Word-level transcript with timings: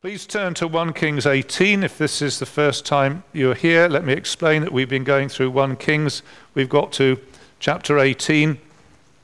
Please 0.00 0.26
turn 0.26 0.54
to 0.54 0.68
1 0.68 0.92
Kings 0.92 1.26
18. 1.26 1.82
If 1.82 1.98
this 1.98 2.22
is 2.22 2.38
the 2.38 2.46
first 2.46 2.86
time 2.86 3.24
you're 3.32 3.56
here, 3.56 3.88
let 3.88 4.04
me 4.04 4.12
explain 4.12 4.62
that 4.62 4.72
we've 4.72 4.88
been 4.88 5.02
going 5.02 5.28
through 5.28 5.50
1 5.50 5.74
Kings. 5.74 6.22
We've 6.54 6.68
got 6.68 6.92
to 6.92 7.18
chapter 7.58 7.98
18. 7.98 8.58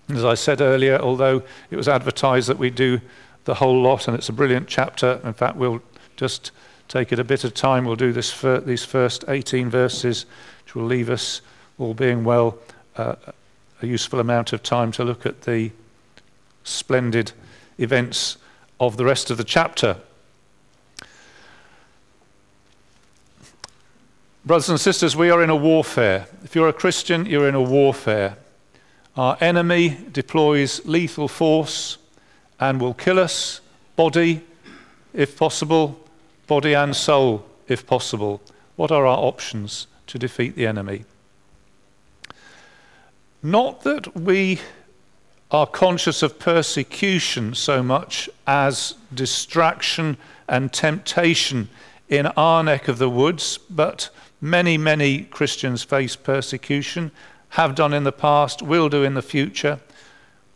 As 0.08 0.24
I 0.24 0.34
said 0.34 0.60
earlier, 0.60 0.98
although 0.98 1.44
it 1.70 1.76
was 1.76 1.86
advertised 1.86 2.48
that 2.48 2.58
we 2.58 2.70
do 2.70 3.00
the 3.44 3.54
whole 3.54 3.80
lot, 3.80 4.08
and 4.08 4.16
it's 4.16 4.28
a 4.28 4.32
brilliant 4.32 4.66
chapter. 4.66 5.20
In 5.22 5.32
fact, 5.32 5.54
we'll 5.54 5.80
just 6.16 6.50
take 6.88 7.12
it 7.12 7.20
a 7.20 7.24
bit 7.24 7.44
of 7.44 7.54
time. 7.54 7.84
We'll 7.84 7.94
do 7.94 8.12
this 8.12 8.32
for 8.32 8.58
these 8.58 8.84
first 8.84 9.24
18 9.28 9.70
verses, 9.70 10.26
which 10.64 10.74
will 10.74 10.86
leave 10.86 11.08
us, 11.08 11.40
all 11.78 11.94
being 11.94 12.24
well, 12.24 12.58
uh, 12.96 13.14
a 13.80 13.86
useful 13.86 14.18
amount 14.18 14.52
of 14.52 14.64
time 14.64 14.90
to 14.90 15.04
look 15.04 15.24
at 15.24 15.42
the 15.42 15.70
splendid 16.64 17.30
events 17.78 18.38
of 18.80 18.96
the 18.96 19.04
rest 19.04 19.30
of 19.30 19.36
the 19.36 19.44
chapter. 19.44 19.98
Brothers 24.46 24.68
and 24.68 24.78
sisters, 24.78 25.16
we 25.16 25.30
are 25.30 25.42
in 25.42 25.48
a 25.48 25.56
warfare. 25.56 26.26
If 26.44 26.54
you're 26.54 26.68
a 26.68 26.74
Christian, 26.74 27.24
you're 27.24 27.48
in 27.48 27.54
a 27.54 27.62
warfare. 27.62 28.36
Our 29.16 29.38
enemy 29.40 29.96
deploys 30.12 30.84
lethal 30.84 31.28
force 31.28 31.96
and 32.60 32.78
will 32.78 32.92
kill 32.92 33.18
us, 33.18 33.62
body, 33.96 34.42
if 35.14 35.38
possible, 35.38 35.98
body 36.46 36.74
and 36.74 36.94
soul, 36.94 37.46
if 37.68 37.86
possible. 37.86 38.42
What 38.76 38.92
are 38.92 39.06
our 39.06 39.16
options 39.16 39.86
to 40.08 40.18
defeat 40.18 40.56
the 40.56 40.66
enemy? 40.66 41.06
Not 43.42 43.80
that 43.84 44.14
we 44.14 44.60
are 45.50 45.66
conscious 45.66 46.22
of 46.22 46.38
persecution 46.38 47.54
so 47.54 47.82
much 47.82 48.28
as 48.46 48.96
distraction 49.14 50.18
and 50.46 50.70
temptation 50.70 51.70
in 52.10 52.26
our 52.26 52.62
neck 52.62 52.88
of 52.88 52.98
the 52.98 53.08
woods, 53.08 53.58
but 53.70 54.10
Many, 54.44 54.76
many 54.76 55.22
Christians 55.22 55.84
face 55.84 56.16
persecution, 56.16 57.12
have 57.48 57.74
done 57.74 57.94
in 57.94 58.04
the 58.04 58.12
past, 58.12 58.60
will 58.60 58.90
do 58.90 59.02
in 59.02 59.14
the 59.14 59.22
future. 59.22 59.80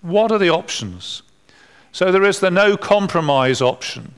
What 0.03 0.31
are 0.31 0.37
the 0.37 0.51
options? 0.51 1.23
So 1.91 2.13
there 2.13 2.23
is 2.23 2.41
the 2.41 2.51
no 2.51 2.77
compromise 2.77 3.63
option, 3.63 4.13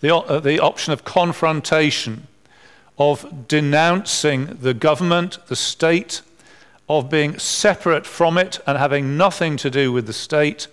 the, 0.00 0.14
uh, 0.14 0.40
the 0.40 0.60
option 0.60 0.92
of 0.92 1.02
confrontation, 1.02 2.26
of 2.98 3.48
denouncing 3.48 4.58
the 4.60 4.74
government, 4.74 5.38
the 5.46 5.56
state, 5.56 6.20
of 6.90 7.08
being 7.08 7.38
separate 7.38 8.04
from 8.04 8.36
it 8.36 8.60
and 8.66 8.76
having 8.76 9.16
nothing 9.16 9.56
to 9.56 9.70
do 9.70 9.92
with 9.92 10.06
the 10.06 10.12
state, 10.12 10.66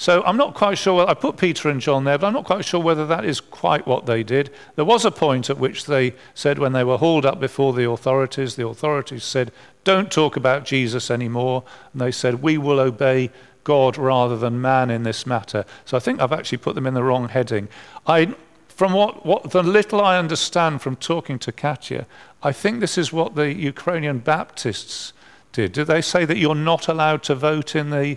so 0.00 0.22
I'm 0.24 0.38
not 0.38 0.54
quite 0.54 0.78
sure. 0.78 1.06
I 1.06 1.12
put 1.12 1.36
Peter 1.36 1.68
and 1.68 1.78
John 1.78 2.04
there, 2.04 2.16
but 2.16 2.28
I'm 2.28 2.32
not 2.32 2.46
quite 2.46 2.64
sure 2.64 2.80
whether 2.80 3.06
that 3.08 3.22
is 3.22 3.38
quite 3.38 3.86
what 3.86 4.06
they 4.06 4.22
did. 4.22 4.48
There 4.74 4.86
was 4.86 5.04
a 5.04 5.10
point 5.10 5.50
at 5.50 5.58
which 5.58 5.84
they 5.84 6.14
said, 6.32 6.58
when 6.58 6.72
they 6.72 6.84
were 6.84 6.96
hauled 6.96 7.26
up 7.26 7.38
before 7.38 7.74
the 7.74 7.86
authorities, 7.86 8.56
the 8.56 8.66
authorities 8.66 9.24
said, 9.24 9.52
Don't 9.84 10.10
talk 10.10 10.36
about 10.36 10.64
Jesus 10.64 11.10
anymore. 11.10 11.64
And 11.92 12.00
they 12.00 12.12
said, 12.12 12.40
We 12.40 12.56
will 12.56 12.80
obey 12.80 13.30
God 13.62 13.98
rather 13.98 14.38
than 14.38 14.62
man 14.62 14.88
in 14.88 15.02
this 15.02 15.26
matter. 15.26 15.66
So 15.84 15.98
I 15.98 16.00
think 16.00 16.18
I've 16.18 16.32
actually 16.32 16.56
put 16.56 16.76
them 16.76 16.86
in 16.86 16.94
the 16.94 17.02
wrong 17.02 17.28
heading. 17.28 17.68
I, 18.06 18.34
from 18.68 18.94
what, 18.94 19.26
what 19.26 19.50
the 19.50 19.62
little 19.62 20.00
I 20.00 20.16
understand 20.16 20.80
from 20.80 20.96
talking 20.96 21.38
to 21.40 21.52
Katya, 21.52 22.06
I 22.42 22.52
think 22.52 22.80
this 22.80 22.96
is 22.96 23.12
what 23.12 23.34
the 23.34 23.52
Ukrainian 23.52 24.20
Baptists 24.20 25.12
did. 25.52 25.72
Do 25.72 25.84
they 25.84 26.00
say 26.00 26.24
that 26.24 26.38
you're 26.38 26.54
not 26.54 26.88
allowed 26.88 27.22
to 27.24 27.34
vote 27.34 27.76
in 27.76 27.90
the 27.90 28.16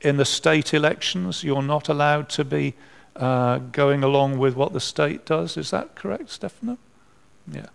in 0.00 0.16
the 0.16 0.24
state 0.24 0.74
elections, 0.74 1.42
you're 1.42 1.62
not 1.62 1.88
allowed 1.88 2.28
to 2.30 2.44
be 2.44 2.74
uh, 3.16 3.58
going 3.72 4.04
along 4.04 4.38
with 4.38 4.54
what 4.54 4.72
the 4.72 4.80
state 4.80 5.26
does. 5.26 5.56
Is 5.56 5.70
that 5.70 5.94
correct, 5.94 6.30
Stefano? 6.30 6.78
Yeah. 7.50 7.66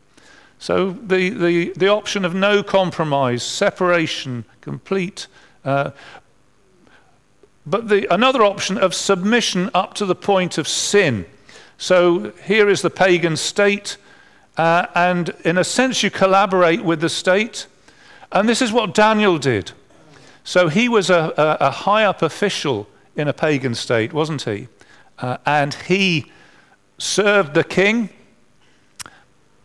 So 0.59 0.91
the, 0.91 1.29
the, 1.29 1.73
the 1.75 1.89
option 1.89 2.23
of 2.23 2.33
no 2.33 2.63
compromise, 2.63 3.43
separation, 3.43 4.45
complete. 4.61 5.27
Uh, 5.65 5.91
but 7.65 7.89
the, 7.89 8.13
another 8.13 8.43
option 8.43 8.77
of 8.77 8.93
submission 8.93 9.69
up 9.73 9.93
to 9.95 10.05
the 10.05 10.15
point 10.15 10.57
of 10.57 10.67
sin. 10.67 11.25
So 11.77 12.31
here 12.43 12.69
is 12.69 12.81
the 12.81 12.89
pagan 12.89 13.35
state, 13.35 13.97
uh, 14.57 14.85
and 14.95 15.29
in 15.43 15.57
a 15.57 15.63
sense, 15.63 16.03
you 16.03 16.09
collaborate 16.09 16.83
with 16.83 17.01
the 17.01 17.09
state. 17.09 17.67
And 18.31 18.47
this 18.47 18.61
is 18.61 18.71
what 18.71 18.93
Daniel 18.93 19.37
did. 19.37 19.71
So 20.43 20.67
he 20.67 20.89
was 20.89 21.09
a, 21.09 21.33
a, 21.37 21.67
a 21.67 21.71
high 21.71 22.05
up 22.05 22.21
official 22.21 22.87
in 23.15 23.27
a 23.27 23.33
pagan 23.33 23.75
state, 23.75 24.13
wasn't 24.13 24.43
he? 24.43 24.67
Uh, 25.19 25.37
and 25.45 25.73
he 25.73 26.31
served 26.97 27.53
the 27.53 27.63
king 27.63 28.09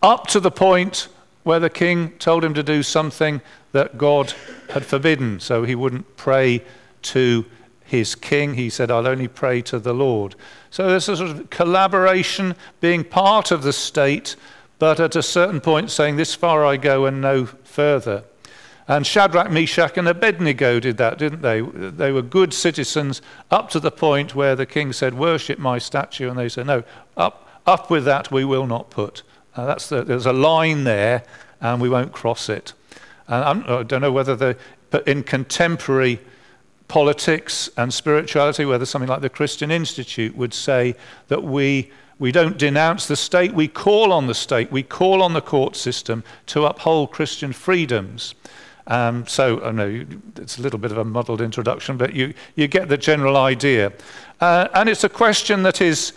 up 0.02 0.26
to 0.28 0.40
the 0.40 0.50
point 0.50 1.08
where 1.42 1.58
the 1.58 1.70
king 1.70 2.10
told 2.18 2.44
him 2.44 2.54
to 2.54 2.62
do 2.62 2.82
something 2.82 3.40
that 3.72 3.98
God 3.98 4.34
had 4.70 4.84
forbidden. 4.84 5.40
So 5.40 5.64
he 5.64 5.74
wouldn't 5.74 6.16
pray 6.16 6.62
to 7.02 7.44
his 7.84 8.14
king. 8.14 8.54
He 8.54 8.70
said, 8.70 8.90
I'll 8.90 9.06
only 9.06 9.28
pray 9.28 9.62
to 9.62 9.78
the 9.78 9.94
Lord. 9.94 10.34
So 10.70 10.86
there's 10.86 11.08
a 11.08 11.16
sort 11.16 11.30
of 11.30 11.50
collaboration, 11.50 12.54
being 12.80 13.02
part 13.02 13.50
of 13.50 13.62
the 13.62 13.72
state, 13.72 14.36
but 14.78 15.00
at 15.00 15.16
a 15.16 15.22
certain 15.22 15.60
point 15.60 15.90
saying, 15.90 16.16
This 16.16 16.34
far 16.34 16.64
I 16.64 16.76
go 16.76 17.06
and 17.06 17.20
no 17.20 17.46
further. 17.46 18.24
And 18.88 19.06
Shadrach, 19.06 19.50
Meshach, 19.50 19.98
and 19.98 20.08
Abednego 20.08 20.80
did 20.80 20.96
that, 20.96 21.18
didn't 21.18 21.42
they? 21.42 21.60
They 21.60 22.10
were 22.10 22.22
good 22.22 22.54
citizens 22.54 23.20
up 23.50 23.68
to 23.70 23.80
the 23.80 23.90
point 23.90 24.34
where 24.34 24.56
the 24.56 24.64
king 24.64 24.94
said, 24.94 25.12
Worship 25.12 25.58
my 25.58 25.76
statue. 25.76 26.30
And 26.30 26.38
they 26.38 26.48
said, 26.48 26.66
No, 26.66 26.82
up, 27.14 27.46
up 27.66 27.90
with 27.90 28.06
that 28.06 28.32
we 28.32 28.46
will 28.46 28.66
not 28.66 28.88
put. 28.88 29.22
Uh, 29.54 29.66
that's 29.66 29.90
the, 29.90 30.02
there's 30.02 30.24
a 30.24 30.32
line 30.32 30.84
there, 30.84 31.22
and 31.60 31.82
we 31.82 31.90
won't 31.90 32.12
cross 32.12 32.48
it. 32.48 32.72
And 33.26 33.44
I'm, 33.44 33.62
I 33.64 33.82
do 33.82 33.96
not 33.96 34.02
know 34.02 34.12
whether 34.12 34.34
the, 34.34 34.56
in 35.06 35.22
contemporary 35.22 36.18
politics 36.88 37.68
and 37.76 37.92
spirituality, 37.92 38.64
whether 38.64 38.86
something 38.86 39.08
like 39.08 39.20
the 39.20 39.28
Christian 39.28 39.70
Institute 39.70 40.34
would 40.34 40.54
say 40.54 40.94
that 41.28 41.44
we, 41.44 41.90
we 42.18 42.32
don't 42.32 42.56
denounce 42.56 43.06
the 43.06 43.16
state, 43.16 43.52
we 43.52 43.68
call 43.68 44.12
on 44.12 44.26
the 44.26 44.34
state, 44.34 44.72
we 44.72 44.82
call 44.82 45.22
on 45.22 45.34
the 45.34 45.42
court 45.42 45.76
system 45.76 46.24
to 46.46 46.64
uphold 46.64 47.10
Christian 47.10 47.52
freedoms. 47.52 48.34
Um, 48.88 49.26
so 49.26 49.62
I 49.62 49.70
know 49.70 50.06
it's 50.36 50.58
a 50.58 50.62
little 50.62 50.78
bit 50.78 50.90
of 50.90 50.98
a 50.98 51.04
muddled 51.04 51.42
introduction, 51.42 51.98
but 51.98 52.14
you, 52.14 52.32
you 52.56 52.68
get 52.68 52.88
the 52.88 52.96
general 52.96 53.36
idea. 53.36 53.92
Uh, 54.40 54.68
and 54.74 54.88
it's 54.88 55.04
a 55.04 55.08
question 55.10 55.62
that 55.64 55.80
is 55.80 56.14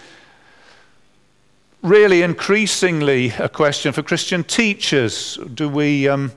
really 1.82 2.22
increasingly 2.22 3.34
a 3.40 3.50
question 3.50 3.92
for 3.92 4.04
Christian 4.04 4.44
teachers. 4.44 5.38
Do 5.54 5.68
we, 5.68 6.08
um, 6.08 6.32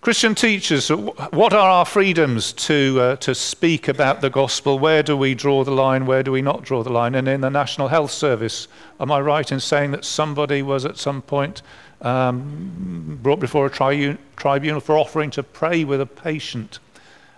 Christian 0.00 0.34
teachers, 0.34 0.88
what 0.88 1.52
are 1.52 1.68
our 1.68 1.84
freedoms 1.84 2.54
to, 2.54 2.98
uh, 2.98 3.16
to 3.16 3.34
speak 3.34 3.86
about 3.86 4.22
the 4.22 4.30
gospel? 4.30 4.78
Where 4.78 5.02
do 5.02 5.14
we 5.14 5.34
draw 5.34 5.62
the 5.62 5.72
line? 5.72 6.06
Where 6.06 6.22
do 6.22 6.32
we 6.32 6.40
not 6.40 6.62
draw 6.62 6.82
the 6.82 6.90
line? 6.90 7.14
And 7.14 7.28
in 7.28 7.42
the 7.42 7.50
National 7.50 7.88
Health 7.88 8.10
Service, 8.10 8.66
am 8.98 9.12
I 9.12 9.20
right 9.20 9.52
in 9.52 9.60
saying 9.60 9.90
that 9.90 10.06
somebody 10.06 10.62
was 10.62 10.86
at 10.86 10.96
some 10.96 11.20
point 11.20 11.60
um, 12.00 13.18
brought 13.22 13.40
before 13.40 13.66
a 13.66 13.70
tri- 13.70 14.16
tribunal 14.36 14.80
for 14.80 14.96
offering 14.96 15.28
to 15.32 15.42
pray 15.42 15.84
with 15.84 16.00
a 16.00 16.06
patient? 16.06 16.78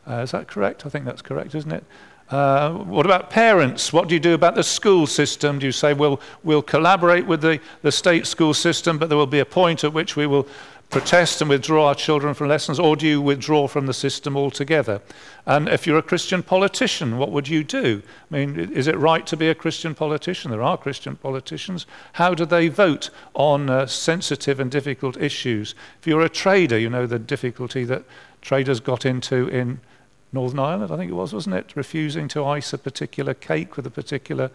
Uh, 0.08 0.18
is 0.18 0.30
that 0.30 0.46
correct? 0.46 0.86
I 0.86 0.88
think 0.88 1.04
that's 1.04 1.22
correct, 1.22 1.56
isn't 1.56 1.72
it? 1.72 1.82
Uh, 2.30 2.74
what 2.74 3.04
about 3.04 3.28
parents? 3.28 3.92
What 3.92 4.06
do 4.08 4.14
you 4.14 4.20
do 4.20 4.34
about 4.34 4.54
the 4.54 4.62
school 4.62 5.08
system? 5.08 5.58
Do 5.58 5.66
you 5.66 5.72
say, 5.72 5.94
well, 5.94 6.20
we'll 6.44 6.62
collaborate 6.62 7.26
with 7.26 7.40
the, 7.40 7.60
the 7.82 7.90
state 7.90 8.24
school 8.26 8.54
system, 8.54 8.98
but 8.98 9.08
there 9.08 9.18
will 9.18 9.26
be 9.26 9.40
a 9.40 9.44
point 9.44 9.82
at 9.82 9.92
which 9.92 10.14
we 10.14 10.28
will 10.28 10.46
protest 10.92 11.40
and 11.40 11.48
withdraw 11.48 11.88
our 11.88 11.94
children 11.94 12.34
from 12.34 12.48
lessons, 12.48 12.78
or 12.78 12.96
do 12.96 13.06
you 13.06 13.20
withdraw 13.20 13.66
from 13.66 13.86
the 13.86 13.94
system 13.94 14.36
altogether? 14.36 15.00
And 15.46 15.66
if 15.66 15.86
you're 15.86 15.96
a 15.96 16.02
Christian 16.02 16.42
politician, 16.42 17.16
what 17.16 17.32
would 17.32 17.48
you 17.48 17.64
do? 17.64 18.02
I 18.30 18.34
mean, 18.34 18.58
is 18.58 18.86
it 18.86 18.96
right 18.98 19.26
to 19.26 19.36
be 19.36 19.48
a 19.48 19.54
Christian 19.54 19.94
politician? 19.94 20.50
There 20.50 20.62
are 20.62 20.76
Christian 20.76 21.16
politicians. 21.16 21.86
How 22.12 22.34
do 22.34 22.44
they 22.44 22.68
vote 22.68 23.08
on 23.32 23.70
uh, 23.70 23.86
sensitive 23.86 24.60
and 24.60 24.70
difficult 24.70 25.16
issues? 25.16 25.74
If 25.98 26.06
you're 26.06 26.20
a 26.20 26.28
trader, 26.28 26.78
you 26.78 26.90
know 26.90 27.06
the 27.06 27.18
difficulty 27.18 27.84
that 27.84 28.04
traders 28.42 28.78
got 28.78 29.06
into 29.06 29.48
in 29.48 29.80
Northern 30.30 30.58
Ireland, 30.58 30.92
I 30.92 30.98
think 30.98 31.10
it 31.10 31.14
was, 31.14 31.32
wasn't 31.32 31.56
it? 31.56 31.72
Refusing 31.74 32.28
to 32.28 32.44
ice 32.44 32.74
a 32.74 32.78
particular 32.78 33.32
cake 33.32 33.76
with 33.76 33.86
a 33.86 33.90
particular 33.90 34.50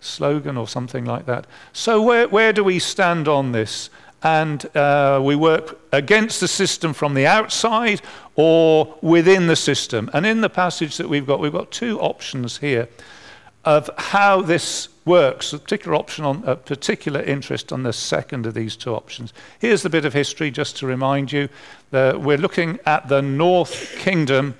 slogan 0.00 0.56
or 0.56 0.66
something 0.66 1.04
like 1.04 1.26
that. 1.26 1.46
So, 1.72 2.00
where, 2.00 2.28
where 2.28 2.52
do 2.52 2.64
we 2.64 2.78
stand 2.78 3.28
on 3.28 3.52
this? 3.52 3.90
And 4.22 4.64
uh, 4.76 5.20
we 5.22 5.34
work 5.36 5.78
against 5.92 6.40
the 6.40 6.48
system 6.48 6.92
from 6.92 7.14
the 7.14 7.26
outside 7.26 8.00
or 8.34 8.96
within 9.02 9.46
the 9.46 9.56
system. 9.56 10.08
And 10.12 10.24
in 10.24 10.40
the 10.40 10.48
passage 10.48 10.96
that 10.96 11.08
we've 11.08 11.26
got, 11.26 11.40
we've 11.40 11.52
got 11.52 11.70
two 11.70 12.00
options 12.00 12.58
here 12.58 12.88
of 13.64 13.90
how 13.96 14.42
this 14.42 14.88
works, 15.04 15.52
a 15.52 15.58
particular 15.58 15.96
option 15.96 16.24
on 16.24 16.42
a 16.44 16.56
particular 16.56 17.20
interest 17.22 17.72
on 17.72 17.82
the 17.82 17.92
second 17.92 18.46
of 18.46 18.54
these 18.54 18.76
two 18.76 18.94
options. 18.94 19.32
Here's 19.58 19.82
the 19.82 19.90
bit 19.90 20.04
of 20.04 20.12
history 20.12 20.50
just 20.50 20.76
to 20.78 20.86
remind 20.86 21.32
you. 21.32 21.48
that 21.90 22.20
we're 22.20 22.38
looking 22.38 22.78
at 22.86 23.08
the 23.08 23.22
North 23.22 23.96
Kingdom 23.98 24.54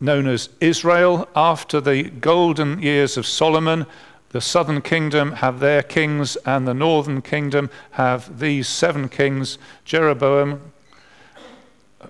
known 0.00 0.26
as 0.26 0.48
Israel. 0.60 1.28
After 1.34 1.80
the 1.80 2.04
golden 2.04 2.80
years 2.80 3.16
of 3.16 3.26
Solomon, 3.26 3.86
the 4.34 4.40
southern 4.40 4.82
kingdom 4.82 5.30
have 5.30 5.60
their 5.60 5.80
kings, 5.80 6.34
and 6.44 6.66
the 6.66 6.74
northern 6.74 7.22
kingdom 7.22 7.70
have 7.92 8.40
these 8.40 8.66
seven 8.66 9.08
kings 9.08 9.58
Jeroboam, 9.84 10.72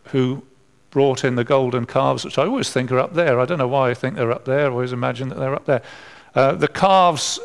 who 0.05 0.43
brought 0.91 1.23
in 1.23 1.35
the 1.35 1.44
golden 1.44 1.85
calves, 1.85 2.25
which 2.25 2.38
I 2.38 2.47
always 2.47 2.71
think 2.71 2.91
are 2.91 2.99
up 2.99 3.12
there. 3.12 3.38
I 3.38 3.44
don't 3.44 3.59
know 3.59 3.69
why 3.69 3.91
I 3.91 3.94
think 3.94 4.15
they're 4.15 4.32
up 4.32 4.47
there. 4.47 4.69
I 4.69 4.71
always 4.71 4.94
imagine 4.94 5.29
that 5.29 5.38
they're 5.38 5.55
up 5.55 5.67
there. 5.67 5.82
Uh, 6.35 6.53
the 6.53 6.67
calves 6.67 7.38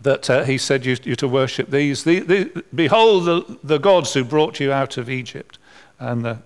that 0.00 0.30
uh, 0.30 0.44
he 0.44 0.56
said 0.56 0.86
you, 0.86 0.96
you 1.02 1.16
to 1.16 1.26
worship 1.26 1.70
these. 1.70 2.04
The, 2.04 2.20
the, 2.20 2.64
behold 2.72 3.24
the, 3.24 3.58
the 3.64 3.78
gods 3.78 4.14
who 4.14 4.22
brought 4.22 4.60
you 4.60 4.70
out 4.70 4.96
of 4.96 5.10
Egypt. 5.10 5.58
And 5.98 6.24
the, 6.24 6.38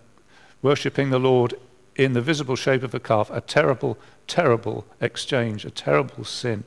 worshipping 0.63 1.11
the 1.11 1.21
Lord 1.21 1.53
in 1.97 2.15
the 2.15 2.23
visible 2.23 2.57
shape 2.57 2.83
of 2.83 2.95
a 2.95 2.99
calf, 2.99 3.29
a 3.31 3.43
terrible, 3.43 3.99
terrible 4.27 4.87
exchange, 5.03 5.67
a 5.67 5.71
terrible 5.71 6.25
sin. 6.25 6.65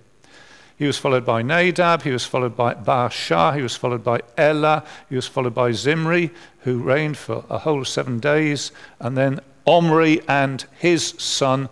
He 0.78 0.86
was 0.86 0.98
followed 0.98 1.26
by 1.26 1.42
Nadab, 1.42 2.04
he 2.04 2.12
was 2.12 2.26
followed 2.26 2.56
by 2.56 2.76
Baasha, 2.76 3.56
he 3.56 3.64
was 3.64 3.76
followed 3.76 4.04
by 4.04 4.22
Elah, 4.38 4.84
he 5.10 5.16
was 5.16 5.28
followed 5.28 5.56
by 5.56 5.72
Zimri, 5.72 6.30
who 6.60 6.78
reigned 6.78 7.18
for 7.18 7.44
a 7.50 7.58
whole 7.58 7.84
seven 7.84 8.20
days, 8.20 8.72
and 9.00 9.18
then 9.18 9.40
Omri 9.66 10.22
and 10.28 10.66
his 10.78 11.16
son 11.18 11.70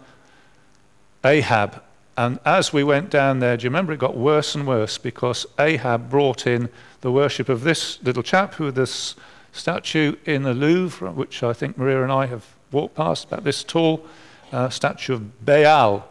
Ahab. 1.23 1.83
And 2.17 2.39
as 2.45 2.73
we 2.73 2.83
went 2.83 3.09
down 3.09 3.39
there, 3.39 3.57
do 3.57 3.65
you 3.65 3.69
remember 3.69 3.93
it 3.93 3.99
got 3.99 4.17
worse 4.17 4.55
and 4.55 4.65
worse 4.65 4.97
because 4.97 5.45
Ahab 5.59 6.09
brought 6.09 6.47
in 6.47 6.69
the 7.01 7.11
worship 7.11 7.47
of 7.47 7.61
this 7.61 8.01
little 8.01 8.23
chap 8.23 8.55
who 8.55 8.71
this 8.71 9.15
statue 9.51 10.15
in 10.25 10.43
the 10.43 10.53
Louvre, 10.53 11.11
which 11.11 11.43
I 11.43 11.53
think 11.53 11.77
Maria 11.77 12.03
and 12.03 12.11
I 12.11 12.25
have 12.25 12.45
walked 12.71 12.95
past, 12.95 13.25
about 13.25 13.43
this 13.43 13.63
tall 13.63 14.05
uh, 14.51 14.69
statue 14.69 15.13
of 15.13 15.45
Baal, 15.45 16.07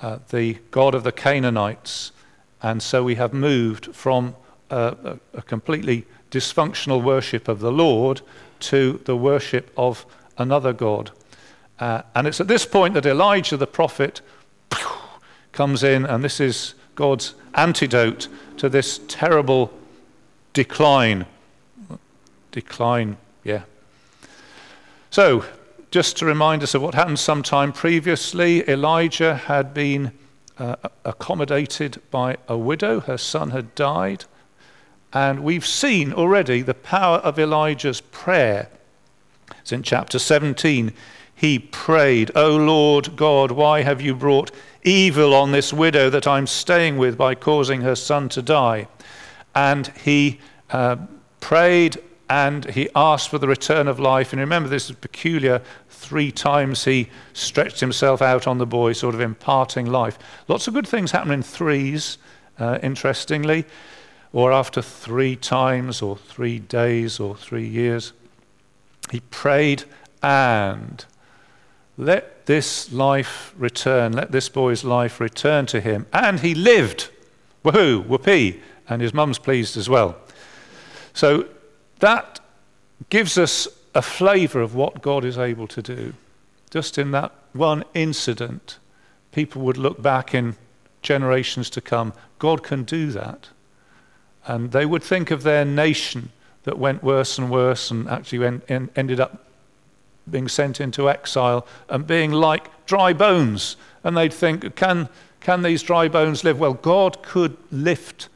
uh, 0.00 0.18
the 0.30 0.58
god 0.70 0.94
of 0.94 1.04
the 1.04 1.12
Canaanites. 1.12 2.12
And 2.62 2.82
so 2.82 3.02
we 3.02 3.14
have 3.14 3.32
moved 3.32 3.94
from 3.94 4.34
a, 4.70 5.18
a 5.34 5.42
completely 5.42 6.06
dysfunctional 6.30 7.02
worship 7.02 7.48
of 7.48 7.60
the 7.60 7.72
Lord 7.72 8.20
to 8.60 9.00
the 9.04 9.16
worship 9.16 9.72
of 9.76 10.06
another 10.38 10.72
god. 10.72 11.10
Uh, 11.78 12.02
and 12.14 12.26
it's 12.26 12.40
at 12.40 12.48
this 12.48 12.66
point 12.66 12.94
that 12.94 13.06
Elijah 13.06 13.56
the 13.56 13.66
prophet 13.66 14.20
comes 15.52 15.82
in, 15.82 16.04
and 16.04 16.22
this 16.22 16.40
is 16.40 16.74
God's 16.94 17.34
antidote 17.54 18.28
to 18.58 18.68
this 18.68 19.00
terrible 19.08 19.72
decline. 20.52 21.26
Decline, 22.52 23.16
yeah. 23.44 23.62
So, 25.10 25.44
just 25.90 26.16
to 26.18 26.26
remind 26.26 26.62
us 26.62 26.74
of 26.74 26.82
what 26.82 26.94
happened 26.94 27.18
sometime 27.18 27.72
previously, 27.72 28.68
Elijah 28.68 29.34
had 29.34 29.74
been 29.74 30.12
uh, 30.60 30.76
accommodated 31.04 32.00
by 32.10 32.36
a 32.46 32.56
widow. 32.56 33.00
Her 33.00 33.18
son 33.18 33.50
had 33.50 33.74
died. 33.74 34.26
And 35.12 35.42
we've 35.42 35.66
seen 35.66 36.12
already 36.12 36.62
the 36.62 36.74
power 36.74 37.18
of 37.18 37.38
Elijah's 37.38 38.00
prayer. 38.00 38.68
It's 39.60 39.72
in 39.72 39.82
chapter 39.82 40.18
17. 40.18 40.92
He 41.34 41.58
prayed, 41.58 42.30
O 42.36 42.56
Lord 42.56 43.16
God, 43.16 43.50
why 43.50 43.82
have 43.82 44.00
you 44.00 44.14
brought 44.14 44.52
evil 44.84 45.34
on 45.34 45.52
this 45.52 45.72
widow 45.72 46.10
that 46.10 46.26
I'm 46.26 46.46
staying 46.46 46.98
with 46.98 47.16
by 47.16 47.34
causing 47.34 47.80
her 47.80 47.96
son 47.96 48.28
to 48.30 48.42
die? 48.42 48.86
And 49.54 49.88
he 50.04 50.38
uh, 50.70 50.96
prayed 51.40 51.98
and 52.28 52.64
he 52.66 52.88
asked 52.94 53.28
for 53.28 53.38
the 53.38 53.48
return 53.48 53.88
of 53.88 53.98
life. 53.98 54.32
And 54.32 54.40
remember, 54.40 54.68
this 54.68 54.88
is 54.88 54.96
peculiar 54.96 55.62
Three 56.00 56.32
times 56.32 56.86
he 56.86 57.10
stretched 57.34 57.80
himself 57.80 58.22
out 58.22 58.46
on 58.46 58.56
the 58.56 58.66
boy, 58.66 58.94
sort 58.94 59.14
of 59.14 59.20
imparting 59.20 59.84
life. 59.84 60.18
Lots 60.48 60.66
of 60.66 60.72
good 60.72 60.88
things 60.88 61.10
happen 61.10 61.30
in 61.30 61.42
threes, 61.42 62.16
uh, 62.58 62.78
interestingly, 62.82 63.66
or 64.32 64.50
after 64.50 64.80
three 64.80 65.36
times, 65.36 66.00
or 66.00 66.16
three 66.16 66.58
days, 66.58 67.20
or 67.20 67.36
three 67.36 67.66
years. 67.66 68.14
He 69.10 69.20
prayed 69.20 69.84
and 70.22 71.04
let 71.98 72.46
this 72.46 72.90
life 72.90 73.52
return, 73.58 74.12
let 74.14 74.32
this 74.32 74.48
boy's 74.48 74.82
life 74.82 75.20
return 75.20 75.66
to 75.66 75.82
him. 75.82 76.06
And 76.14 76.40
he 76.40 76.54
lived. 76.54 77.10
Woohoo, 77.62 78.06
whoopee. 78.06 78.62
And 78.88 79.02
his 79.02 79.12
mum's 79.12 79.38
pleased 79.38 79.76
as 79.76 79.88
well. 79.88 80.16
So 81.12 81.46
that 81.98 82.40
gives 83.10 83.36
us 83.36 83.68
a 83.94 84.02
flavour 84.02 84.60
of 84.60 84.74
what 84.74 85.02
God 85.02 85.24
is 85.24 85.38
able 85.38 85.66
to 85.68 85.82
do. 85.82 86.14
Just 86.70 86.98
in 86.98 87.10
that 87.10 87.32
one 87.52 87.84
incident, 87.94 88.78
people 89.32 89.62
would 89.62 89.76
look 89.76 90.00
back 90.00 90.34
in 90.34 90.56
generations 91.02 91.70
to 91.70 91.80
come. 91.80 92.12
God 92.38 92.62
can 92.62 92.84
do 92.84 93.10
that. 93.10 93.48
And 94.46 94.72
they 94.72 94.86
would 94.86 95.02
think 95.02 95.30
of 95.30 95.42
their 95.42 95.64
nation 95.64 96.30
that 96.64 96.78
went 96.78 97.02
worse 97.02 97.38
and 97.38 97.50
worse 97.50 97.90
and 97.90 98.08
actually 98.08 98.38
went, 98.38 98.70
en- 98.70 98.90
ended 98.94 99.20
up 99.20 99.46
being 100.30 100.48
sent 100.48 100.80
into 100.80 101.10
exile 101.10 101.66
and 101.88 102.06
being 102.06 102.30
like 102.30 102.86
dry 102.86 103.12
bones. 103.12 103.76
And 104.04 104.16
they'd 104.16 104.32
think, 104.32 104.76
can, 104.76 105.08
can 105.40 105.62
these 105.62 105.82
dry 105.82 106.08
bones 106.08 106.44
live? 106.44 106.60
Well, 106.60 106.74
God 106.74 107.22
could 107.22 107.56
lift, 107.70 108.28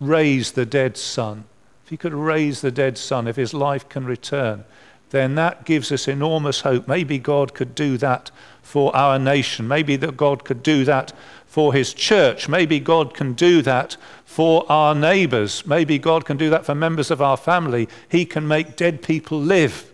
raise 0.00 0.52
the 0.52 0.66
dead 0.66 0.96
son. 0.96 1.44
If 1.84 1.90
he 1.90 1.96
could 1.96 2.14
raise 2.14 2.62
the 2.62 2.72
dead 2.72 2.98
son, 2.98 3.28
if 3.28 3.36
his 3.36 3.54
life 3.54 3.88
can 3.88 4.04
return, 4.04 4.64
then 5.10 5.34
that 5.36 5.64
gives 5.64 5.92
us 5.92 6.08
enormous 6.08 6.60
hope. 6.60 6.88
Maybe 6.88 7.18
God 7.18 7.54
could 7.54 7.74
do 7.74 7.96
that 7.98 8.30
for 8.62 8.94
our 8.94 9.18
nation. 9.18 9.68
Maybe 9.68 9.96
that 9.96 10.16
God 10.16 10.44
could 10.44 10.62
do 10.62 10.84
that 10.84 11.12
for 11.46 11.72
his 11.72 11.94
church. 11.94 12.48
Maybe 12.48 12.80
God 12.80 13.14
can 13.14 13.32
do 13.32 13.62
that 13.62 13.96
for 14.24 14.70
our 14.70 14.94
neighbors. 14.94 15.64
Maybe 15.66 15.98
God 15.98 16.24
can 16.24 16.36
do 16.36 16.50
that 16.50 16.66
for 16.66 16.74
members 16.74 17.10
of 17.10 17.22
our 17.22 17.36
family. 17.36 17.88
He 18.08 18.26
can 18.26 18.46
make 18.46 18.76
dead 18.76 19.02
people 19.02 19.40
live. 19.40 19.90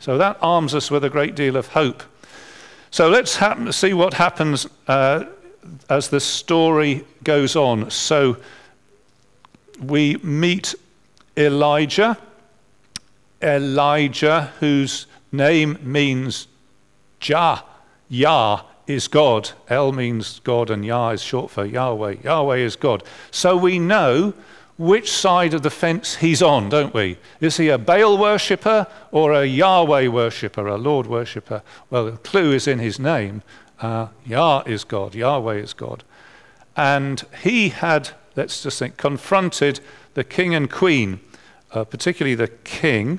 So 0.00 0.18
that 0.18 0.36
arms 0.40 0.74
us 0.74 0.90
with 0.90 1.04
a 1.04 1.10
great 1.10 1.34
deal 1.34 1.56
of 1.56 1.68
hope. 1.68 2.02
So 2.90 3.08
let's 3.08 3.38
see 3.76 3.92
what 3.92 4.14
happens 4.14 4.66
uh, 4.88 5.26
as 5.88 6.08
the 6.08 6.20
story 6.20 7.04
goes 7.22 7.54
on. 7.54 7.90
So 7.90 8.36
we 9.80 10.16
meet 10.16 10.74
Elijah. 11.36 12.18
Elijah, 13.42 14.52
whose 14.60 15.06
name 15.32 15.78
means 15.82 16.48
Jah. 17.20 17.62
Yah 18.08 18.62
is 18.86 19.08
God. 19.08 19.50
El 19.68 19.92
means 19.92 20.40
God, 20.40 20.70
and 20.70 20.84
Yah 20.84 21.10
is 21.10 21.22
short 21.22 21.50
for 21.50 21.64
Yahweh. 21.64 22.16
Yahweh 22.24 22.56
is 22.56 22.76
God. 22.76 23.02
So 23.30 23.56
we 23.56 23.78
know 23.78 24.34
which 24.76 25.12
side 25.12 25.52
of 25.52 25.62
the 25.62 25.70
fence 25.70 26.16
he's 26.16 26.42
on, 26.42 26.70
don't 26.70 26.94
we? 26.94 27.18
Is 27.40 27.58
he 27.58 27.68
a 27.68 27.76
Baal 27.76 28.16
worshipper 28.16 28.86
or 29.12 29.32
a 29.32 29.44
Yahweh 29.44 30.08
worshipper, 30.08 30.66
a 30.66 30.76
Lord 30.76 31.06
worshipper? 31.06 31.62
Well, 31.90 32.06
the 32.06 32.16
clue 32.16 32.52
is 32.52 32.66
in 32.66 32.78
his 32.78 32.98
name. 32.98 33.42
Uh, 33.80 34.08
Yah 34.26 34.62
is 34.66 34.84
God, 34.84 35.14
Yahweh 35.14 35.56
is 35.56 35.74
God. 35.74 36.02
And 36.76 37.22
he 37.42 37.68
had, 37.70 38.10
let's 38.36 38.62
just 38.62 38.78
think, 38.78 38.96
confronted 38.96 39.80
the 40.14 40.24
king 40.24 40.54
and 40.54 40.70
queen, 40.70 41.20
uh, 41.72 41.84
particularly 41.84 42.34
the 42.34 42.48
king, 42.48 43.18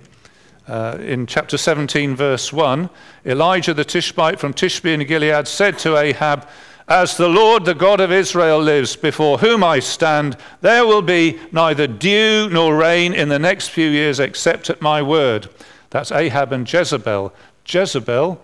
uh, 0.72 0.98
in 1.02 1.26
chapter 1.26 1.58
17, 1.58 2.16
verse 2.16 2.54
1, 2.54 2.90
Elijah 3.26 3.74
the 3.74 3.84
Tishbite 3.84 4.40
from 4.40 4.54
Tishbe 4.54 4.94
in 4.94 5.06
Gilead 5.06 5.46
said 5.46 5.78
to 5.80 5.98
Ahab, 5.98 6.48
As 6.88 7.18
the 7.18 7.28
Lord, 7.28 7.66
the 7.66 7.76
God 7.76 8.00
of 8.00 8.10
Israel, 8.10 8.58
lives, 8.58 8.96
before 8.96 9.40
whom 9.40 9.66
I 9.66 9.80
stand, 9.80 10.38
there 10.62 10.86
will 10.86 11.02
be 11.02 11.38
neither 11.52 11.88
dew 11.88 12.48
nor 12.50 12.78
rain 12.78 13.14
in 13.14 13.28
the 13.28 13.38
next 13.38 13.68
few 13.68 13.90
years 13.90 14.22
except 14.22 14.70
at 14.70 14.82
my 14.82 15.02
word. 15.02 15.50
That's 15.90 16.10
Ahab 16.10 16.54
and 16.54 16.72
Jezebel. 16.72 17.34
Jezebel, 17.66 18.42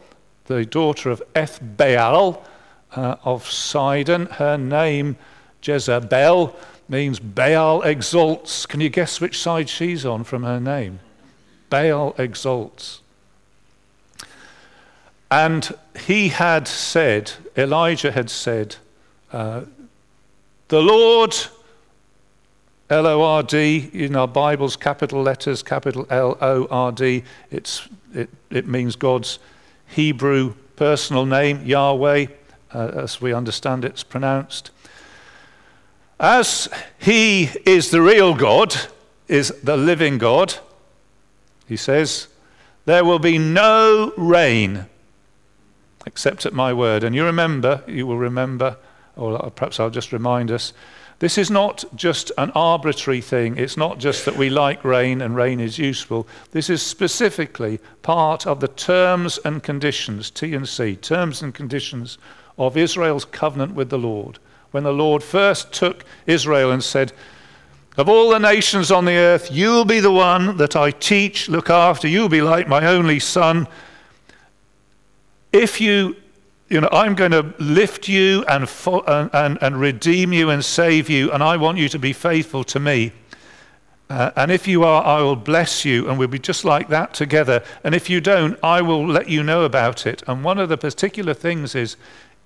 the 0.47 0.65
daughter 0.65 1.09
of 1.09 1.23
Ethbaal 1.33 2.43
uh, 2.93 3.15
of 3.23 3.49
Sidon, 3.49 4.25
her 4.25 4.57
name, 4.57 5.15
Jezebel, 5.63 6.53
means 6.89 7.21
Baal 7.21 7.83
exalts. 7.83 8.65
Can 8.65 8.81
you 8.81 8.89
guess 8.89 9.21
which 9.21 9.39
side 9.39 9.69
she's 9.69 10.05
on 10.05 10.25
from 10.25 10.43
her 10.43 10.59
name? 10.59 10.99
Baal 11.69 12.15
exalts. 12.17 13.01
And 15.29 15.73
he 16.05 16.29
had 16.29 16.67
said, 16.67 17.33
Elijah 17.57 18.11
had 18.11 18.29
said, 18.29 18.77
uh, 19.33 19.61
the 20.69 20.81
Lord, 20.81 21.35
L 22.89 23.05
O 23.05 23.21
R 23.21 23.43
D, 23.43 23.89
in 23.93 24.15
our 24.15 24.27
Bibles, 24.27 24.77
capital 24.77 25.21
letters, 25.21 25.63
capital 25.63 26.07
L 26.09 26.37
O 26.39 26.67
R 26.69 26.91
D, 26.91 27.23
it, 27.51 27.81
it 28.49 28.67
means 28.67 28.95
God's 28.95 29.39
Hebrew 29.87 30.53
personal 30.75 31.25
name, 31.25 31.65
Yahweh, 31.65 32.27
uh, 32.73 32.91
as 32.95 33.19
we 33.19 33.33
understand 33.33 33.83
it's 33.83 34.03
pronounced. 34.03 34.71
As 36.19 36.69
he 36.97 37.49
is 37.65 37.91
the 37.91 38.01
real 38.01 38.33
God, 38.33 38.75
is 39.27 39.49
the 39.61 39.75
living 39.75 40.17
God, 40.17 40.55
he 41.67 41.77
says, 41.77 42.27
there 42.85 43.03
will 43.03 43.19
be 43.19 43.37
no 43.37 44.13
rain 44.17 44.85
except 46.05 46.45
at 46.45 46.53
my 46.53 46.71
word. 46.71 47.03
And 47.03 47.13
you 47.13 47.25
remember, 47.25 47.83
you 47.85 48.07
will 48.07 48.17
remember, 48.17 48.77
or 49.15 49.51
perhaps 49.51 49.79
I'll 49.79 49.89
just 49.89 50.13
remind 50.13 50.51
us, 50.51 50.71
this 51.19 51.37
is 51.37 51.49
not 51.49 51.83
just 51.95 52.31
an 52.37 52.51
arbitrary 52.53 53.21
thing. 53.21 53.57
It's 53.57 53.75
not 53.75 53.97
just 53.97 54.23
that 54.25 54.37
we 54.37 54.49
like 54.49 54.83
rain 54.83 55.21
and 55.21 55.35
rain 55.35 55.59
is 55.59 55.79
useful. 55.79 56.27
This 56.51 56.69
is 56.69 56.81
specifically 56.81 57.79
part 58.03 58.45
of 58.45 58.59
the 58.59 58.67
terms 58.67 59.39
and 59.43 59.63
conditions, 59.63 60.29
T 60.29 60.53
and 60.53 60.69
C, 60.69 60.95
terms 60.95 61.41
and 61.41 61.53
conditions 61.53 62.17
of 62.57 62.77
Israel's 62.77 63.25
covenant 63.25 63.73
with 63.73 63.89
the 63.89 63.97
Lord. 63.97 64.39
When 64.71 64.83
the 64.83 64.93
Lord 64.93 65.23
first 65.23 65.73
took 65.73 66.05
Israel 66.27 66.71
and 66.71 66.83
said, 66.83 67.13
Of 67.97 68.07
all 68.07 68.29
the 68.29 68.39
nations 68.39 68.91
on 68.91 69.05
the 69.05 69.15
earth, 69.15 69.49
you'll 69.51 69.85
be 69.85 69.99
the 69.99 70.11
one 70.11 70.57
that 70.57 70.75
I 70.75 70.91
teach, 70.91 71.49
look 71.49 71.69
after, 71.69 72.07
you'll 72.07 72.29
be 72.29 72.43
like 72.43 72.67
my 72.67 72.85
only 72.85 73.19
son. 73.19 73.67
If 75.51 75.81
you 75.81 76.15
you 76.69 76.81
know, 76.81 76.89
I'm 76.91 77.15
going 77.15 77.31
to 77.31 77.53
lift 77.59 78.09
you 78.09 78.43
and, 78.45 78.67
fo- 78.67 79.03
and, 79.07 79.29
and, 79.33 79.57
and, 79.61 79.79
redeem 79.79 80.33
you 80.33 80.49
and 80.49 80.63
save 80.63 81.09
you, 81.09 81.31
and 81.31 81.41
I 81.41 81.55
want 81.55 81.77
you 81.77 81.87
to 81.87 81.97
be 81.97 82.11
faithful 82.11 82.65
to 82.65 82.79
me. 82.79 83.13
Uh, 84.09 84.31
and 84.35 84.51
if 84.51 84.67
you 84.67 84.83
are, 84.83 85.03
I 85.03 85.21
will 85.21 85.37
bless 85.37 85.85
you, 85.85 86.09
and 86.09 86.19
we'll 86.19 86.27
be 86.27 86.39
just 86.39 86.65
like 86.65 86.89
that 86.89 87.13
together. 87.13 87.63
And 87.85 87.95
if 87.95 88.09
you 88.09 88.19
don't, 88.19 88.59
I 88.61 88.81
will 88.81 89.07
let 89.07 89.29
you 89.29 89.43
know 89.43 89.63
about 89.63 90.05
it. 90.05 90.23
And 90.27 90.43
one 90.43 90.59
of 90.59 90.67
the 90.67 90.77
particular 90.77 91.33
things 91.33 91.73
is 91.73 91.95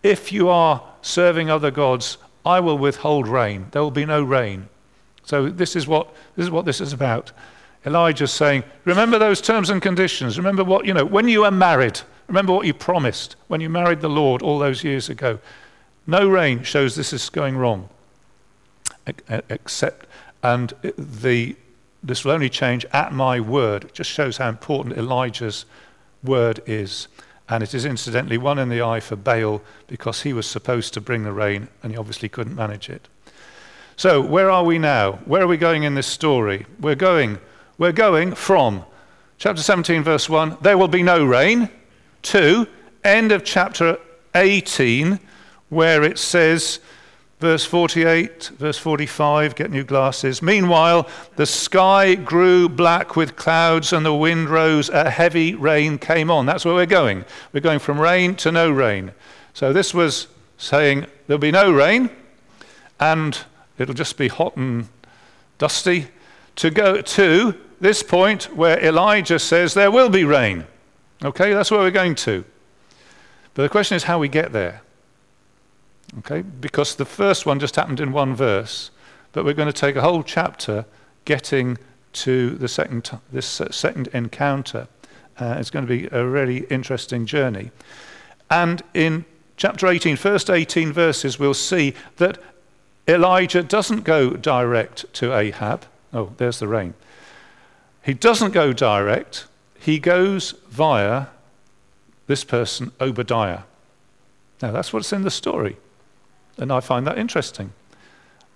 if 0.04 0.32
you 0.32 0.50
are 0.50 0.84
serving 1.02 1.50
other 1.50 1.72
gods, 1.72 2.18
I 2.46 2.60
will 2.60 2.78
withhold 2.78 3.28
rain. 3.28 3.68
There 3.72 3.82
will 3.82 3.92
be 3.92 4.06
no 4.06 4.22
rain. 4.22 4.70
So 5.32 5.50
this 5.50 5.76
is 5.76 5.88
what 5.88 6.14
this 6.36 6.46
is, 6.46 6.52
what 6.52 6.66
this 6.66 6.80
is 6.80 6.94
about. 6.94 7.32
Elijah's 7.86 8.32
saying, 8.32 8.64
remember 8.86 9.18
those 9.18 9.42
terms 9.42 9.72
and 9.72 9.82
conditions. 9.82 10.38
Remember 10.38 10.64
what, 10.64 10.86
you 10.86 10.94
know, 10.94 11.04
when 11.04 11.28
you 11.28 11.44
are 11.46 11.52
married, 11.52 12.02
Remember 12.32 12.54
what 12.54 12.66
you 12.66 12.74
promised 12.74 13.36
when 13.50 13.60
you 13.60 13.68
married 13.68 14.00
the 14.00 14.10
Lord 14.10 14.42
all 14.42 14.58
those 14.58 14.86
years 14.86 15.10
ago. 15.10 15.40
No 16.08 16.30
rain 16.30 16.64
shows 16.64 16.96
this 16.96 17.12
is 17.12 17.30
going 17.30 17.58
wrong. 17.58 17.90
Except, 19.28 20.06
and 20.42 20.74
the, 20.98 21.58
this 22.02 22.24
will 22.24 22.32
only 22.32 22.50
change 22.50 22.86
at 22.94 23.12
my 23.12 23.42
word. 23.42 23.84
It 23.84 23.94
just 23.94 24.10
shows 24.10 24.38
how 24.38 24.48
important 24.48 24.98
Elijah's 24.98 25.66
word 26.24 26.62
is. 26.66 27.10
And 27.50 27.62
it 27.62 27.74
is 27.74 27.84
incidentally 27.84 28.38
one 28.38 28.58
in 28.58 28.70
the 28.70 28.82
eye 28.82 29.02
for 29.02 29.18
Baal 29.18 29.62
because 29.88 30.22
he 30.22 30.32
was 30.32 30.48
supposed 30.48 30.94
to 30.94 31.02
bring 31.02 31.24
the 31.24 31.34
rain 31.34 31.68
and 31.84 31.92
he 31.92 31.98
obviously 31.98 32.30
couldn't 32.30 32.56
manage 32.56 32.90
it. 32.90 33.10
So, 34.02 34.20
where 34.20 34.50
are 34.50 34.64
we 34.64 34.80
now? 34.80 35.20
Where 35.26 35.44
are 35.44 35.48
we 35.48 35.58
going 35.58 35.84
in 35.84 35.94
this 35.94 36.08
story? 36.08 36.66
We're 36.80 36.96
going, 36.96 37.38
we're 37.78 37.92
going 37.92 38.34
from 38.34 38.84
chapter 39.38 39.62
17, 39.62 40.02
verse 40.02 40.28
1 40.28 40.58
there 40.60 40.76
will 40.76 40.88
be 40.88 41.04
no 41.04 41.24
rain. 41.24 41.70
to 42.24 42.66
end 43.04 43.32
of 43.32 43.44
chapter 43.44 44.00
18, 44.34 45.20
where 45.70 46.02
it 46.02 46.18
says, 46.18 46.80
verse 47.40 47.64
48, 47.64 48.50
verse 48.58 48.80
45, 48.80 49.54
get 49.54 49.70
new 49.70 49.84
glasses. 49.84 50.42
Meanwhile, 50.42 51.08
the 51.36 51.46
sky 51.46 52.16
grew 52.16 52.68
black 52.68 53.16
with 53.16 53.36
clouds 53.36 53.94
and 53.94 54.04
the 54.04 54.16
wind 54.16 54.50
rose, 54.50 54.90
a 54.90 55.12
heavy 55.12 55.54
rain 55.54 56.00
came 56.00 56.32
on. 56.32 56.48
That's 56.48 56.66
where 56.66 56.74
we're 56.74 56.88
going. 56.88 57.24
We're 57.54 57.62
going 57.62 57.78
from 57.78 58.02
rain 58.02 58.34
to 58.38 58.52
no 58.52 58.72
rain. 58.72 59.12
So 59.54 59.72
this 59.72 59.94
was 59.94 60.26
saying 60.58 61.06
there'll 61.28 61.38
be 61.38 61.52
no 61.52 61.72
rain 61.72 62.10
and 63.00 63.38
it'll 63.78 63.94
just 63.94 64.18
be 64.18 64.28
hot 64.28 64.56
and 64.58 64.88
dusty. 65.58 66.08
To 66.58 66.70
go 66.70 67.02
to 67.02 67.56
this 67.80 68.04
point 68.04 68.56
where 68.56 68.80
Elijah 68.84 69.40
says 69.40 69.74
there 69.74 69.92
will 69.92 70.10
be 70.10 70.24
rain. 70.24 70.66
Okay, 71.24 71.54
that's 71.54 71.72
where 71.72 71.80
we're 71.80 71.92
going 71.92 72.16
to. 72.16 72.44
But 73.54 73.64
the 73.64 73.70
question 73.70 73.96
is 73.96 74.04
how 74.04 74.20
we 74.20 74.28
get 74.28 74.52
there. 74.52 74.82
Okay, 76.20 76.42
because 76.42 76.96
the 76.96 77.06
first 77.06 77.46
one 77.46 77.60
just 77.60 77.76
happened 77.76 78.00
in 78.00 78.12
one 78.12 78.36
verse, 78.36 78.92
but 79.32 79.46
we're 79.46 79.54
going 79.54 79.72
to 79.72 79.74
take 79.74 79.96
a 79.96 80.02
whole 80.02 80.24
chapter 80.24 80.86
getting 81.26 81.78
to 82.14 82.52
the 82.52 82.68
second, 82.68 83.10
this 83.32 83.62
second 83.72 84.08
encounter. 84.08 84.88
Uh, 85.40 85.56
it's 85.58 85.70
going 85.70 85.86
to 85.86 85.90
be 85.90 86.10
a 86.12 86.26
really 86.26 86.66
interesting 86.66 87.26
journey. 87.26 87.72
And 88.50 88.84
in 88.94 89.26
chapter 89.56 89.88
18, 89.88 90.18
first 90.18 90.50
18 90.50 90.92
verses, 90.92 91.40
we'll 91.40 91.54
see 91.54 91.94
that 92.18 92.38
Elijah 93.12 93.64
doesn't 93.64 94.04
go 94.04 94.32
direct 94.32 95.12
to 95.16 95.34
Ahab. 95.34 95.86
Oh, 96.14 96.32
there's 96.38 96.60
the 96.60 96.68
rain. 96.68 96.94
He 98.04 98.14
doesn't 98.14 98.52
go 98.52 98.74
direct 98.74 99.46
he 99.82 99.98
goes 99.98 100.54
via 100.70 101.26
this 102.28 102.44
person, 102.44 102.92
Obadiah. 103.02 103.62
Now, 104.62 104.72
that's 104.72 104.94
what's 104.94 105.12
in 105.12 105.24
the 105.24 105.32
story. 105.32 105.76
And 106.58 106.72
I 106.72 106.82
find 106.82 107.08
that 107.08 107.18
interesting. 107.18 107.74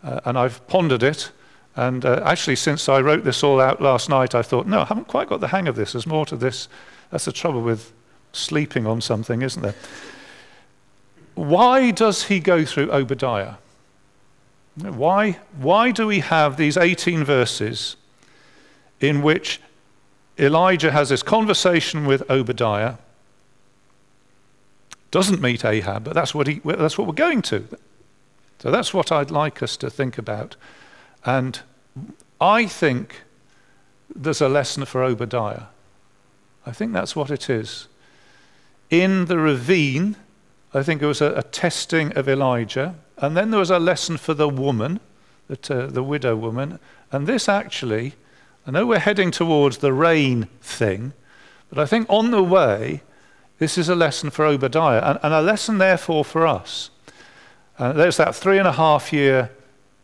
Uh, 0.03 0.19
and 0.23 0.37
I've 0.37 0.65
pondered 0.67 1.01
it. 1.01 1.31
And 1.75 2.05
uh, 2.05 2.21
actually, 2.23 2.57
since 2.57 2.87
I 2.87 3.01
wrote 3.01 3.23
this 3.23 3.43
all 3.43 3.59
out 3.59 3.81
last 3.81 4.07
night, 4.07 4.35
I 4.35 4.43
thought, 4.43 4.67
no, 4.67 4.81
I 4.81 4.85
haven't 4.85 5.07
quite 5.07 5.27
got 5.27 5.41
the 5.41 5.47
hang 5.47 5.67
of 5.67 5.75
this. 5.75 5.93
There's 5.93 6.05
more 6.05 6.27
to 6.27 6.35
this. 6.35 6.67
That's 7.09 7.25
the 7.25 7.31
trouble 7.31 7.63
with 7.63 7.91
sleeping 8.31 8.85
on 8.85 9.01
something, 9.01 9.41
isn't 9.41 9.63
there? 9.63 9.75
Why 11.33 11.89
does 11.89 12.25
he 12.25 12.39
go 12.39 12.65
through 12.65 12.91
Obadiah? 12.91 13.55
Why, 14.75 15.39
why 15.57 15.91
do 15.91 16.07
we 16.07 16.19
have 16.19 16.57
these 16.57 16.75
18 16.77 17.23
verses 17.23 17.95
in 18.99 19.21
which 19.21 19.61
Elijah 20.37 20.91
has 20.91 21.09
this 21.09 21.23
conversation 21.23 22.05
with 22.05 22.29
Obadiah, 22.29 22.95
doesn't 25.11 25.41
meet 25.41 25.63
Ahab, 25.63 26.03
but 26.03 26.13
that's 26.13 26.35
what, 26.35 26.47
he, 26.47 26.59
that's 26.63 26.97
what 26.97 27.07
we're 27.07 27.13
going 27.13 27.41
to. 27.43 27.65
So 28.59 28.69
that's 28.71 28.93
what 28.93 29.11
I'd 29.11 29.31
like 29.31 29.63
us 29.63 29.77
to 29.77 29.89
think 29.89 30.17
about. 30.17 30.55
And 31.23 31.61
I 32.41 32.65
think 32.65 33.21
there's 34.13 34.41
a 34.41 34.49
lesson 34.49 34.85
for 34.85 35.03
Obadiah. 35.03 35.67
I 36.65 36.71
think 36.71 36.91
that's 36.91 37.15
what 37.15 37.31
it 37.31 37.49
is. 37.49 37.87
In 38.89 39.25
the 39.25 39.37
ravine, 39.37 40.17
I 40.73 40.83
think 40.83 41.01
it 41.01 41.05
was 41.05 41.21
a, 41.21 41.33
a 41.33 41.43
testing 41.43 42.11
of 42.17 42.27
Elijah, 42.27 42.95
and 43.17 43.35
then 43.35 43.51
there 43.51 43.59
was 43.59 43.71
a 43.71 43.79
lesson 43.79 44.17
for 44.17 44.33
the 44.33 44.49
woman, 44.49 44.99
uh, 45.49 45.87
the 45.87 46.03
widow 46.03 46.35
woman, 46.35 46.79
and 47.11 47.27
this 47.27 47.47
actually 47.47 48.15
I 48.67 48.71
know 48.71 48.87
we're 48.87 48.97
heading 48.97 49.29
towards 49.29 49.77
the 49.77 49.93
rain 49.93 50.47
thing, 50.59 51.13
but 51.69 51.77
I 51.77 51.85
think 51.85 52.07
on 52.09 52.31
the 52.31 52.41
way, 52.41 53.03
this 53.59 53.77
is 53.77 53.89
a 53.89 53.95
lesson 53.95 54.31
for 54.31 54.43
Obadiah 54.43 55.01
and, 55.03 55.19
and 55.21 55.33
a 55.35 55.41
lesson, 55.41 55.77
therefore, 55.77 56.25
for 56.25 56.47
us. 56.47 56.89
Uh, 57.77 57.93
there's 57.93 58.17
that 58.17 58.35
three 58.35 58.57
and 58.57 58.67
a 58.67 58.71
half 58.71 59.13
year 59.13 59.51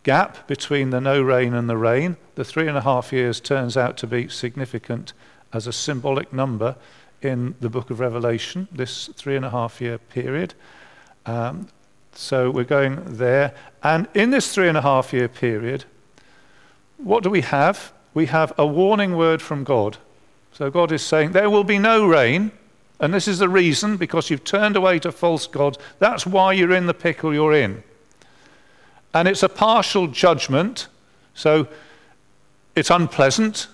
gap 0.03 0.47
between 0.47 0.91
the 0.91 1.01
no 1.01 1.21
rain 1.23 1.55
and 1.55 1.67
the 1.67 1.77
rain. 1.77 2.17
The 2.35 2.43
three 2.43 2.67
and 2.67 2.77
a 2.77 2.81
half 2.81 3.11
years 3.11 3.39
turns 3.39 3.75
out 3.75 3.97
to 3.97 4.07
be 4.07 4.27
significant 4.27 5.13
as 5.51 5.65
a 5.65 5.73
symbolic 5.73 6.31
number 6.31 6.75
in 7.21 7.55
the 7.61 7.69
book 7.69 7.89
of 7.89 7.99
Revelation, 7.99 8.67
this 8.71 9.07
three 9.15 9.35
and 9.35 9.45
a 9.45 9.49
half 9.49 9.81
year 9.81 9.97
period. 9.97 10.53
Um, 11.25 11.67
so 12.13 12.51
we're 12.51 12.63
going 12.63 13.01
there. 13.05 13.53
And 13.83 14.07
in 14.13 14.31
this 14.31 14.53
three 14.53 14.67
and 14.67 14.77
a 14.77 14.81
half 14.81 15.13
year 15.13 15.27
period, 15.27 15.85
what 16.97 17.23
do 17.23 17.29
we 17.29 17.41
have? 17.41 17.93
we 18.13 18.25
have 18.27 18.53
a 18.57 18.65
warning 18.65 19.15
word 19.15 19.41
from 19.41 19.63
God. 19.63 19.97
So 20.51 20.69
God 20.69 20.91
is 20.91 21.01
saying, 21.01 21.31
There 21.31 21.49
will 21.49 21.63
be 21.63 21.79
no 21.79 22.05
rain. 22.05 22.51
And 22.99 23.13
this 23.13 23.27
is 23.27 23.39
the 23.39 23.49
reason, 23.49 23.97
because 23.97 24.29
you've 24.29 24.43
turned 24.43 24.75
away 24.75 24.99
to 24.99 25.11
false 25.11 25.47
gods. 25.47 25.79
That's 25.97 26.25
why 26.25 26.53
you're 26.53 26.73
in 26.73 26.85
the 26.85 26.93
pickle 26.93 27.33
you're 27.33 27.53
in. 27.53 27.83
And 29.13 29.27
it's 29.27 29.41
a 29.41 29.49
partial 29.49 30.07
judgment. 30.07 30.87
So 31.33 31.67
it's 32.75 32.91
unpleasant. 32.91 33.67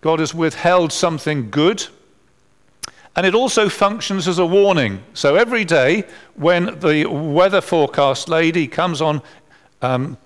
God 0.00 0.20
has 0.20 0.34
withheld 0.34 0.90
something 0.90 1.50
good. 1.50 1.86
And 3.16 3.26
it 3.26 3.34
also 3.34 3.68
functions 3.68 4.28
as 4.28 4.38
a 4.38 4.46
warning. 4.46 5.02
So 5.14 5.36
every 5.36 5.64
day, 5.64 6.04
when 6.34 6.78
the 6.78 7.06
weather 7.06 7.60
forecast 7.60 8.28
lady 8.28 8.68
comes 8.68 9.02
on 9.02 9.20
um, 9.82 10.16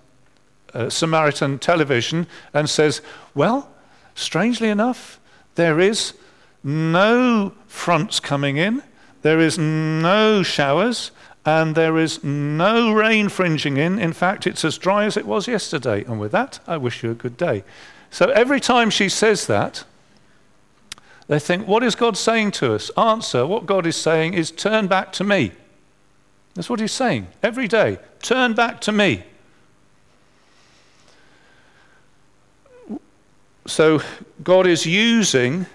uh, 0.75 0.91
Samaritan 0.91 1.59
television 1.59 2.26
and 2.53 2.69
says, 2.69 3.00
Well, 3.35 3.71
strangely 4.14 4.69
enough, 4.69 5.19
there 5.55 5.81
is 5.81 6.14
no 6.62 7.53
fronts 7.67 8.21
coming 8.21 8.57
in, 8.57 8.83
there 9.23 9.41
is 9.41 9.59
no 9.59 10.43
showers, 10.43 11.11
and 11.47 11.75
there 11.75 11.99
is 11.99 12.25
no 12.25 12.93
rain 12.93 13.29
fringing 13.29 13.76
in. 13.76 13.99
In 13.99 14.12
fact, 14.12 14.47
it's 14.47 14.64
as 14.64 14.79
dry 14.79 15.05
as 15.05 15.17
it 15.17 15.26
was 15.26 15.47
yesterday. 15.47 16.03
And 16.05 16.19
with 16.19 16.33
that, 16.33 16.59
I 16.67 16.76
wish 16.79 17.03
you 17.03 17.11
a 17.11 17.14
good 17.14 17.37
day. 17.37 17.64
So 18.11 18.31
every 18.31 18.61
time 18.61 18.91
she 18.91 19.09
says 19.09 19.47
that, 19.47 19.85
they 21.26 21.38
think, 21.38 21.66
What 21.66 21.83
is 21.83 21.95
God 21.95 22.16
saying 22.16 22.52
to 22.52 22.75
us? 22.75 22.90
Answer, 22.90 23.47
what 23.47 23.66
God 23.66 23.87
is 23.87 23.97
saying 23.97 24.35
is, 24.35 24.50
Turn 24.50 24.87
back 24.87 25.12
to 25.14 25.25
me. 25.25 25.52
That's 26.54 26.71
what 26.71 26.81
he's 26.81 26.93
saying 26.93 27.28
every 27.43 27.66
day. 27.66 27.99
Turn 28.23 28.54
back 28.54 28.81
to 28.83 28.93
me. 28.93 29.25
So 33.66 34.02
God 34.43 34.66
is 34.66 34.87
using 34.87 35.66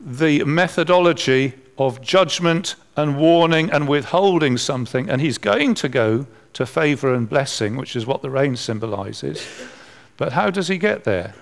the 0.00 0.44
methodology 0.44 1.54
of 1.78 2.02
judgment 2.02 2.74
and 2.96 3.16
warning 3.16 3.70
and 3.70 3.88
withholding 3.88 4.58
something, 4.58 5.08
and 5.08 5.20
he's 5.20 5.38
going 5.38 5.74
to 5.74 5.88
go 5.88 6.26
to 6.54 6.66
favor 6.66 7.14
and 7.14 7.28
blessing, 7.28 7.76
which 7.76 7.94
is 7.94 8.04
what 8.04 8.20
the 8.20 8.30
rain 8.30 8.56
symbolizes. 8.56 9.46
But 10.16 10.32
how 10.32 10.50
does 10.50 10.66
he 10.68 10.78
get 10.78 11.04
there? 11.04 11.34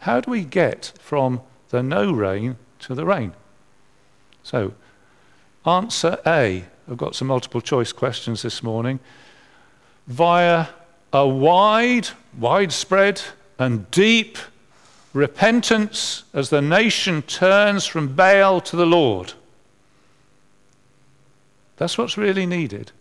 How 0.00 0.20
do 0.20 0.30
we 0.30 0.44
get 0.44 0.92
from 0.98 1.42
the 1.68 1.82
no 1.82 2.10
rain 2.12 2.56
to 2.80 2.94
the 2.94 3.04
rain? 3.04 3.32
So, 4.42 4.74
answer 5.66 6.18
A. 6.26 6.64
I've 6.88 6.96
got 6.96 7.14
some 7.14 7.28
multiple 7.28 7.60
choice 7.60 7.92
questions 7.92 8.42
this 8.42 8.62
morning. 8.62 9.00
Via 10.06 10.68
a 11.12 11.26
wide, 11.26 12.08
widespread, 12.38 13.22
and 13.58 13.90
deep 13.90 14.38
repentance 15.12 16.24
as 16.32 16.50
the 16.50 16.62
nation 16.62 17.22
turns 17.22 17.86
from 17.86 18.14
Baal 18.14 18.60
to 18.60 18.76
the 18.76 18.86
Lord. 18.86 19.32
That's 21.76 21.98
what's 21.98 22.16
really 22.16 22.46
needed. 22.46 22.92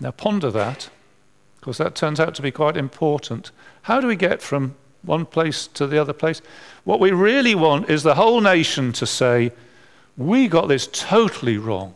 Now, 0.00 0.10
ponder 0.10 0.50
that, 0.50 0.90
because 1.60 1.78
that 1.78 1.94
turns 1.94 2.20
out 2.20 2.34
to 2.34 2.42
be 2.42 2.50
quite 2.50 2.76
important. 2.76 3.50
How 3.82 4.00
do 4.00 4.06
we 4.06 4.16
get 4.16 4.42
from 4.42 4.74
one 5.04 5.26
place 5.26 5.66
to 5.68 5.86
the 5.86 5.98
other 5.98 6.12
place? 6.12 6.40
What 6.84 7.00
we 7.00 7.10
really 7.12 7.54
want 7.54 7.90
is 7.90 8.02
the 8.02 8.14
whole 8.14 8.40
nation 8.40 8.92
to 8.94 9.06
say, 9.06 9.52
We 10.16 10.48
got 10.48 10.68
this 10.68 10.86
totally 10.86 11.58
wrong. 11.58 11.94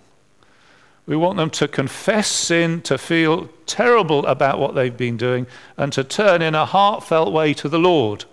We 1.07 1.17
want 1.17 1.39
them 1.39 1.51
to 1.51 1.69
confess 1.69 2.29
sin, 2.29 2.83
to 2.83 2.99
feel 2.99 3.49
terrible 3.67 4.27
about 4.27 4.59
what 4.59 4.75
they've 4.75 4.97
been 4.97 5.17
doing, 5.17 5.47
and 5.77 5.93
to 5.95 6.05
turn 6.05 6.43
in 6.43 6.55
a 6.55 6.67
heartfelt 6.67 7.33
way 7.33 7.55
to 7.55 7.69
the 7.69 7.79
Lord. 7.79 8.27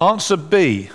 Answer 0.00 0.36
B 0.36 0.90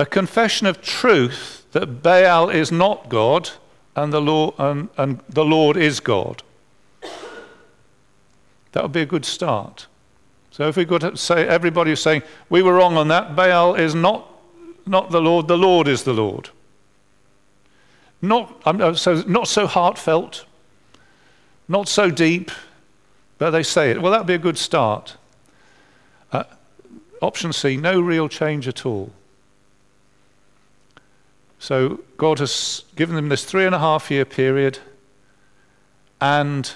a 0.00 0.06
confession 0.06 0.66
of 0.66 0.80
truth 0.80 1.66
that 1.72 2.02
Baal 2.02 2.48
is 2.48 2.72
not 2.72 3.10
God 3.10 3.50
and 3.94 4.12
the, 4.12 4.20
Lord, 4.20 4.54
and, 4.58 4.88
and 4.96 5.20
the 5.28 5.44
Lord 5.44 5.76
is 5.76 6.00
God. 6.00 6.42
That 8.72 8.82
would 8.82 8.92
be 8.92 9.02
a 9.02 9.06
good 9.06 9.24
start. 9.24 9.86
So 10.50 10.68
if 10.68 10.76
we 10.76 10.84
could 10.84 11.18
say, 11.18 11.46
everybody 11.46 11.92
is 11.92 12.00
saying, 12.00 12.22
we 12.48 12.62
were 12.62 12.74
wrong 12.74 12.96
on 12.96 13.08
that, 13.08 13.34
Baal 13.36 13.74
is 13.74 13.94
not 13.94 14.26
not 14.86 15.10
the 15.10 15.20
Lord, 15.20 15.46
the 15.46 15.58
Lord 15.58 15.86
is 15.86 16.02
the 16.02 16.12
Lord. 16.12 16.50
Not, 18.22 18.60
um, 18.66 18.96
so, 18.96 19.22
not 19.22 19.48
so 19.48 19.66
heartfelt, 19.66 20.44
not 21.68 21.88
so 21.88 22.10
deep, 22.10 22.50
but 23.38 23.50
they 23.50 23.62
say 23.62 23.90
it. 23.90 24.02
Well, 24.02 24.12
that 24.12 24.18
would 24.18 24.26
be 24.26 24.34
a 24.34 24.38
good 24.38 24.58
start. 24.58 25.16
Uh, 26.32 26.44
option 27.22 27.52
C 27.52 27.76
no 27.76 28.00
real 28.00 28.28
change 28.28 28.68
at 28.68 28.84
all. 28.84 29.12
So 31.58 32.00
God 32.16 32.38
has 32.38 32.84
given 32.96 33.16
them 33.16 33.28
this 33.28 33.44
three 33.44 33.66
and 33.66 33.74
a 33.74 33.78
half 33.78 34.10
year 34.10 34.24
period. 34.24 34.78
And 36.20 36.74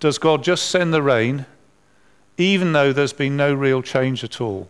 does 0.00 0.18
God 0.18 0.44
just 0.44 0.70
send 0.70 0.94
the 0.94 1.02
rain, 1.02 1.46
even 2.36 2.72
though 2.72 2.92
there's 2.92 3.12
been 3.12 3.36
no 3.36 3.52
real 3.52 3.82
change 3.82 4.22
at 4.22 4.40
all? 4.40 4.68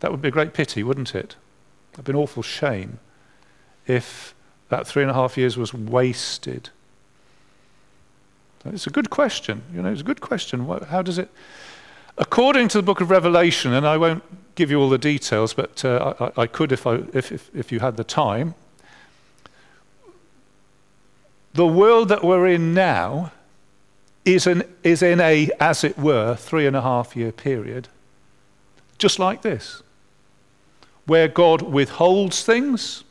That 0.00 0.10
would 0.10 0.22
be 0.22 0.28
a 0.28 0.32
great 0.32 0.52
pity, 0.52 0.82
wouldn't 0.82 1.14
it? 1.14 1.36
It 1.92 1.96
would 1.98 2.04
be 2.04 2.12
an 2.12 2.16
awful 2.16 2.42
shame 2.42 2.98
if 3.86 4.34
that 4.68 4.86
three 4.86 5.02
and 5.02 5.10
a 5.10 5.14
half 5.14 5.36
years 5.36 5.56
was 5.56 5.72
wasted. 5.72 6.70
It's 8.66 8.86
a 8.86 8.90
good 8.90 9.10
question. 9.10 9.62
You 9.72 9.82
know, 9.82 9.90
it's 9.90 10.02
a 10.02 10.04
good 10.04 10.20
question. 10.20 10.66
How 10.66 11.02
does 11.02 11.18
it? 11.18 11.30
According 12.18 12.68
to 12.68 12.78
the 12.78 12.82
book 12.82 13.00
of 13.00 13.10
Revelation, 13.10 13.72
and 13.72 13.86
I 13.86 13.96
won't 13.96 14.22
give 14.56 14.70
you 14.70 14.80
all 14.80 14.88
the 14.88 14.98
details, 14.98 15.54
but 15.54 15.84
uh, 15.84 16.30
I, 16.36 16.42
I, 16.42 16.46
could 16.46 16.72
if, 16.72 16.86
I, 16.86 16.96
if, 17.14 17.32
if, 17.32 17.50
if 17.54 17.72
you 17.72 17.80
had 17.80 17.96
the 17.96 18.04
time. 18.04 18.54
The 21.54 21.66
world 21.66 22.08
that 22.08 22.22
we're 22.22 22.48
in 22.48 22.74
now 22.74 23.32
is, 24.34 24.46
an, 24.46 24.62
is 24.82 25.02
in 25.02 25.20
a, 25.20 25.50
as 25.60 25.84
it 25.84 25.98
were, 25.98 26.34
three 26.36 26.66
and 26.66 26.76
a 26.76 26.82
half 26.82 27.16
year 27.16 27.32
period, 27.32 27.88
just 28.98 29.18
like 29.18 29.42
this 29.42 29.82
where 31.08 31.26
God 31.26 31.62
withholds 31.62 32.44
things, 32.44 33.02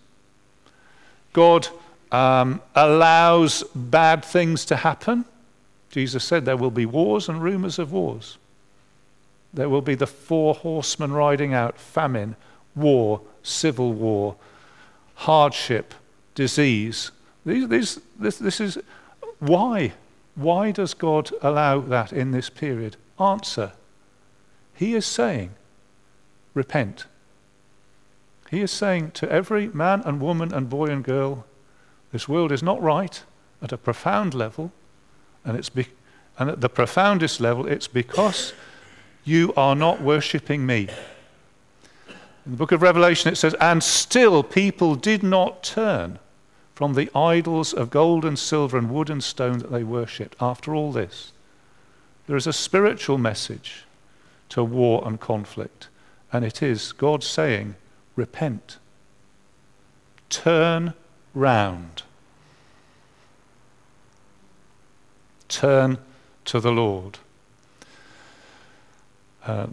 God 1.34 1.68
um, 2.12 2.62
allows 2.76 3.64
bad 3.74 4.24
things 4.24 4.66
to 4.66 4.76
happen. 4.76 5.26
Jesus 5.90 6.24
said 6.24 6.46
there 6.46 6.56
will 6.56 6.72
be 6.72 6.86
wars 6.86 7.28
and 7.28 7.42
rumors 7.42 7.80
of 7.80 7.92
wars. 7.92 8.38
There 9.52 9.68
will 9.68 9.82
be 9.82 9.96
the 9.96 10.06
four 10.06 10.54
horsemen 10.54 11.12
riding 11.12 11.56
out 11.56 11.80
famine, 11.80 12.36
war, 12.76 13.22
civil 13.42 13.94
war, 13.94 14.36
hardship, 15.16 15.96
disease. 16.36 17.10
These, 17.48 17.68
these, 17.68 18.00
this, 18.20 18.38
this 18.38 18.62
is 18.62 18.78
why. 19.40 19.94
Why 20.38 20.70
does 20.70 20.94
God 20.94 21.32
allow 21.42 21.80
that 21.80 22.14
in 22.14 22.30
this 22.30 22.50
period? 22.52 22.96
Answer 23.20 23.72
He 24.76 24.94
is 24.94 25.06
saying, 25.06 25.50
repent. 26.54 27.08
He 28.52 28.62
is 28.62 28.72
saying 28.72 29.12
to 29.12 29.30
every 29.32 29.68
man 29.70 30.04
and 30.06 30.22
woman 30.22 30.54
and 30.54 30.70
boy 30.70 30.86
and 30.86 31.04
girl, 31.04 31.46
this 32.12 32.30
world 32.30 32.52
is 32.52 32.62
not 32.62 32.82
right 32.82 33.24
at 33.64 33.72
a 33.72 33.78
profound 33.78 34.36
level, 34.36 34.72
and, 35.44 35.58
it's 35.58 35.70
be- 35.70 35.88
and 36.38 36.52
at 36.52 36.62
the 36.62 36.70
profoundest 36.70 37.42
level, 37.42 37.66
it's 37.66 37.88
because 37.88 38.54
you 39.26 39.54
are 39.58 39.76
not 39.76 40.02
worshipping 40.02 40.68
me. 40.68 40.88
In 42.46 42.52
the 42.52 42.58
book 42.58 42.72
of 42.72 42.84
Revelation, 42.84 43.34
it 43.34 43.38
says, 43.38 43.56
And 43.60 43.84
still 43.84 44.44
people 44.44 44.94
did 44.94 45.24
not 45.24 45.64
turn 45.64 46.20
from 46.78 46.94
the 46.94 47.10
idols 47.16 47.74
of 47.74 47.90
gold 47.90 48.24
and 48.24 48.38
silver 48.38 48.78
and 48.78 48.92
wood 48.92 49.10
and 49.10 49.24
stone 49.24 49.58
that 49.58 49.72
they 49.72 49.84
worshipped. 49.84 50.36
After 50.40 50.76
all 50.76 50.92
this, 50.92 51.32
there 52.28 52.36
is 52.36 52.46
a 52.46 52.54
spiritual 52.54 53.18
message 53.18 53.86
to 54.50 54.64
war 54.64 55.02
and 55.04 55.20
conflict, 55.20 55.88
and 56.32 56.46
it 56.46 56.62
is 56.62 56.92
God 56.92 57.24
saying, 57.24 57.74
repent. 58.16 58.78
Turn 60.30 60.94
round. 61.34 62.04
Turn 65.50 65.98
to 66.46 66.60
the 66.60 66.72
Lord. 66.72 67.18
Uh, 69.44 69.66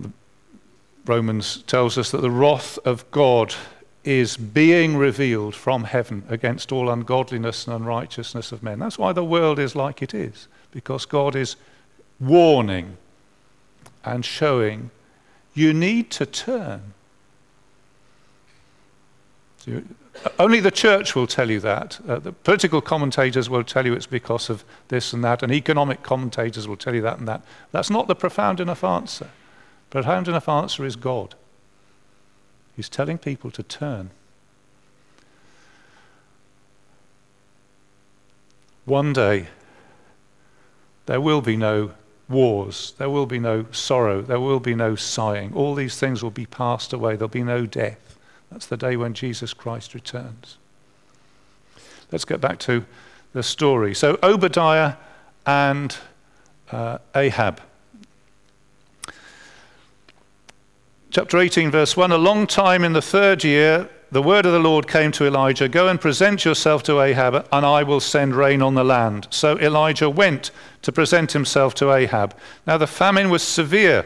Romans 1.04 1.62
tells 1.66 1.98
us 1.98 2.10
that 2.12 2.22
the 2.22 2.30
wrath 2.30 2.78
of 2.86 3.10
God 3.10 3.54
is 4.04 4.36
being 4.36 4.96
revealed 4.96 5.54
from 5.54 5.84
heaven 5.84 6.22
against 6.28 6.70
all 6.70 6.90
ungodliness 6.90 7.66
and 7.66 7.74
unrighteousness 7.74 8.52
of 8.52 8.62
men. 8.62 8.78
That's 8.78 8.98
why 8.98 9.12
the 9.12 9.24
world 9.24 9.58
is 9.58 9.74
like 9.74 10.02
it 10.02 10.12
is, 10.12 10.46
because 10.70 11.06
God 11.06 11.34
is 11.34 11.56
warning 12.20 12.96
and 14.04 14.24
showing 14.24 14.90
you 15.54 15.72
need 15.72 16.10
to 16.12 16.26
turn. 16.26 16.92
Only 20.38 20.60
the 20.60 20.70
church 20.70 21.14
will 21.14 21.26
tell 21.26 21.50
you 21.50 21.60
that. 21.60 21.98
Uh, 22.06 22.18
the 22.18 22.32
political 22.32 22.80
commentators 22.80 23.48
will 23.48 23.64
tell 23.64 23.86
you 23.86 23.94
it's 23.94 24.06
because 24.06 24.50
of 24.50 24.64
this 24.88 25.12
and 25.12 25.24
that, 25.24 25.42
and 25.42 25.50
economic 25.52 26.02
commentators 26.02 26.68
will 26.68 26.76
tell 26.76 26.94
you 26.94 27.00
that 27.02 27.18
and 27.18 27.26
that. 27.26 27.42
That's 27.72 27.90
not 27.90 28.06
the 28.06 28.14
profound 28.14 28.60
enough 28.60 28.84
answer. 28.84 29.30
The 29.90 30.02
profound 30.02 30.28
enough 30.28 30.48
answer 30.48 30.84
is 30.84 30.96
God. 30.96 31.34
He's 32.76 32.88
telling 32.88 33.18
people 33.18 33.50
to 33.52 33.62
turn. 33.62 34.10
One 38.84 39.12
day, 39.12 39.48
there 41.06 41.20
will 41.20 41.40
be 41.40 41.56
no 41.56 41.92
wars, 42.28 42.94
there 42.98 43.10
will 43.10 43.26
be 43.26 43.38
no 43.38 43.66
sorrow, 43.70 44.22
there 44.22 44.40
will 44.40 44.60
be 44.60 44.74
no 44.74 44.94
sighing. 44.94 45.54
All 45.54 45.74
these 45.74 45.98
things 45.98 46.22
will 46.22 46.30
be 46.30 46.46
passed 46.46 46.92
away, 46.92 47.16
there'll 47.16 47.28
be 47.28 47.42
no 47.42 47.66
death. 47.66 48.18
That's 48.50 48.66
the 48.66 48.76
day 48.76 48.96
when 48.96 49.14
Jesus 49.14 49.54
Christ 49.54 49.94
returns. 49.94 50.58
Let's 52.12 52.24
get 52.24 52.40
back 52.40 52.58
to 52.60 52.84
the 53.32 53.42
story. 53.42 53.94
So, 53.94 54.18
Obadiah 54.22 54.94
and 55.46 55.96
uh, 56.70 56.98
Ahab. 57.14 57.60
Chapter 61.14 61.38
18, 61.38 61.70
verse 61.70 61.96
1 61.96 62.10
A 62.10 62.18
long 62.18 62.44
time 62.44 62.82
in 62.82 62.92
the 62.92 63.00
third 63.00 63.44
year, 63.44 63.88
the 64.10 64.20
word 64.20 64.46
of 64.46 64.52
the 64.52 64.58
Lord 64.58 64.88
came 64.88 65.12
to 65.12 65.24
Elijah 65.24 65.68
Go 65.68 65.86
and 65.86 66.00
present 66.00 66.44
yourself 66.44 66.82
to 66.82 67.00
Ahab, 67.00 67.46
and 67.52 67.64
I 67.64 67.84
will 67.84 68.00
send 68.00 68.34
rain 68.34 68.60
on 68.60 68.74
the 68.74 68.82
land. 68.82 69.28
So 69.30 69.56
Elijah 69.60 70.10
went 70.10 70.50
to 70.82 70.90
present 70.90 71.30
himself 71.30 71.72
to 71.76 71.92
Ahab. 71.92 72.36
Now 72.66 72.78
the 72.78 72.88
famine 72.88 73.30
was 73.30 73.44
severe 73.44 74.04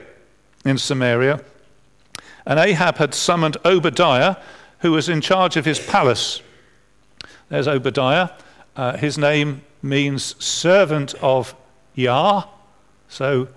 in 0.67 0.77
Samaria 0.77 1.43
and 2.45 2.59
Ahab 2.59 2.99
had 2.99 3.15
summoned 3.15 3.57
Obadiah, 3.65 4.37
who 4.81 4.93
was 4.93 5.09
in 5.09 5.23
charge 5.23 5.57
of 5.57 5.65
his 5.65 5.81
palace. 5.81 6.43
There's 7.49 7.67
Obadiah. 7.67 8.33
Uh, 8.77 8.99
his 8.99 9.17
name 9.17 9.63
means 9.81 10.37
servant 10.45 11.15
of 11.23 11.55
Yah. 11.95 12.45
So 13.09 13.49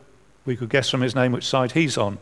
We 0.45 0.55
could 0.55 0.69
guess 0.69 0.89
from 0.89 1.01
his 1.01 1.15
name 1.15 1.33
which 1.33 1.45
side 1.45 1.73
he's 1.73 1.97
on. 1.97 2.17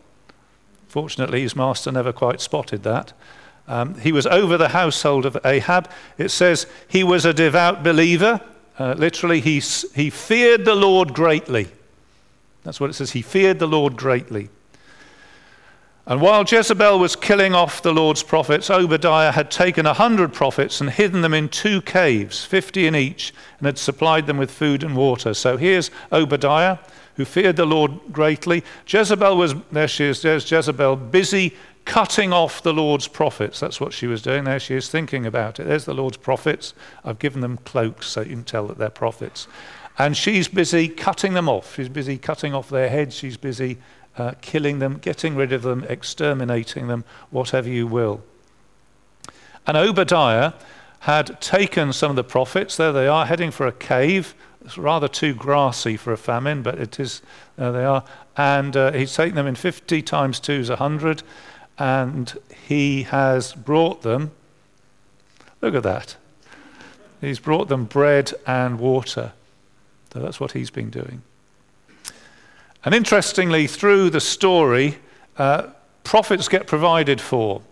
Fortunately, 0.89 1.41
his 1.41 1.55
master 1.55 1.91
never 1.91 2.11
quite 2.11 2.41
spotted 2.41 2.83
that. 2.83 3.13
Um, 3.67 3.93
he 3.99 4.11
was 4.11 4.25
over 4.25 4.57
the 4.57 4.69
household 4.69 5.25
of 5.25 5.37
Ahab. 5.45 5.89
It 6.17 6.29
says 6.29 6.65
he 6.87 7.03
was 7.03 7.23
a 7.25 7.33
devout 7.33 7.83
believer. 7.83 8.41
Uh, 8.79 8.95
literally, 8.97 9.39
he, 9.39 9.61
he 9.93 10.09
feared 10.09 10.65
the 10.65 10.73
Lord 10.75 11.13
greatly. 11.13 11.67
That's 12.63 12.79
what 12.79 12.89
it 12.89 12.93
says. 12.93 13.11
He 13.11 13.21
feared 13.21 13.59
the 13.59 13.67
Lord 13.67 13.95
greatly. 13.95 14.49
And 16.07 16.21
while 16.21 16.43
Jezebel 16.43 16.97
was 16.97 17.15
killing 17.15 17.53
off 17.53 17.83
the 17.83 17.93
Lord's 17.93 18.23
prophets, 18.23 18.71
Obadiah 18.71 19.31
had 19.31 19.51
taken 19.51 19.85
a 19.85 19.93
hundred 19.93 20.33
prophets 20.33 20.81
and 20.81 20.89
hidden 20.89 21.21
them 21.21 21.35
in 21.35 21.49
two 21.49 21.83
caves, 21.83 22.43
fifty 22.43 22.87
in 22.87 22.95
each, 22.95 23.31
and 23.59 23.67
had 23.67 23.77
supplied 23.77 24.25
them 24.25 24.37
with 24.37 24.49
food 24.49 24.83
and 24.83 24.97
water. 24.97 25.35
So 25.35 25.55
here's 25.55 25.91
Obadiah, 26.11 26.79
who 27.19 27.25
feared 27.25 27.57
the 27.57 27.65
Lord 27.65 27.99
greatly. 28.13 28.63
Jezebel 28.87 29.35
was, 29.35 29.53
there 29.73 29.89
she 29.89 30.05
is, 30.05 30.21
there's 30.21 30.49
Jezebel, 30.49 30.95
busy 30.95 31.53
cutting 31.83 32.31
off 32.31 32.63
the 32.63 32.71
Lord's 32.71 33.09
prophets. 33.09 33.59
That's 33.59 33.81
what 33.81 33.91
she 33.91 34.07
was 34.07 34.21
doing. 34.21 34.45
There 34.45 34.57
she 34.57 34.73
is 34.75 34.89
thinking 34.89 35.25
about 35.25 35.59
it. 35.59 35.65
There's 35.65 35.83
the 35.83 35.93
Lord's 35.93 36.15
prophets. 36.15 36.73
I've 37.03 37.19
given 37.19 37.41
them 37.41 37.57
cloaks 37.65 38.07
so 38.07 38.21
you 38.21 38.29
can 38.29 38.45
tell 38.45 38.67
that 38.67 38.77
they're 38.77 38.89
prophets. 38.89 39.49
And 39.97 40.15
she's 40.15 40.47
busy 40.47 40.87
cutting 40.87 41.33
them 41.33 41.49
off. 41.49 41.75
She's 41.75 41.89
busy 41.89 42.17
cutting 42.17 42.53
off 42.53 42.69
their 42.69 42.87
heads. 42.87 43.15
She's 43.15 43.35
busy 43.35 43.79
uh, 44.17 44.35
killing 44.39 44.79
them, 44.79 44.99
getting 44.99 45.35
rid 45.35 45.51
of 45.51 45.63
them, 45.63 45.83
exterminating 45.89 46.87
them, 46.87 47.03
whatever 47.31 47.67
you 47.67 47.85
will. 47.85 48.23
And 49.67 49.75
Obadiah 49.75 50.53
had 50.99 51.41
taken 51.41 51.91
some 51.91 52.11
of 52.11 52.15
the 52.15 52.23
prophets. 52.23 52.77
There 52.77 52.93
they 52.93 53.09
are, 53.09 53.25
heading 53.25 53.51
for 53.51 53.67
a 53.67 53.73
cave. 53.73 54.35
It's 54.69 54.77
rather 54.77 55.07
too 55.07 55.33
grassy 55.33 55.97
for 55.97 56.13
a 56.13 56.17
famine, 56.17 56.61
but 56.61 56.77
it 56.77 56.99
is, 56.99 57.23
there 57.55 57.71
they 57.71 57.83
are. 57.83 58.03
And 58.37 58.77
uh, 58.77 58.91
he's 58.91 59.15
taken 59.15 59.35
them 59.35 59.47
in 59.47 59.55
50 59.55 60.03
times 60.03 60.39
2 60.39 60.53
is 60.53 60.69
100. 60.69 61.23
And 61.79 62.31
he 62.67 63.01
has 63.01 63.53
brought 63.53 64.03
them, 64.03 64.29
look 65.61 65.73
at 65.73 65.81
that. 65.81 66.17
He's 67.19 67.39
brought 67.39 67.67
them 67.67 67.85
bread 67.85 68.31
and 68.45 68.79
water. 68.79 69.31
So 70.13 70.19
that's 70.19 70.39
what 70.39 70.51
he's 70.51 70.69
been 70.69 70.91
doing. 70.91 71.23
And 72.85 72.93
interestingly, 72.93 73.65
through 73.65 74.11
the 74.11 74.21
story, 74.21 74.99
uh, 75.39 75.69
prophets 76.03 76.47
get 76.47 76.67
provided 76.67 77.19
for. 77.19 77.63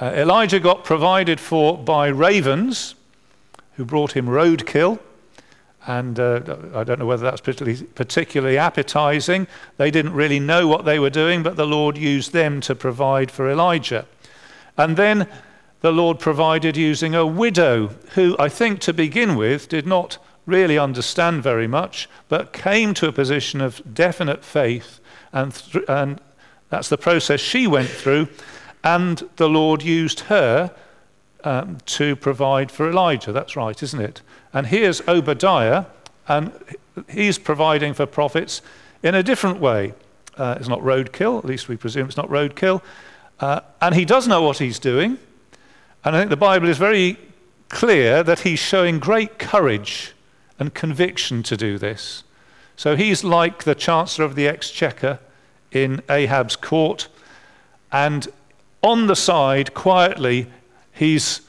Uh, 0.00 0.06
Elijah 0.06 0.58
got 0.58 0.82
provided 0.82 1.38
for 1.38 1.78
by 1.78 2.08
ravens 2.08 2.96
who 3.76 3.84
brought 3.84 4.16
him 4.16 4.26
roadkill. 4.26 4.98
And 5.86 6.20
uh, 6.20 6.40
I 6.74 6.84
don't 6.84 6.98
know 6.98 7.06
whether 7.06 7.24
that's 7.24 7.40
particularly, 7.40 7.82
particularly 7.94 8.58
appetizing. 8.58 9.48
They 9.78 9.90
didn't 9.90 10.12
really 10.12 10.38
know 10.38 10.68
what 10.68 10.84
they 10.84 10.98
were 10.98 11.10
doing, 11.10 11.42
but 11.42 11.56
the 11.56 11.66
Lord 11.66 11.98
used 11.98 12.32
them 12.32 12.60
to 12.62 12.74
provide 12.74 13.30
for 13.30 13.50
Elijah. 13.50 14.06
And 14.76 14.96
then 14.96 15.26
the 15.80 15.92
Lord 15.92 16.20
provided 16.20 16.76
using 16.76 17.14
a 17.14 17.26
widow 17.26 17.88
who, 18.14 18.36
I 18.38 18.48
think 18.48 18.80
to 18.80 18.92
begin 18.92 19.34
with, 19.34 19.68
did 19.68 19.86
not 19.86 20.18
really 20.46 20.78
understand 20.78 21.42
very 21.42 21.66
much, 21.66 22.08
but 22.28 22.52
came 22.52 22.94
to 22.94 23.08
a 23.08 23.12
position 23.12 23.60
of 23.60 23.82
definite 23.92 24.44
faith, 24.44 25.00
and, 25.32 25.52
th- 25.54 25.84
and 25.88 26.20
that's 26.70 26.88
the 26.88 26.98
process 26.98 27.40
she 27.40 27.66
went 27.66 27.88
through, 27.88 28.28
and 28.84 29.28
the 29.36 29.48
Lord 29.48 29.82
used 29.82 30.20
her 30.20 30.74
um, 31.44 31.78
to 31.86 32.16
provide 32.16 32.70
for 32.70 32.88
Elijah. 32.88 33.32
That's 33.32 33.56
right, 33.56 33.80
isn't 33.82 34.00
it? 34.00 34.22
And 34.52 34.66
here's 34.66 35.00
Obadiah, 35.08 35.86
and 36.28 36.52
he's 37.08 37.38
providing 37.38 37.94
for 37.94 38.06
prophets 38.06 38.62
in 39.02 39.14
a 39.14 39.22
different 39.22 39.60
way. 39.60 39.94
Uh, 40.36 40.56
it's 40.58 40.68
not 40.68 40.80
roadkill, 40.80 41.38
at 41.38 41.44
least 41.44 41.68
we 41.68 41.76
presume 41.76 42.06
it's 42.06 42.16
not 42.16 42.28
roadkill. 42.28 42.82
Uh, 43.40 43.60
and 43.80 43.94
he 43.94 44.04
does 44.04 44.28
know 44.28 44.42
what 44.42 44.58
he's 44.58 44.78
doing. 44.78 45.18
And 46.04 46.16
I 46.16 46.20
think 46.20 46.30
the 46.30 46.36
Bible 46.36 46.68
is 46.68 46.78
very 46.78 47.18
clear 47.68 48.22
that 48.22 48.40
he's 48.40 48.58
showing 48.58 48.98
great 48.98 49.38
courage 49.38 50.12
and 50.58 50.74
conviction 50.74 51.42
to 51.44 51.56
do 51.56 51.78
this. 51.78 52.24
So 52.76 52.96
he's 52.96 53.24
like 53.24 53.64
the 53.64 53.74
Chancellor 53.74 54.24
of 54.24 54.34
the 54.34 54.48
Exchequer 54.48 55.18
in 55.70 56.02
Ahab's 56.08 56.56
court, 56.56 57.08
and 57.90 58.28
on 58.82 59.06
the 59.06 59.16
side, 59.16 59.74
quietly, 59.74 60.48
he's 60.92 61.42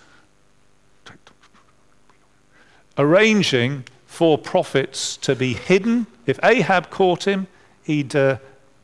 arranging 2.97 3.85
for 4.05 4.37
prophets 4.37 5.17
to 5.17 5.35
be 5.35 5.53
hidden. 5.53 6.05
If 6.25 6.39
Ahab 6.43 6.89
caught 6.89 7.27
him, 7.27 7.47
he'd 7.83 8.15
uh, 8.15 8.37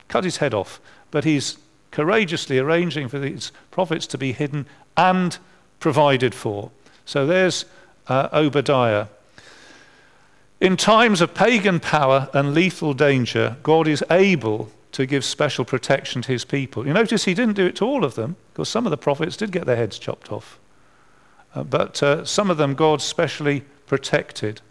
cut 0.08 0.24
his 0.24 0.38
head 0.38 0.54
off. 0.54 0.82
But 1.12 1.24
he's 1.24 1.58
courageously 1.92 2.60
arranging 2.60 3.08
for 3.08 3.20
these 3.20 3.52
prophets 3.72 4.08
to 4.08 4.18
be 4.18 4.32
hidden 4.32 4.66
and 4.98 5.38
provided 5.80 6.36
for. 6.36 6.72
So 7.06 7.26
there's 7.26 7.66
uh, 8.08 8.30
Obadiah. 8.34 9.08
In 10.60 10.76
times 10.76 11.22
of 11.22 11.34
pagan 11.34 11.80
power 11.80 12.30
and 12.34 12.54
lethal 12.54 12.94
danger, 12.94 13.58
God 13.64 13.88
is 13.88 14.04
able 14.12 14.70
to 14.92 15.06
give 15.06 15.24
special 15.24 15.64
protection 15.64 16.22
to 16.24 16.32
his 16.32 16.44
people. 16.44 16.86
You 16.86 16.94
notice 16.94 17.26
he 17.26 17.34
didn't 17.34 17.56
do 17.56 17.66
it 17.66 17.76
to 17.78 17.86
all 17.86 18.04
of 18.04 18.16
them, 18.16 18.36
because 18.52 18.68
some 18.68 18.86
of 18.86 18.92
the 18.92 18.98
prophets 18.98 19.38
did 19.38 19.52
get 19.52 19.66
their 19.66 19.76
heads 19.76 19.98
chopped 19.98 20.32
off. 20.32 20.60
Uh, 21.56 21.64
but 21.64 22.04
uh, 22.04 22.26
some 22.26 22.50
of 22.50 22.58
them 22.58 22.76
God 22.76 23.02
specially 23.02 23.64
protected. 23.90 24.62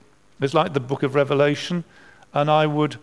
It's 0.40 0.54
like 0.54 0.72
the 0.72 0.80
book 0.80 1.02
of 1.02 1.14
Revelation, 1.14 1.84
and 2.32 2.48
I 2.50 2.66
would, 2.66 2.96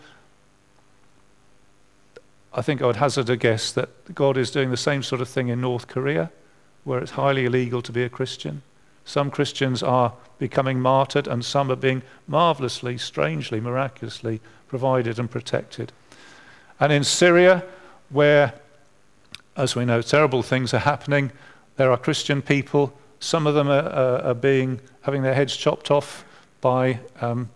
I 2.54 2.62
think 2.64 2.82
I 2.82 2.88
would 2.88 2.96
hazard 2.96 3.30
a 3.30 3.36
guess 3.36 3.72
that 3.74 4.16
God 4.16 4.38
is 4.38 4.50
doing 4.50 4.72
the 4.72 4.78
same 4.78 5.04
sort 5.04 5.22
of 5.22 5.28
thing 5.28 5.50
in 5.50 5.62
North 5.62 5.88
Korea, 5.88 6.32
where 6.86 7.00
it's 7.00 7.12
highly 7.12 7.46
illegal 7.46 7.82
to 7.84 7.92
be 7.92 8.04
a 8.04 8.10
Christian. 8.10 8.64
Some 9.04 9.30
Christians 9.30 9.84
are 9.84 10.14
becoming 10.40 10.80
martyred, 10.80 11.28
and 11.28 11.44
some 11.44 11.70
are 11.70 11.76
being 11.76 12.02
marvelously, 12.28 12.98
strangely, 12.98 13.60
miraculously 13.60 14.40
provided 14.68 15.20
and 15.20 15.30
protected. 15.30 15.92
And 16.80 16.94
in 16.94 17.04
Syria, 17.04 17.64
where, 18.10 18.54
as 19.58 19.76
we 19.76 19.84
know, 19.84 20.02
terrible 20.02 20.44
things 20.44 20.74
are 20.74 20.80
happening, 20.80 21.32
there 21.76 21.92
are 21.92 21.98
Christian 21.98 22.42
people. 22.42 22.94
Some 23.20 23.48
of 23.48 23.56
them 23.56 23.68
are, 23.70 23.90
are, 24.22 24.34
being 24.34 24.82
having 25.02 25.24
their 25.24 25.34
heads 25.34 25.56
chopped 25.56 25.90
off 25.90 26.26
by 26.62 27.00
um, 27.22 27.50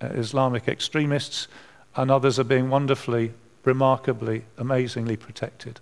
Islamic 0.00 0.68
extremists, 0.68 1.48
and 1.96 2.10
others 2.10 2.38
are 2.38 2.44
being 2.44 2.70
wonderfully, 2.70 3.32
remarkably, 3.64 4.44
amazingly 4.58 5.16
protected. 5.16 5.80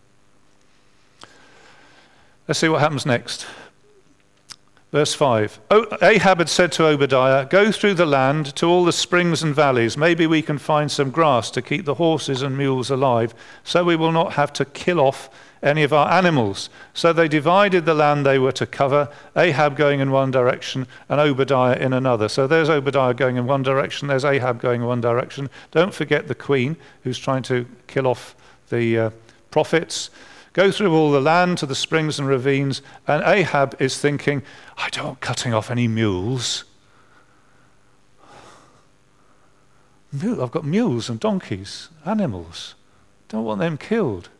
Let's 2.46 2.60
see 2.60 2.68
what 2.68 2.80
happens 2.80 3.04
next. 3.04 3.46
Verse 4.90 5.12
5 5.12 5.60
Ahab 6.00 6.38
had 6.38 6.48
said 6.48 6.72
to 6.72 6.86
Obadiah, 6.86 7.44
Go 7.44 7.70
through 7.70 7.94
the 7.94 8.06
land 8.06 8.56
to 8.56 8.66
all 8.66 8.84
the 8.84 8.92
springs 8.92 9.42
and 9.42 9.54
valleys. 9.54 9.98
Maybe 9.98 10.26
we 10.26 10.40
can 10.40 10.56
find 10.56 10.90
some 10.90 11.10
grass 11.10 11.50
to 11.52 11.62
keep 11.62 11.84
the 11.84 11.94
horses 11.94 12.40
and 12.40 12.56
mules 12.56 12.90
alive, 12.90 13.34
so 13.64 13.84
we 13.84 13.96
will 13.96 14.12
not 14.12 14.32
have 14.34 14.52
to 14.54 14.64
kill 14.64 14.98
off 14.98 15.28
any 15.62 15.82
of 15.82 15.92
our 15.92 16.10
animals. 16.10 16.70
So 16.94 17.12
they 17.12 17.28
divided 17.28 17.84
the 17.84 17.94
land 17.94 18.24
they 18.24 18.38
were 18.38 18.52
to 18.52 18.66
cover, 18.66 19.08
Ahab 19.36 19.76
going 19.76 20.00
in 20.00 20.10
one 20.10 20.30
direction 20.30 20.86
and 21.08 21.20
Obadiah 21.20 21.76
in 21.76 21.92
another. 21.92 22.28
So 22.28 22.46
there's 22.46 22.68
Obadiah 22.68 23.14
going 23.14 23.36
in 23.36 23.46
one 23.46 23.62
direction, 23.62 24.08
there's 24.08 24.24
Ahab 24.24 24.60
going 24.60 24.82
in 24.82 24.86
one 24.86 25.00
direction. 25.00 25.50
Don't 25.70 25.94
forget 25.94 26.28
the 26.28 26.34
queen 26.34 26.76
who's 27.02 27.18
trying 27.18 27.42
to 27.44 27.66
kill 27.86 28.06
off 28.06 28.34
the 28.68 28.98
uh, 28.98 29.10
prophets. 29.50 30.10
Go 30.52 30.70
through 30.70 30.94
all 30.94 31.12
the 31.12 31.20
land 31.20 31.58
to 31.58 31.66
the 31.66 31.74
springs 31.74 32.18
and 32.18 32.26
ravines, 32.26 32.82
and 33.06 33.22
Ahab 33.24 33.76
is 33.80 33.98
thinking, 33.98 34.42
I 34.76 34.88
don't 34.90 35.04
want 35.04 35.20
cutting 35.20 35.54
off 35.54 35.70
any 35.70 35.86
mules. 35.86 36.64
I've 40.12 40.50
got 40.50 40.64
mules 40.64 41.10
and 41.10 41.20
donkeys, 41.20 41.90
animals. 42.06 42.74
Don't 43.28 43.44
want 43.44 43.60
them 43.60 43.76
killed. 43.76 44.30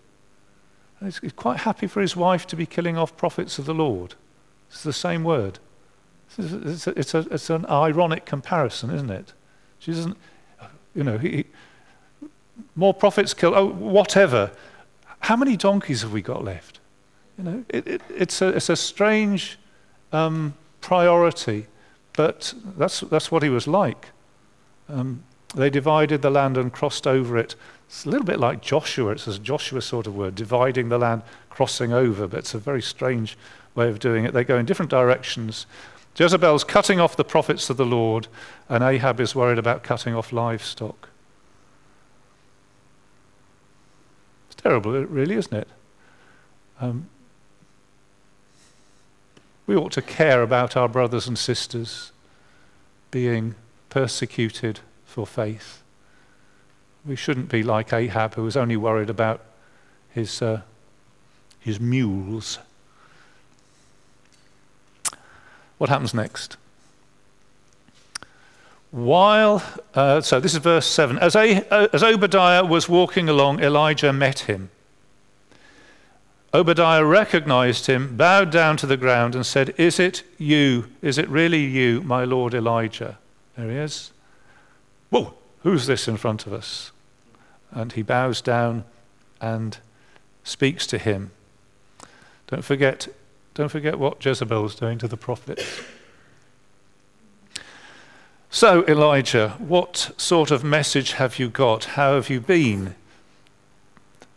He's 1.00 1.20
quite 1.36 1.60
happy 1.60 1.86
for 1.86 2.00
his 2.00 2.16
wife 2.16 2.46
to 2.48 2.56
be 2.56 2.66
killing 2.66 2.96
off 2.96 3.16
prophets 3.16 3.58
of 3.58 3.66
the 3.66 3.74
Lord. 3.74 4.14
It's 4.70 4.82
the 4.82 4.92
same 4.92 5.22
word. 5.22 5.58
It's, 6.36 6.86
a, 6.86 6.98
it's, 6.98 7.14
a, 7.14 7.18
it's 7.30 7.50
an 7.50 7.66
ironic 7.66 8.24
comparison, 8.26 8.90
isn't 8.90 9.10
it? 9.10 9.32
She 9.78 9.92
doesn't, 9.92 10.16
you 10.94 11.04
know, 11.04 11.18
he, 11.18 11.44
more 12.74 12.92
prophets 12.92 13.32
killed, 13.32 13.54
oh, 13.54 13.66
whatever. 13.66 14.50
How 15.20 15.36
many 15.36 15.56
donkeys 15.56 16.02
have 16.02 16.12
we 16.12 16.20
got 16.20 16.44
left? 16.44 16.80
You 17.38 17.44
know, 17.44 17.64
it, 17.68 17.86
it, 17.86 18.02
it's, 18.10 18.42
a, 18.42 18.48
it's 18.48 18.68
a 18.68 18.76
strange 18.76 19.58
um, 20.12 20.54
priority, 20.80 21.66
but 22.14 22.52
that's, 22.76 23.00
that's 23.00 23.30
what 23.30 23.42
he 23.42 23.48
was 23.48 23.66
like. 23.66 24.08
Um, 24.88 25.22
they 25.54 25.70
divided 25.70 26.22
the 26.22 26.30
land 26.30 26.56
and 26.56 26.72
crossed 26.72 27.06
over 27.06 27.38
it. 27.38 27.54
It's 27.88 28.04
a 28.04 28.10
little 28.10 28.26
bit 28.26 28.38
like 28.38 28.60
Joshua. 28.60 29.12
It's 29.12 29.26
a 29.26 29.38
Joshua 29.38 29.80
sort 29.80 30.06
of 30.06 30.14
word, 30.14 30.34
dividing 30.34 30.90
the 30.90 30.98
land, 30.98 31.22
crossing 31.48 31.92
over, 31.92 32.26
but 32.26 32.40
it's 32.40 32.54
a 32.54 32.58
very 32.58 32.82
strange 32.82 33.36
way 33.74 33.88
of 33.88 33.98
doing 33.98 34.24
it. 34.24 34.34
They 34.34 34.44
go 34.44 34.58
in 34.58 34.66
different 34.66 34.90
directions. 34.90 35.66
Jezebel's 36.14 36.64
cutting 36.64 37.00
off 37.00 37.16
the 37.16 37.24
prophets 37.24 37.70
of 37.70 37.76
the 37.78 37.86
Lord, 37.86 38.28
and 38.68 38.84
Ahab 38.84 39.20
is 39.20 39.34
worried 39.34 39.58
about 39.58 39.82
cutting 39.82 40.14
off 40.14 40.32
livestock. 40.32 41.08
It's 44.50 44.60
terrible, 44.60 44.92
really, 45.06 45.36
isn't 45.36 45.54
it? 45.54 45.68
Um, 46.80 47.08
we 49.66 49.76
ought 49.76 49.92
to 49.92 50.02
care 50.02 50.42
about 50.42 50.76
our 50.76 50.88
brothers 50.88 51.26
and 51.26 51.38
sisters 51.38 52.12
being 53.10 53.54
persecuted 53.88 54.80
for 55.06 55.26
faith. 55.26 55.82
We 57.08 57.16
shouldn't 57.16 57.48
be 57.48 57.62
like 57.62 57.94
Ahab, 57.94 58.34
who 58.34 58.42
was 58.42 58.54
only 58.54 58.76
worried 58.76 59.08
about 59.08 59.40
his, 60.10 60.42
uh, 60.42 60.60
his 61.58 61.80
mules. 61.80 62.58
What 65.78 65.88
happens 65.88 66.12
next? 66.12 66.58
While, 68.90 69.62
uh, 69.94 70.20
so 70.20 70.38
this 70.38 70.52
is 70.52 70.58
verse 70.58 70.86
7. 70.86 71.18
As, 71.18 71.34
A, 71.34 71.66
uh, 71.70 71.88
as 71.94 72.02
Obadiah 72.02 72.64
was 72.64 72.90
walking 72.90 73.26
along, 73.26 73.60
Elijah 73.60 74.12
met 74.12 74.40
him. 74.40 74.68
Obadiah 76.52 77.04
recognized 77.04 77.86
him, 77.86 78.18
bowed 78.18 78.50
down 78.50 78.76
to 78.76 78.86
the 78.86 78.96
ground, 78.98 79.34
and 79.34 79.46
said, 79.46 79.72
Is 79.78 79.98
it 79.98 80.24
you? 80.36 80.90
Is 81.00 81.16
it 81.16 81.28
really 81.30 81.64
you, 81.64 82.02
my 82.02 82.24
lord 82.24 82.52
Elijah? 82.52 83.16
There 83.56 83.70
he 83.70 83.76
is. 83.76 84.12
Whoa, 85.08 85.32
who's 85.62 85.86
this 85.86 86.06
in 86.06 86.18
front 86.18 86.46
of 86.46 86.52
us? 86.52 86.92
And 87.70 87.92
he 87.92 88.02
bows 88.02 88.40
down 88.40 88.84
and 89.40 89.78
speaks 90.42 90.86
to 90.88 90.98
him. 90.98 91.30
Don't 92.46 92.64
forget, 92.64 93.08
don't 93.54 93.68
forget 93.68 93.98
what 93.98 94.24
Jezebel's 94.24 94.74
doing 94.74 94.98
to 94.98 95.08
the 95.08 95.16
prophets. 95.16 95.82
So, 98.50 98.84
Elijah, 98.86 99.50
what 99.58 100.12
sort 100.16 100.50
of 100.50 100.64
message 100.64 101.12
have 101.12 101.38
you 101.38 101.50
got? 101.50 101.84
How 101.84 102.14
have 102.14 102.30
you 102.30 102.40
been? 102.40 102.94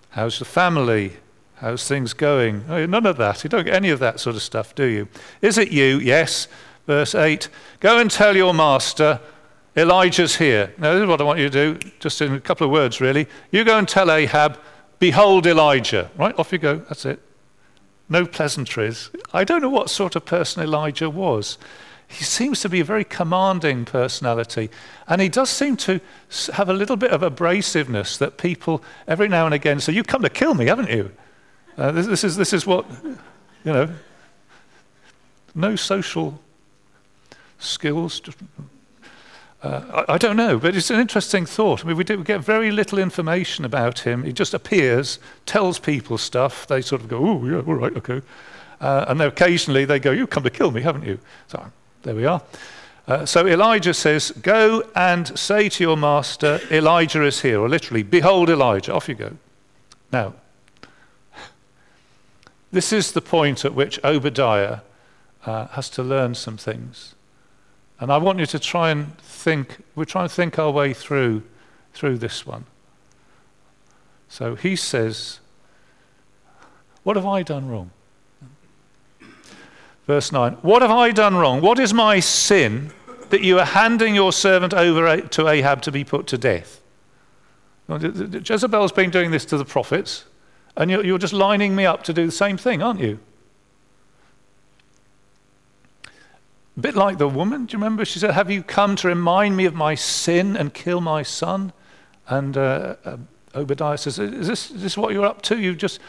How's 0.10 0.40
the 0.40 0.46
family? 0.46 1.14
How's 1.56 1.88
things 1.88 2.14
going? 2.14 2.66
Oh, 2.68 2.86
none 2.86 3.06
of 3.06 3.16
that. 3.18 3.46
You 3.46 3.50
don't 3.50 3.64
get 3.64 3.76
any 3.76 3.90
of 3.90 4.00
that 4.00 4.20
sort 4.20 4.36
of 4.36 4.42
stuff, 4.42 4.76
do 4.76 4.84
you? 4.84 5.08
Is 5.42 5.58
it 5.58 5.72
you? 5.72 6.00
Yes. 6.00 6.50
Verse 6.88 7.16
8 7.16 7.48
Go 7.80 8.00
and 8.00 8.12
tell 8.12 8.36
your 8.36 8.54
master, 8.54 9.22
Elijah's 9.76 10.36
here. 10.36 10.74
Now, 10.78 10.94
this 10.94 11.04
is 11.04 11.08
what 11.08 11.22
I 11.22 11.24
want 11.24 11.40
you 11.40 11.50
to 11.50 11.76
do, 11.80 11.90
just 12.00 12.22
in 12.22 12.34
a 12.34 12.40
couple 12.40 12.66
of 12.66 12.72
words, 12.72 13.00
really. 13.00 13.28
You 13.52 13.64
go 13.64 13.78
and 13.78 13.88
tell 13.88 14.12
Ahab, 14.12 14.60
Behold 15.00 15.48
Elijah. 15.48 16.12
Right, 16.18 16.38
off 16.38 16.52
you 16.52 16.58
go. 16.58 16.78
That's 16.78 17.06
it. 17.06 17.22
No 18.10 18.26
pleasantries. 18.26 19.10
I 19.34 19.44
don't 19.44 19.62
know 19.62 19.70
what 19.70 19.90
sort 19.90 20.16
of 20.16 20.26
person 20.26 20.62
Elijah 20.62 21.10
was 21.10 21.58
he 22.12 22.26
seems 22.26 22.60
to 22.60 22.70
be 22.70 22.82
a 22.82 22.84
very 22.84 23.06
commanding 23.06 23.86
personality. 23.86 24.70
And 25.08 25.22
he 25.22 25.30
does 25.30 25.50
seem 25.50 25.78
to 25.78 26.02
have 26.54 26.68
a 26.68 26.74
little 26.74 26.98
bit 26.98 27.12
of 27.12 27.22
abrasiveness 27.22 28.18
that 28.18 28.38
people 28.38 28.84
every 29.08 29.30
now 29.30 29.46
and 29.46 29.54
again 29.54 29.80
say, 29.80 29.94
You've 29.94 30.08
come 30.08 30.22
to 30.24 30.30
kill 30.30 30.54
me, 30.54 30.66
haven't 30.66 30.90
you? 30.90 31.12
Uh, 31.78 31.92
this, 31.94 32.08
this, 32.08 32.24
is, 32.26 32.36
this 32.36 32.52
is 32.52 32.68
what, 32.68 32.86
you 33.64 33.72
know, 33.72 33.90
no 35.56 35.78
social 35.78 36.40
skills. 37.60 38.22
Uh, 39.64 40.04
I, 40.08 40.14
I, 40.14 40.18
don't 40.18 40.38
know, 40.38 40.58
but 40.58 40.76
it's 40.76 40.90
an 40.90 41.00
interesting 41.00 41.46
thought. 41.46 41.86
I 41.86 41.88
mean, 41.88 41.96
we, 41.96 42.04
do, 42.04 42.18
we 42.18 42.24
get 42.24 42.42
very 42.42 42.72
little 42.72 42.98
information 42.98 43.64
about 43.64 44.00
him. 44.00 44.24
He 44.24 44.34
just 44.34 44.56
appears, 44.56 45.20
tells 45.46 45.78
people 45.78 46.18
stuff. 46.18 46.66
They 46.66 46.82
sort 46.82 47.02
of 47.02 47.08
go, 47.08 47.18
Oh, 47.18 47.46
yeah, 47.46 47.60
all 47.60 47.76
right, 47.76 47.96
okay. 47.96 48.22
Uh, 48.80 49.06
and 49.08 49.20
then 49.20 49.28
occasionally 49.28 49.86
they 49.86 50.00
go, 50.00 50.12
You've 50.12 50.32
come 50.32 50.44
to 50.44 50.50
kill 50.50 50.72
me, 50.72 50.82
haven't 50.82 51.06
you? 51.06 51.20
So 51.48 51.64
there 52.02 52.16
we 52.16 52.26
are. 52.26 52.42
Uh, 53.08 53.26
so 53.26 53.46
Elijah 53.46 53.94
says, 53.94 54.32
Go 54.32 54.84
and 54.96 55.38
say 55.38 55.70
to 55.70 55.84
your 55.84 55.98
master, 55.98 56.60
Elijah 56.72 57.24
is 57.24 57.42
here, 57.42 57.60
or 57.60 57.70
literally, 57.70 58.02
Behold 58.02 58.50
Elijah. 58.50 58.94
Off 58.94 59.08
you 59.08 59.16
go. 59.16 59.38
Now, 60.12 60.34
this 62.72 62.92
is 62.92 63.12
the 63.12 63.22
point 63.22 63.64
at 63.64 63.76
which 63.76 64.00
Obadiah 64.04 64.80
uh, 65.46 65.68
has 65.68 65.90
to 65.92 66.04
learn 66.04 66.34
some 66.34 66.58
things. 66.58 67.14
And 68.02 68.12
I 68.12 68.18
want 68.18 68.40
you 68.40 68.48
to 68.48 68.60
try 68.60 68.90
and 68.90 69.16
think, 69.20 69.78
we're 69.96 70.06
trying 70.06 70.28
to 70.28 70.34
think 70.34 70.58
our 70.58 70.72
way 70.72 70.92
through, 70.92 71.44
through 71.94 72.18
this 72.18 72.48
one. 72.48 72.66
So 74.28 74.56
he 74.56 74.76
says, 74.76 75.40
What 77.04 77.16
have 77.16 77.28
I 77.28 77.44
done 77.44 77.70
wrong? 77.70 77.92
Verse 80.08 80.32
9 80.32 80.54
What 80.64 80.82
have 80.82 80.90
I 80.90 81.12
done 81.12 81.36
wrong? 81.36 81.62
What 81.62 81.78
is 81.78 81.94
my 81.94 82.20
sin 82.20 82.92
that 83.30 83.42
you 83.42 83.60
are 83.60 83.66
handing 83.66 84.16
your 84.16 84.34
servant 84.34 84.74
over 84.74 85.22
to 85.22 85.48
Ahab 85.48 85.84
to 85.84 85.92
be 85.92 86.04
put 86.04 86.26
to 86.28 86.40
death? 86.40 86.82
Jezebel's 87.88 88.94
been 88.94 89.12
doing 89.12 89.30
this 89.30 89.46
to 89.46 89.58
the 89.58 89.66
prophets, 89.66 90.26
and 90.76 90.90
you're 90.90 91.20
just 91.20 91.34
lining 91.34 91.76
me 91.76 91.86
up 91.86 92.04
to 92.04 92.14
do 92.14 92.26
the 92.26 92.32
same 92.32 92.58
thing, 92.58 92.82
aren't 92.82 93.00
you? 93.00 93.20
A 96.82 96.90
bit 96.90 96.96
like 96.96 97.20
the 97.20 97.28
woman, 97.28 97.68
do 97.68 97.74
you 97.74 97.78
remember? 97.78 98.04
She 98.06 98.18
said, 98.18 98.32
Have 98.32 98.50
you 98.50 98.64
come 98.64 98.96
to 98.96 99.08
remind 99.08 99.56
me 99.56 99.66
of 99.66 99.76
my 99.76 99.94
sin 99.94 100.58
and 100.58 100.74
kill 100.74 101.00
my 101.00 101.22
son? 101.22 101.74
And 102.28 102.58
uh, 102.58 102.96
uh, 103.06 103.18
Obadiah 103.54 104.00
says, 104.00 104.18
is 104.18 104.48
this, 104.48 104.72
is 104.72 104.82
this 104.82 104.98
what 104.98 105.14
you're 105.14 105.28
up 105.28 105.44
to? 105.44 105.60
You 105.60 105.76
just, 105.76 106.00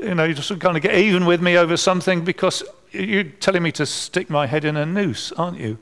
you 0.00 0.14
know, 0.14 0.24
you're 0.24 0.32
just 0.32 0.58
kind 0.58 0.74
of 0.74 0.82
get 0.82 0.94
even 0.94 1.26
with 1.26 1.42
me 1.42 1.58
over 1.58 1.76
something 1.76 2.24
because 2.24 2.62
you're 2.92 3.24
telling 3.24 3.62
me 3.62 3.70
to 3.72 3.84
stick 3.84 4.30
my 4.30 4.46
head 4.46 4.64
in 4.64 4.74
a 4.78 4.86
noose, 4.86 5.32
aren't 5.32 5.60
you? 5.60 5.76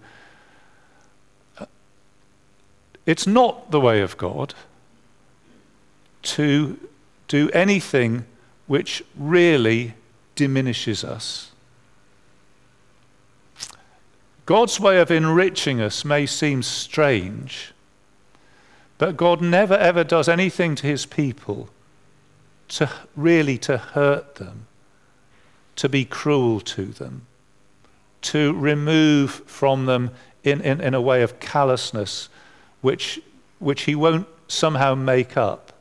It's 3.07 3.29
not 3.29 3.71
the 3.71 3.79
way 3.79 4.01
of 4.01 4.17
God 4.17 4.53
to 6.23 6.77
do 7.29 7.51
anything 7.51 8.25
which 8.67 9.05
really 9.17 9.95
diminishes 10.35 11.05
us. 11.05 11.53
God's 14.47 14.79
way 14.79 14.99
of 15.01 15.11
enriching 15.11 15.81
us 15.81 16.05
may 16.05 16.27
seem 16.27 16.63
strange, 16.63 17.73
but 18.99 19.17
God 19.17 19.41
never 19.41 19.75
ever 19.75 20.05
does 20.05 20.29
anything 20.29 20.75
to 20.77 20.87
his 20.87 21.07
people 21.07 21.71
to 22.69 22.91
really 23.17 23.59
to 23.59 23.79
hurt 23.79 24.37
them 24.37 24.67
to 25.77 25.89
be 25.89 26.05
cruel 26.05 26.61
to 26.61 26.87
them, 26.87 27.27
to 28.23 28.53
remove 28.55 29.31
from 29.47 29.87
them 29.87 30.11
in, 30.43 30.61
in, 30.61 30.81
in 30.81 30.95
a 30.95 31.01
way 31.01 31.23
of 31.23 31.41
callousness, 31.41 32.29
which, 32.81 33.21
which 33.59 33.83
he 33.83 33.95
won't 33.95 34.27
somehow 34.47 34.95
make 34.95 35.37
up. 35.37 35.73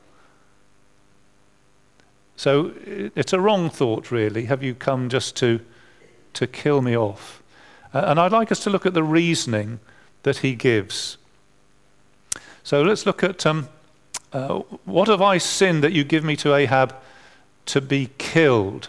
So 2.36 2.72
it's 2.84 3.32
a 3.32 3.40
wrong 3.40 3.70
thought, 3.70 4.10
really. 4.10 4.46
Have 4.46 4.62
you 4.62 4.74
come 4.74 5.08
just 5.08 5.36
to, 5.36 5.60
to 6.32 6.46
kill 6.46 6.82
me 6.82 6.96
off? 6.96 7.42
Uh, 7.94 8.04
and 8.06 8.18
I'd 8.18 8.32
like 8.32 8.50
us 8.50 8.60
to 8.64 8.70
look 8.70 8.84
at 8.84 8.92
the 8.92 9.04
reasoning 9.04 9.78
that 10.24 10.38
he 10.38 10.54
gives. 10.54 11.16
So 12.64 12.82
let's 12.82 13.06
look 13.06 13.22
at 13.22 13.46
um, 13.46 13.68
uh, 14.32 14.58
what 14.84 15.06
have 15.08 15.22
I 15.22 15.38
sinned 15.38 15.84
that 15.84 15.92
you 15.92 16.02
give 16.02 16.24
me 16.24 16.34
to 16.36 16.54
Ahab 16.54 16.94
to 17.66 17.80
be 17.80 18.10
killed? 18.18 18.88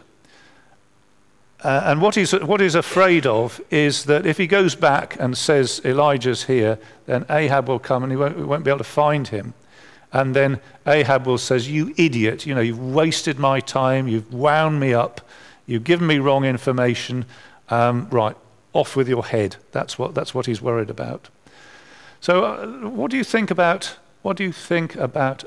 Uh, 1.63 1.81
and 1.85 2.01
what 2.01 2.15
he's, 2.15 2.31
what 2.31 2.61
he's 2.61 2.75
afraid 2.75 3.25
of 3.25 3.61
is 3.69 4.05
that 4.05 4.25
if 4.25 4.37
he 4.37 4.47
goes 4.47 4.75
back 4.75 5.15
and 5.19 5.37
says 5.37 5.81
Elijah's 5.85 6.43
here, 6.43 6.79
then 7.05 7.25
Ahab 7.29 7.67
will 7.67 7.79
come 7.79 8.03
and 8.03 8.11
he 8.11 8.17
won't, 8.17 8.37
won't 8.37 8.63
be 8.63 8.71
able 8.71 8.79
to 8.79 8.83
find 8.83 9.27
him. 9.27 9.53
And 10.13 10.35
then 10.35 10.61
Ahab 10.87 11.25
will 11.25 11.37
says, 11.37 11.69
"You 11.69 11.93
idiot! 11.97 12.45
You 12.45 12.55
know 12.55 12.61
you've 12.61 12.79
wasted 12.79 13.37
my 13.37 13.59
time. 13.59 14.07
You've 14.07 14.31
wound 14.33 14.79
me 14.79 14.93
up. 14.93 15.27
You've 15.65 15.83
given 15.83 16.07
me 16.07 16.19
wrong 16.19 16.45
information. 16.45 17.25
Um, 17.69 18.07
right, 18.11 18.37
off 18.75 18.95
with 18.95 19.09
your 19.09 19.25
head." 19.25 19.55
That's 19.71 19.97
what 19.97 20.13
that's 20.13 20.35
what 20.35 20.45
he's 20.45 20.61
worried 20.61 20.89
about. 20.89 21.29
So, 22.19 22.43
uh, 22.43 22.89
what 22.89 23.11
do 23.11 23.17
you 23.17 23.23
think 23.23 23.49
about 23.51 23.97
what 24.21 24.37
do 24.37 24.43
you 24.43 24.51
think 24.51 24.95
about 24.95 25.43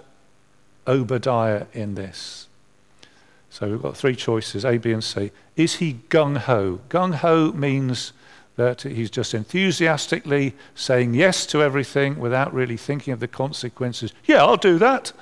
Obadiah 0.86 1.66
in 1.72 1.96
this? 1.96 2.46
So 3.50 3.68
we've 3.68 3.82
got 3.82 3.96
three 3.96 4.14
choices 4.14 4.64
A, 4.64 4.78
B, 4.78 4.92
and 4.92 5.02
C. 5.02 5.32
Is 5.56 5.76
he 5.76 5.98
gung 6.10 6.36
ho? 6.36 6.80
Gung 6.88 7.14
ho 7.14 7.50
means 7.50 8.12
that 8.54 8.82
he's 8.82 9.10
just 9.10 9.34
enthusiastically 9.34 10.54
saying 10.76 11.14
yes 11.14 11.44
to 11.46 11.60
everything 11.60 12.20
without 12.20 12.54
really 12.54 12.76
thinking 12.76 13.12
of 13.12 13.18
the 13.18 13.26
consequences. 13.26 14.12
Yeah, 14.26 14.44
I'll 14.44 14.56
do 14.56 14.78
that. 14.78 15.12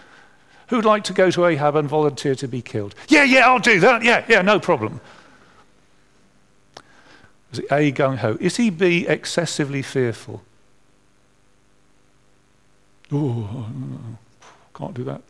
Who'd 0.69 0.85
like 0.85 1.05
to 1.05 1.15
go 1.15 1.31
to 1.31 1.47
Ahab 1.47 1.77
and 1.77 1.89
volunteer 1.89 2.35
to 2.35 2.49
be 2.49 2.61
killed? 2.61 2.95
Yeah, 3.09 3.25
yeah, 3.25 3.47
I'll 3.47 3.59
do 3.59 3.81
that. 3.81 4.03
Yeah, 4.03 4.25
yeah, 4.29 4.43
no 4.43 4.61
problem. 4.61 5.01
Is 7.59 7.69
he 7.69 7.75
A, 7.75 7.93
gung 7.93 8.19
ho? 8.19 8.37
Is 8.41 8.57
he 8.57 8.71
B, 8.71 9.07
excessively 9.07 9.83
fearful? 9.83 10.43
Oh, 13.13 13.67
can't 14.75 14.95
do 14.95 15.05
that. 15.05 15.23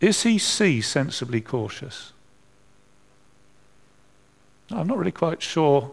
Is 0.00 0.22
he 0.22 0.38
C, 0.38 0.80
sensibly 0.80 1.40
cautious? 1.40 2.12
I'm 4.70 4.86
not 4.86 4.98
really 4.98 5.12
quite 5.12 5.42
sure. 5.42 5.92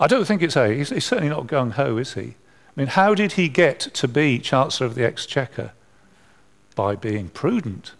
I 0.00 0.06
don't 0.06 0.26
think 0.26 0.42
it's 0.42 0.56
A. 0.56 0.74
He's, 0.74 0.90
he's 0.90 1.04
certainly 1.04 1.30
not 1.30 1.46
gung 1.46 1.72
ho, 1.72 1.96
is 1.96 2.14
he? 2.14 2.20
I 2.20 2.34
mean, 2.76 2.88
how 2.88 3.14
did 3.14 3.32
he 3.32 3.48
get 3.48 3.80
to 3.80 4.06
be 4.06 4.38
Chancellor 4.38 4.86
of 4.86 4.94
the 4.94 5.04
Exchequer? 5.04 5.72
By 6.74 6.94
being 6.94 7.28
prudent. 7.28 7.92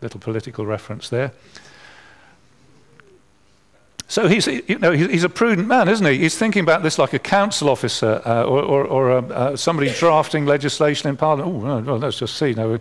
Little 0.00 0.20
political 0.20 0.64
reference 0.64 1.08
there. 1.08 1.32
So 4.08 4.28
he's, 4.28 4.46
you 4.46 4.78
know, 4.78 4.92
he's 4.92 5.24
a 5.24 5.28
prudent 5.28 5.66
man, 5.66 5.88
isn't 5.88 6.06
he? 6.06 6.18
He's 6.18 6.38
thinking 6.38 6.62
about 6.62 6.82
this 6.84 6.96
like 6.96 7.12
a 7.12 7.18
council 7.18 7.68
officer 7.68 8.22
uh, 8.24 8.44
or, 8.44 8.62
or, 8.62 8.84
or 8.84 9.10
uh, 9.10 9.22
uh, 9.22 9.56
somebody 9.56 9.92
drafting 9.92 10.46
legislation 10.46 11.08
in 11.08 11.16
Parliament. 11.16 11.64
Oh, 11.64 11.80
well, 11.80 11.98
let's 11.98 12.18
just 12.18 12.36
see. 12.36 12.54
No, 12.54 12.78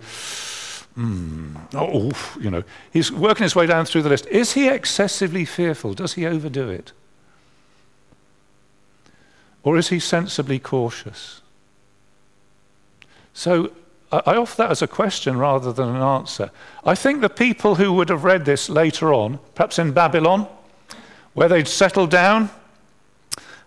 mm, 0.95 1.55
oh, 1.73 2.11
you 2.39 2.51
know, 2.51 2.63
he's 2.91 3.11
working 3.11 3.43
his 3.43 3.55
way 3.55 3.65
down 3.65 3.85
through 3.85 4.03
the 4.03 4.09
list. 4.09 4.27
Is 4.27 4.53
he 4.53 4.69
excessively 4.69 5.45
fearful? 5.45 5.95
Does 5.95 6.13
he 6.13 6.27
overdo 6.27 6.69
it? 6.69 6.91
Or 9.63 9.77
is 9.79 9.89
he 9.89 9.99
sensibly 9.99 10.59
cautious? 10.59 11.41
So 13.33 13.71
I 14.11 14.35
offer 14.35 14.57
that 14.57 14.69
as 14.69 14.83
a 14.83 14.87
question 14.87 15.39
rather 15.39 15.73
than 15.73 15.89
an 15.89 16.03
answer. 16.03 16.51
I 16.85 16.93
think 16.93 17.21
the 17.21 17.29
people 17.29 17.75
who 17.75 17.91
would 17.93 18.09
have 18.09 18.23
read 18.23 18.45
this 18.45 18.69
later 18.69 19.11
on, 19.11 19.39
perhaps 19.55 19.79
in 19.79 19.91
Babylon, 19.91 20.47
where 21.35 21.47
they'd 21.47 21.67
settled 21.67 22.09
down. 22.09 22.49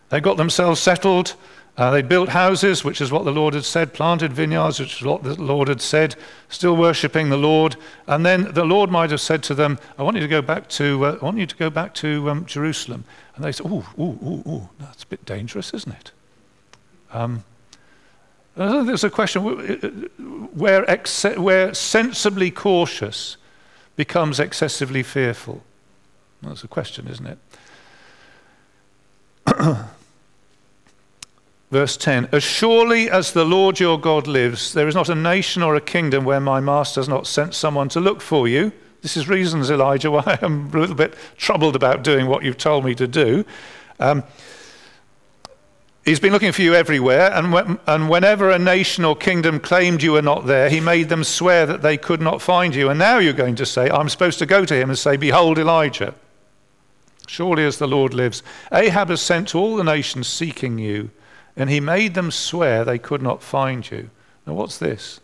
They 0.08 0.20
got 0.20 0.36
themselves 0.36 0.80
settled. 0.80 1.34
Uh, 1.76 1.92
they 1.92 2.02
built 2.02 2.30
houses, 2.30 2.82
which 2.82 3.00
is 3.00 3.12
what 3.12 3.24
the 3.24 3.30
Lord 3.30 3.54
had 3.54 3.64
said, 3.64 3.94
planted 3.94 4.32
vineyards, 4.32 4.80
which 4.80 5.00
is 5.00 5.06
what 5.06 5.22
the 5.22 5.40
Lord 5.40 5.68
had 5.68 5.80
said, 5.80 6.16
still 6.48 6.76
worshipping 6.76 7.28
the 7.28 7.36
Lord. 7.36 7.76
And 8.08 8.26
then 8.26 8.52
the 8.52 8.64
Lord 8.64 8.90
might 8.90 9.12
have 9.12 9.20
said 9.20 9.44
to 9.44 9.54
them, 9.54 9.78
"I 9.96 10.02
want 10.02 10.16
you 10.16 10.22
to 10.22 10.28
go 10.28 10.42
back 10.42 10.68
to, 10.70 11.06
uh, 11.06 11.18
I 11.20 11.24
want 11.24 11.38
you 11.38 11.46
to 11.46 11.56
go 11.56 11.70
back 11.70 11.94
to 11.94 12.28
um, 12.30 12.46
Jerusalem." 12.46 13.04
And 13.36 13.44
they 13.44 13.52
said, 13.52 13.66
"Ooh, 13.66 13.84
ooh, 13.96 14.18
ooh, 14.24 14.42
ooh, 14.48 14.68
that's 14.80 15.04
a 15.04 15.06
bit 15.06 15.24
dangerous, 15.24 15.72
isn't 15.72 15.92
it?" 15.92 16.10
Um, 17.12 17.44
there's 18.56 19.04
a 19.04 19.10
question 19.10 19.44
where, 20.52 20.84
where 21.36 21.74
sensibly 21.74 22.50
cautious 22.50 23.36
becomes 23.94 24.40
excessively 24.40 25.04
fearful. 25.04 25.62
That's 26.42 26.64
a 26.64 26.68
question, 26.68 27.06
isn't 27.06 27.26
it? 27.26 27.38
Verse 31.70 31.96
10 31.96 32.28
As 32.32 32.42
surely 32.42 33.10
as 33.10 33.32
the 33.32 33.44
Lord 33.44 33.80
your 33.80 34.00
God 34.00 34.26
lives, 34.26 34.72
there 34.72 34.88
is 34.88 34.94
not 34.94 35.08
a 35.08 35.14
nation 35.14 35.62
or 35.62 35.74
a 35.74 35.80
kingdom 35.80 36.24
where 36.24 36.40
my 36.40 36.60
master 36.60 37.00
has 37.00 37.08
not 37.08 37.26
sent 37.26 37.54
someone 37.54 37.88
to 37.90 38.00
look 38.00 38.20
for 38.20 38.48
you. 38.48 38.72
This 39.02 39.16
is 39.16 39.28
reasons, 39.28 39.70
Elijah, 39.70 40.10
why 40.12 40.38
I'm 40.42 40.74
a 40.74 40.78
little 40.78 40.96
bit 40.96 41.14
troubled 41.36 41.76
about 41.76 42.02
doing 42.02 42.26
what 42.26 42.42
you've 42.42 42.58
told 42.58 42.84
me 42.84 42.94
to 42.94 43.06
do. 43.06 43.44
Um, 44.00 44.24
he's 46.04 46.20
been 46.20 46.32
looking 46.32 46.52
for 46.52 46.62
you 46.62 46.74
everywhere, 46.74 47.30
and, 47.32 47.52
when, 47.52 47.78
and 47.86 48.08
whenever 48.08 48.50
a 48.50 48.58
nation 48.58 49.04
or 49.04 49.14
kingdom 49.14 49.60
claimed 49.60 50.02
you 50.02 50.12
were 50.12 50.22
not 50.22 50.46
there, 50.46 50.70
he 50.70 50.80
made 50.80 51.08
them 51.08 51.22
swear 51.24 51.66
that 51.66 51.82
they 51.82 51.96
could 51.96 52.22
not 52.22 52.40
find 52.40 52.74
you. 52.74 52.88
And 52.88 52.98
now 52.98 53.18
you're 53.18 53.32
going 53.32 53.56
to 53.56 53.66
say, 53.66 53.90
I'm 53.90 54.08
supposed 54.08 54.38
to 54.38 54.46
go 54.46 54.64
to 54.64 54.74
him 54.74 54.88
and 54.88 54.98
say, 54.98 55.16
Behold, 55.16 55.58
Elijah. 55.58 56.14
Surely 57.28 57.64
as 57.64 57.76
the 57.76 57.86
Lord 57.86 58.14
lives, 58.14 58.42
Ahab 58.72 59.10
has 59.10 59.20
sent 59.20 59.48
to 59.48 59.58
all 59.58 59.76
the 59.76 59.84
nations 59.84 60.26
seeking 60.26 60.78
you, 60.78 61.10
and 61.56 61.68
he 61.68 61.78
made 61.78 62.14
them 62.14 62.30
swear 62.30 62.84
they 62.84 62.98
could 62.98 63.20
not 63.20 63.42
find 63.42 63.88
you. 63.90 64.08
Now, 64.46 64.54
what's 64.54 64.78
this? 64.78 65.20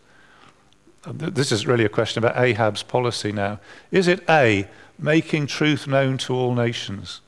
Uh, 1.06 1.12
this 1.14 1.50
is 1.50 1.66
really 1.66 1.84
a 1.84 1.88
question 1.88 2.22
about 2.22 2.36
Ahab's 2.36 2.82
policy 2.82 3.32
now. 3.32 3.58
Is 3.90 4.06
it 4.06 4.22
A, 4.28 4.68
making 4.98 5.46
truth 5.46 5.86
known 5.86 6.18
to 6.18 6.34
all 6.34 6.54
nations? 6.54 7.22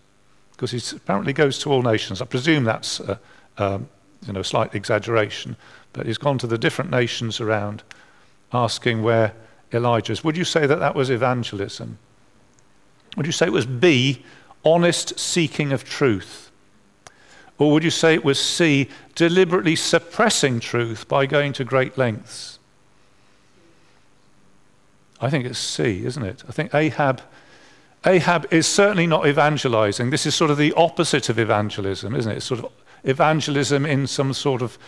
Because 0.52 0.72
he 0.72 0.96
apparently 0.96 1.32
goes 1.32 1.58
to 1.60 1.72
all 1.72 1.82
nations. 1.82 2.20
I 2.20 2.26
presume 2.26 2.64
that's 2.64 3.00
a, 3.00 3.18
um, 3.56 3.88
you 4.26 4.34
know, 4.34 4.42
slight 4.42 4.74
exaggeration, 4.74 5.56
but 5.94 6.04
he's 6.04 6.18
gone 6.18 6.36
to 6.38 6.46
the 6.46 6.58
different 6.58 6.90
nations 6.90 7.40
around 7.40 7.82
asking 8.52 9.02
where 9.02 9.32
Elijah 9.72 10.12
is. 10.12 10.22
Would 10.22 10.36
you 10.36 10.44
say 10.44 10.66
that 10.66 10.80
that 10.80 10.94
was 10.94 11.08
evangelism? 11.08 11.98
Would 13.16 13.24
you 13.24 13.32
say 13.32 13.46
it 13.46 13.52
was 13.52 13.64
B, 13.64 14.22
honest 14.66 15.18
seeking 15.18 15.72
of 15.72 15.84
truth? 15.84 16.50
Or 17.58 17.72
would 17.72 17.84
you 17.84 17.90
say 17.90 18.12
it 18.12 18.24
was 18.24 18.38
C, 18.38 18.88
deliberately 19.14 19.76
suppressing 19.76 20.60
truth 20.60 21.08
by 21.08 21.24
going 21.24 21.54
to 21.54 21.64
great 21.64 21.96
lengths? 21.96 22.58
I 25.20 25.30
think 25.30 25.46
it's 25.46 25.58
C, 25.58 26.04
isn't 26.04 26.22
it? 26.22 26.44
I 26.46 26.52
think 26.52 26.74
Ahab, 26.74 27.22
Ahab 28.04 28.46
is 28.52 28.66
certainly 28.66 29.06
not 29.06 29.26
evangelizing. 29.26 30.10
This 30.10 30.26
is 30.26 30.34
sort 30.34 30.50
of 30.50 30.58
the 30.58 30.74
opposite 30.74 31.30
of 31.30 31.38
evangelism, 31.38 32.14
isn't 32.14 32.30
it? 32.30 32.36
It's 32.36 32.46
sort 32.46 32.60
of 32.62 32.70
evangelism 33.04 33.86
in 33.86 34.06
some 34.06 34.34
sort 34.34 34.60
of 34.60 34.78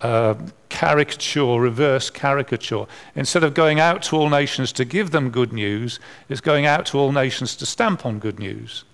uh, 0.00 0.34
caricature, 0.70 1.60
reverse 1.60 2.08
caricature. 2.08 2.86
Instead 3.14 3.44
of 3.44 3.52
going 3.52 3.80
out 3.80 4.02
to 4.04 4.16
all 4.16 4.30
nations 4.30 4.72
to 4.72 4.86
give 4.86 5.10
them 5.10 5.30
good 5.30 5.52
news, 5.52 6.00
it's 6.30 6.40
going 6.40 6.64
out 6.64 6.86
to 6.86 6.98
all 6.98 7.12
nations 7.12 7.54
to 7.56 7.66
stamp 7.66 8.06
on 8.06 8.18
good 8.18 8.38
news. 8.38 8.84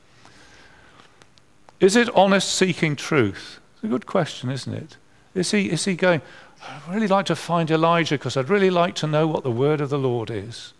Is 1.81 1.97
it 1.97 2.15
honest 2.15 2.55
seeking 2.55 2.95
truth? 2.95 3.59
It's 3.75 3.85
a 3.85 3.89
good 3.89 4.07
question, 4.07 4.51
isn't 4.51 4.73
it? 4.73 4.97
Is 5.35 5.51
he, 5.51 5.71
is 5.71 5.87
he 5.87 5.95
going, 5.95 6.21
I'd 6.63 6.93
really 6.93 7.09
like 7.09 7.27
to 7.27 7.37
find 7.37 7.71
Elijah 7.71 8.17
because 8.17 8.37
I'd 8.37 8.51
really 8.51 8.71
like 8.71 8.95
to 8.97 9.07
know 9.07 9.27
what 9.27 9.43
the 9.43 9.51
word 9.51 9.81
of 9.81 9.89
the 9.89 9.99
Lord 9.99 10.31
is? 10.31 10.75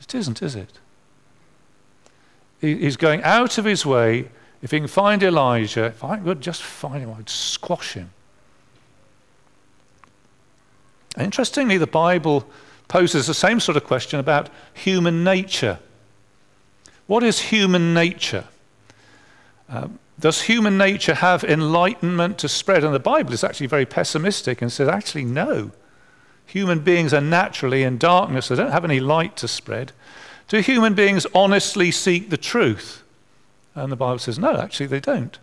It 0.00 0.14
isn't, 0.14 0.42
is 0.42 0.56
it? 0.56 0.78
he's 2.60 2.96
going 2.96 3.22
out 3.22 3.58
of 3.58 3.64
his 3.64 3.86
way. 3.86 4.28
If 4.62 4.70
he 4.70 4.78
can 4.78 4.88
find 4.88 5.22
Elijah, 5.22 5.86
if 5.86 6.04
I 6.04 6.18
could 6.18 6.42
just 6.42 6.62
find 6.62 7.02
him, 7.02 7.14
I'd 7.18 7.30
squash 7.30 7.94
him. 7.94 8.10
Interestingly, 11.18 11.78
the 11.78 11.86
Bible 11.86 12.46
poses 12.88 13.26
the 13.26 13.34
same 13.34 13.60
sort 13.60 13.76
of 13.76 13.84
question 13.84 14.20
about 14.20 14.50
human 14.74 15.24
nature. 15.24 15.78
What 17.06 17.22
is 17.22 17.40
human 17.40 17.94
nature? 17.94 18.44
Um, 19.70 19.98
does 20.18 20.42
human 20.42 20.76
nature 20.76 21.14
have 21.14 21.44
enlightenment 21.44 22.38
to 22.38 22.48
spread? 22.48 22.84
And 22.84 22.94
the 22.94 22.98
Bible 22.98 23.32
is 23.32 23.42
actually 23.42 23.68
very 23.68 23.86
pessimistic 23.86 24.60
and 24.60 24.70
says, 24.70 24.88
actually, 24.88 25.24
no. 25.24 25.70
Human 26.46 26.80
beings 26.80 27.14
are 27.14 27.20
naturally 27.20 27.84
in 27.84 27.96
darkness, 27.96 28.48
they 28.48 28.56
don't 28.56 28.72
have 28.72 28.84
any 28.84 29.00
light 29.00 29.36
to 29.36 29.48
spread. 29.48 29.92
Do 30.48 30.58
human 30.58 30.94
beings 30.94 31.26
honestly 31.32 31.92
seek 31.92 32.28
the 32.28 32.36
truth? 32.36 33.04
And 33.74 33.90
the 33.90 33.96
Bible 33.96 34.18
says, 34.18 34.38
no, 34.38 34.56
actually, 34.56 34.86
they 34.86 35.00
don't. 35.00 35.38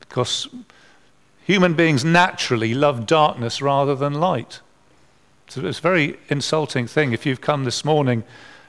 Because 0.00 0.48
human 1.44 1.74
beings 1.74 2.04
naturally 2.04 2.74
love 2.74 3.06
darkness 3.06 3.62
rather 3.62 3.94
than 3.94 4.14
light. 4.14 4.60
So 5.48 5.66
it's 5.66 5.78
a 5.78 5.82
very 5.82 6.18
insulting 6.28 6.86
thing. 6.86 7.12
If 7.12 7.24
you've 7.24 7.40
come 7.40 7.64
this 7.64 7.84
morning 7.84 8.22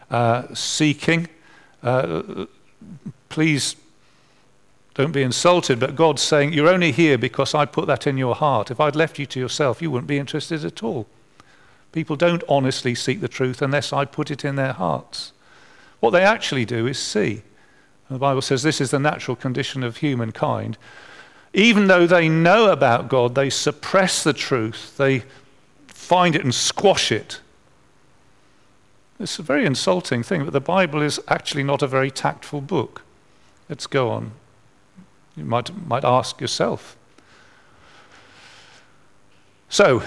uh, 0.09 0.53
seeking, 0.53 1.27
uh, 1.83 2.45
please 3.27 3.75
don't 4.95 5.11
be 5.11 5.23
insulted, 5.23 5.77
but 5.77 5.95
God's 5.95 6.21
saying, 6.21 6.53
You're 6.53 6.69
only 6.69 6.93
here 6.93 7.17
because 7.17 7.53
I 7.53 7.65
put 7.65 7.85
that 7.87 8.07
in 8.07 8.17
your 8.17 8.33
heart. 8.33 8.71
If 8.71 8.79
I'd 8.79 8.95
left 8.95 9.19
you 9.19 9.25
to 9.27 9.39
yourself, 9.39 9.81
you 9.81 9.91
wouldn't 9.91 10.07
be 10.07 10.17
interested 10.17 10.63
at 10.63 10.81
all. 10.81 11.05
People 11.91 12.15
don't 12.15 12.43
honestly 12.47 12.95
seek 12.95 13.19
the 13.19 13.27
truth 13.27 13.61
unless 13.61 13.91
I 13.91 14.05
put 14.05 14.31
it 14.31 14.45
in 14.45 14.55
their 14.55 14.71
hearts. 14.73 15.33
What 15.99 16.11
they 16.11 16.23
actually 16.23 16.65
do 16.65 16.87
is 16.87 16.97
see. 16.97 17.43
And 18.07 18.15
the 18.15 18.19
Bible 18.19 18.41
says 18.41 18.63
this 18.63 18.79
is 18.79 18.91
the 18.91 18.99
natural 18.99 19.35
condition 19.35 19.83
of 19.83 19.97
humankind. 19.97 20.77
Even 21.53 21.87
though 21.87 22.07
they 22.07 22.29
know 22.29 22.71
about 22.71 23.09
God, 23.09 23.35
they 23.35 23.49
suppress 23.49 24.23
the 24.23 24.33
truth, 24.33 24.95
they 24.97 25.23
find 25.87 26.35
it 26.35 26.43
and 26.43 26.55
squash 26.55 27.11
it. 27.11 27.41
It's 29.19 29.39
a 29.39 29.43
very 29.43 29.65
insulting 29.65 30.23
thing, 30.23 30.45
but 30.45 30.53
the 30.53 30.61
Bible 30.61 31.01
is 31.01 31.19
actually 31.27 31.63
not 31.63 31.81
a 31.81 31.87
very 31.87 32.11
tactful 32.11 32.61
book. 32.61 33.01
Let's 33.69 33.87
go 33.87 34.09
on. 34.09 34.31
You 35.35 35.43
might, 35.43 35.87
might 35.87 36.03
ask 36.03 36.39
yourself. 36.39 36.95
So, 39.69 40.03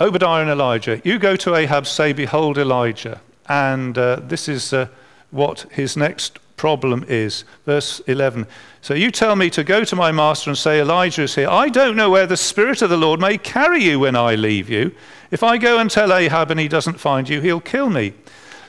Obadiah 0.00 0.42
and 0.42 0.50
Elijah. 0.50 1.00
You 1.04 1.18
go 1.18 1.36
to 1.36 1.54
Ahab, 1.54 1.86
say, 1.86 2.12
Behold 2.12 2.58
Elijah. 2.58 3.20
And 3.48 3.96
uh, 3.96 4.16
this 4.16 4.48
is 4.48 4.72
uh, 4.72 4.88
what 5.30 5.66
his 5.70 5.96
next 5.96 6.38
problem 6.56 7.04
is. 7.08 7.44
Verse 7.64 8.00
11. 8.00 8.46
So 8.80 8.94
you 8.94 9.10
tell 9.10 9.36
me 9.36 9.50
to 9.50 9.64
go 9.64 9.84
to 9.84 9.96
my 9.96 10.12
master 10.12 10.50
and 10.50 10.58
say, 10.58 10.80
Elijah 10.80 11.22
is 11.22 11.34
here. 11.34 11.48
I 11.48 11.68
don't 11.68 11.96
know 11.96 12.10
where 12.10 12.26
the 12.26 12.36
Spirit 12.36 12.82
of 12.82 12.90
the 12.90 12.96
Lord 12.96 13.20
may 13.20 13.38
carry 13.38 13.82
you 13.82 14.00
when 14.00 14.16
I 14.16 14.34
leave 14.34 14.68
you. 14.68 14.92
If 15.30 15.42
I 15.42 15.58
go 15.58 15.78
and 15.78 15.90
tell 15.90 16.12
Ahab 16.12 16.50
and 16.50 16.60
he 16.60 16.68
doesn't 16.68 17.00
find 17.00 17.28
you, 17.28 17.40
he'll 17.40 17.60
kill 17.60 17.90
me. 17.90 18.14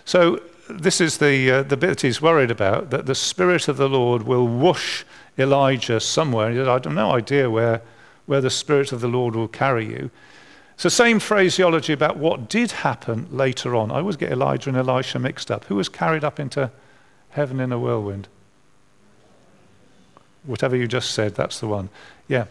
So 0.05 0.41
this 0.69 1.01
is 1.01 1.17
the, 1.17 1.51
uh, 1.51 1.63
the 1.63 1.77
bit 1.77 2.01
he's 2.01 2.21
worried 2.21 2.51
about 2.51 2.91
that 2.91 3.05
the 3.05 3.15
Spirit 3.15 3.67
of 3.67 3.77
the 3.77 3.89
Lord 3.89 4.23
will 4.23 4.47
whoosh 4.47 5.03
Elijah 5.37 5.99
somewhere. 5.99 6.51
He 6.51 6.57
says, 6.57 6.67
I 6.67 6.73
have 6.73 6.85
no 6.85 7.11
idea 7.11 7.49
where, 7.49 7.81
where 8.25 8.41
the 8.41 8.49
Spirit 8.49 8.91
of 8.91 9.01
the 9.01 9.07
Lord 9.07 9.35
will 9.35 9.47
carry 9.47 9.85
you. 9.85 10.11
It's 10.75 10.83
the 10.83 10.89
same 10.89 11.19
phraseology 11.19 11.91
about 11.91 12.17
what 12.17 12.49
did 12.49 12.71
happen 12.71 13.27
later 13.31 13.75
on. 13.75 13.91
I 13.91 13.95
always 13.95 14.15
get 14.15 14.31
Elijah 14.31 14.69
and 14.69 14.77
Elisha 14.77 15.19
mixed 15.19 15.51
up. 15.51 15.65
Who 15.65 15.75
was 15.75 15.89
carried 15.89 16.23
up 16.23 16.39
into 16.39 16.71
heaven 17.31 17.59
in 17.59 17.71
a 17.71 17.79
whirlwind? 17.79 18.27
Whatever 20.45 20.77
you 20.77 20.87
just 20.87 21.11
said, 21.11 21.35
that's 21.35 21.59
the 21.59 21.67
one. 21.67 21.89
Yeah. 22.27 22.45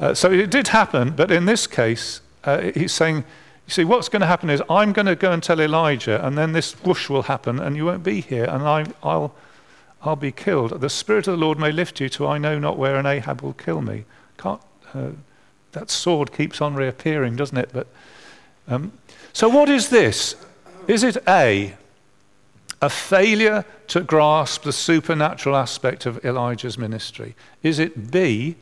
Uh, 0.00 0.14
so 0.14 0.30
it 0.30 0.50
did 0.50 0.68
happen, 0.68 1.10
but 1.10 1.30
in 1.30 1.44
this 1.44 1.66
case, 1.66 2.22
uh, 2.44 2.70
he's 2.74 2.92
saying 2.92 3.24
You 3.66 3.72
see, 3.72 3.84
what's 3.84 4.08
going 4.08 4.20
to 4.20 4.26
happen 4.26 4.48
is 4.48 4.62
I'm 4.70 4.92
going 4.92 5.06
to 5.06 5.16
go 5.16 5.32
and 5.32 5.42
tell 5.42 5.60
Elijah, 5.60 6.24
and 6.24 6.38
then 6.38 6.52
this 6.52 6.72
whoosh 6.84 7.08
will 7.10 7.24
happen, 7.24 7.58
and 7.58 7.76
you 7.76 7.86
won't 7.86 8.04
be 8.04 8.20
here, 8.20 8.44
and 8.44 8.62
I, 8.62 8.86
will 9.02 9.34
I'll 10.02 10.16
be 10.16 10.30
killed. 10.30 10.80
The 10.80 10.88
Spirit 10.88 11.26
of 11.26 11.38
the 11.38 11.44
Lord 11.44 11.58
may 11.58 11.72
lift 11.72 12.00
you 12.00 12.08
to 12.10 12.28
I 12.28 12.38
know 12.38 12.58
not 12.60 12.78
where, 12.78 12.96
and 12.96 13.08
Ahab 13.08 13.42
will 13.42 13.54
kill 13.54 13.82
me. 13.82 14.04
Can't, 14.38 14.60
uh, 14.94 15.10
that 15.72 15.90
sword 15.90 16.32
keeps 16.32 16.60
on 16.60 16.74
reappearing, 16.74 17.34
doesn't 17.34 17.58
it? 17.58 17.70
But 17.72 17.88
um, 18.68 18.92
so, 19.32 19.48
what 19.48 19.68
is 19.68 19.90
this? 19.90 20.36
Is 20.86 21.02
it 21.02 21.16
A, 21.26 21.74
a 22.80 22.88
failure 22.88 23.64
to 23.88 24.00
grasp 24.00 24.62
the 24.62 24.72
supernatural 24.72 25.56
aspect 25.56 26.06
of 26.06 26.24
Elijah's 26.24 26.78
ministry? 26.78 27.34
Is 27.64 27.80
it 27.80 28.12
B, 28.12 28.56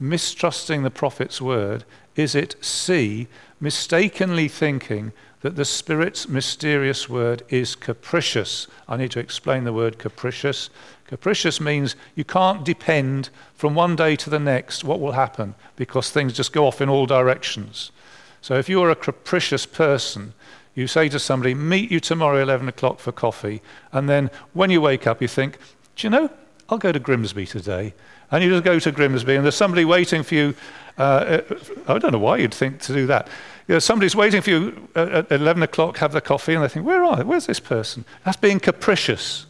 mistrusting 0.00 0.82
the 0.82 0.90
prophet's 0.90 1.42
word? 1.42 1.84
Is 2.14 2.34
it 2.34 2.56
C, 2.64 3.28
mistakenly 3.60 4.48
thinking 4.48 5.12
that 5.40 5.56
the 5.56 5.64
Spirit's 5.64 6.28
mysterious 6.28 7.08
word 7.08 7.42
is 7.48 7.76
capricious? 7.76 8.66
I 8.88 8.96
need 8.96 9.10
to 9.12 9.20
explain 9.20 9.64
the 9.64 9.72
word 9.72 9.98
capricious. 9.98 10.70
Capricious 11.06 11.60
means 11.60 11.96
you 12.14 12.24
can't 12.24 12.64
depend 12.64 13.30
from 13.54 13.74
one 13.74 13.96
day 13.96 14.16
to 14.16 14.30
the 14.30 14.38
next 14.38 14.84
what 14.84 15.00
will 15.00 15.12
happen 15.12 15.54
because 15.76 16.10
things 16.10 16.32
just 16.32 16.52
go 16.52 16.66
off 16.66 16.80
in 16.80 16.88
all 16.88 17.06
directions. 17.06 17.92
So 18.40 18.54
if 18.54 18.68
you're 18.68 18.90
a 18.90 18.96
capricious 18.96 19.66
person, 19.66 20.34
you 20.74 20.86
say 20.86 21.08
to 21.08 21.18
somebody, 21.18 21.54
meet 21.54 21.90
you 21.90 22.00
tomorrow 22.00 22.42
11 22.42 22.68
o'clock 22.68 22.98
for 22.98 23.10
coffee, 23.10 23.62
and 23.92 24.08
then 24.08 24.30
when 24.52 24.70
you 24.70 24.80
wake 24.80 25.06
up, 25.06 25.22
you 25.22 25.28
think, 25.28 25.58
do 25.96 26.06
you 26.06 26.10
know, 26.10 26.30
I'll 26.68 26.78
go 26.78 26.92
to 26.92 26.98
Grimsby 26.98 27.46
today. 27.46 27.94
And 28.30 28.42
you 28.42 28.50
just 28.50 28.64
go 28.64 28.78
to 28.78 28.92
Grimsby, 28.92 29.36
and 29.36 29.44
there's 29.44 29.54
somebody 29.54 29.84
waiting 29.84 30.22
for 30.22 30.34
you. 30.34 30.54
Uh, 30.98 31.42
I 31.86 31.98
don't 31.98 32.12
know 32.12 32.18
why 32.18 32.38
you'd 32.38 32.54
think 32.54 32.80
to 32.82 32.92
do 32.92 33.06
that. 33.06 33.28
You 33.68 33.74
know, 33.74 33.78
somebody's 33.78 34.16
waiting 34.16 34.42
for 34.42 34.50
you 34.50 34.88
at 34.94 35.30
11 35.30 35.62
o'clock, 35.62 35.98
have 35.98 36.12
the 36.12 36.20
coffee, 36.20 36.54
and 36.54 36.62
they 36.62 36.68
think, 36.68 36.86
where 36.86 37.04
are 37.04 37.16
they? 37.16 37.24
Where's 37.24 37.46
this 37.46 37.60
person? 37.60 38.04
That's 38.24 38.36
being 38.36 38.60
capricious. 38.60 39.46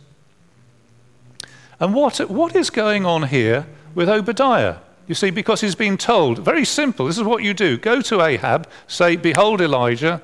And 1.78 1.94
what, 1.94 2.18
what 2.30 2.56
is 2.56 2.70
going 2.70 3.04
on 3.04 3.24
here 3.24 3.66
with 3.94 4.08
Obadiah? 4.08 4.76
You 5.06 5.14
see, 5.14 5.30
because 5.30 5.60
he's 5.60 5.74
been 5.74 5.96
told, 5.98 6.38
very 6.38 6.64
simple, 6.64 7.06
this 7.06 7.18
is 7.18 7.24
what 7.24 7.42
you 7.42 7.54
do 7.54 7.78
go 7.78 8.00
to 8.00 8.22
Ahab, 8.22 8.68
say, 8.88 9.16
Behold 9.16 9.60
Elijah, 9.60 10.20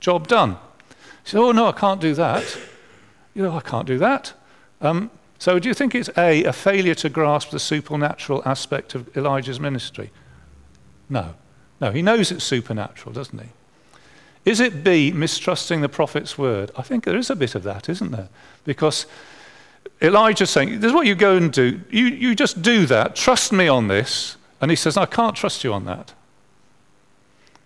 Job 0.00 0.28
done. 0.28 0.56
He 1.24 1.36
Oh, 1.36 1.52
no, 1.52 1.66
I 1.66 1.72
can't 1.72 2.00
do 2.00 2.14
that. 2.14 2.58
You 3.34 3.42
know, 3.42 3.56
I 3.56 3.60
can't 3.60 3.86
do 3.86 3.98
that. 3.98 4.32
Um, 4.80 5.10
so, 5.42 5.58
do 5.58 5.68
you 5.68 5.74
think 5.74 5.96
it's 5.96 6.08
A, 6.16 6.44
a 6.44 6.52
failure 6.52 6.94
to 6.94 7.08
grasp 7.08 7.50
the 7.50 7.58
supernatural 7.58 8.44
aspect 8.46 8.94
of 8.94 9.16
Elijah's 9.16 9.58
ministry? 9.58 10.12
No. 11.08 11.34
No, 11.80 11.90
he 11.90 12.00
knows 12.00 12.30
it's 12.30 12.44
supernatural, 12.44 13.12
doesn't 13.12 13.40
he? 13.40 13.48
Is 14.44 14.60
it 14.60 14.84
B, 14.84 15.10
mistrusting 15.10 15.80
the 15.80 15.88
prophet's 15.88 16.38
word? 16.38 16.70
I 16.76 16.82
think 16.82 17.02
there 17.02 17.16
is 17.16 17.28
a 17.28 17.34
bit 17.34 17.56
of 17.56 17.64
that, 17.64 17.88
isn't 17.88 18.12
there? 18.12 18.28
Because 18.62 19.06
Elijah's 20.00 20.50
saying, 20.50 20.78
This 20.78 20.90
is 20.90 20.94
what 20.94 21.08
you 21.08 21.16
go 21.16 21.36
and 21.36 21.52
do. 21.52 21.80
You, 21.90 22.04
you 22.04 22.36
just 22.36 22.62
do 22.62 22.86
that. 22.86 23.16
Trust 23.16 23.52
me 23.52 23.66
on 23.66 23.88
this. 23.88 24.36
And 24.60 24.70
he 24.70 24.76
says, 24.76 24.96
I 24.96 25.06
can't 25.06 25.34
trust 25.34 25.64
you 25.64 25.72
on 25.72 25.86
that. 25.86 26.14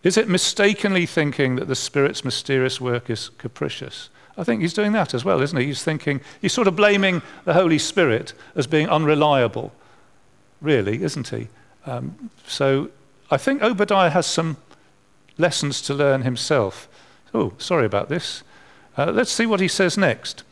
Is 0.03 0.16
it 0.16 0.31
mistakenly 0.31 1.05
thinking 1.05 1.57
that 1.57 1.68
the 1.68 1.74
Spirit's 1.74 2.24
mysterious 2.24 2.81
work 2.81 3.11
is 3.11 3.29
capricious? 3.37 4.09
I 4.39 4.45
think 4.45 4.61
he's 4.61 4.74
doing 4.74 4.93
that 4.93 5.14
as 5.14 5.24
well, 5.24 5.41
isn't 5.41 5.59
he? 5.59 5.66
He's 5.66 5.82
thinking, 5.82 6.20
he's 6.41 6.53
sort 6.53 6.68
of 6.68 6.76
blaming 6.76 7.22
the 7.45 7.55
Holy 7.55 7.78
Spirit 7.78 8.34
as 8.55 8.66
being 8.66 8.89
unreliable, 8.89 9.72
really, 10.61 11.03
isn't 11.03 11.28
he? 11.28 11.49
Um, 11.87 12.30
so 12.47 12.91
I 13.30 13.37
think 13.39 13.62
Obadiah 13.62 14.11
has 14.11 14.26
some 14.26 14.59
lessons 15.39 15.80
to 15.82 15.95
learn 15.95 16.22
himself. 16.22 16.89
Oh, 17.32 17.55
sorry 17.59 17.87
about 17.87 18.09
this. 18.09 18.43
Uh, 18.97 19.11
let's 19.12 19.30
see 19.30 19.47
what 19.47 19.61
he 19.61 19.68
says 19.68 19.97
next. 19.97 20.43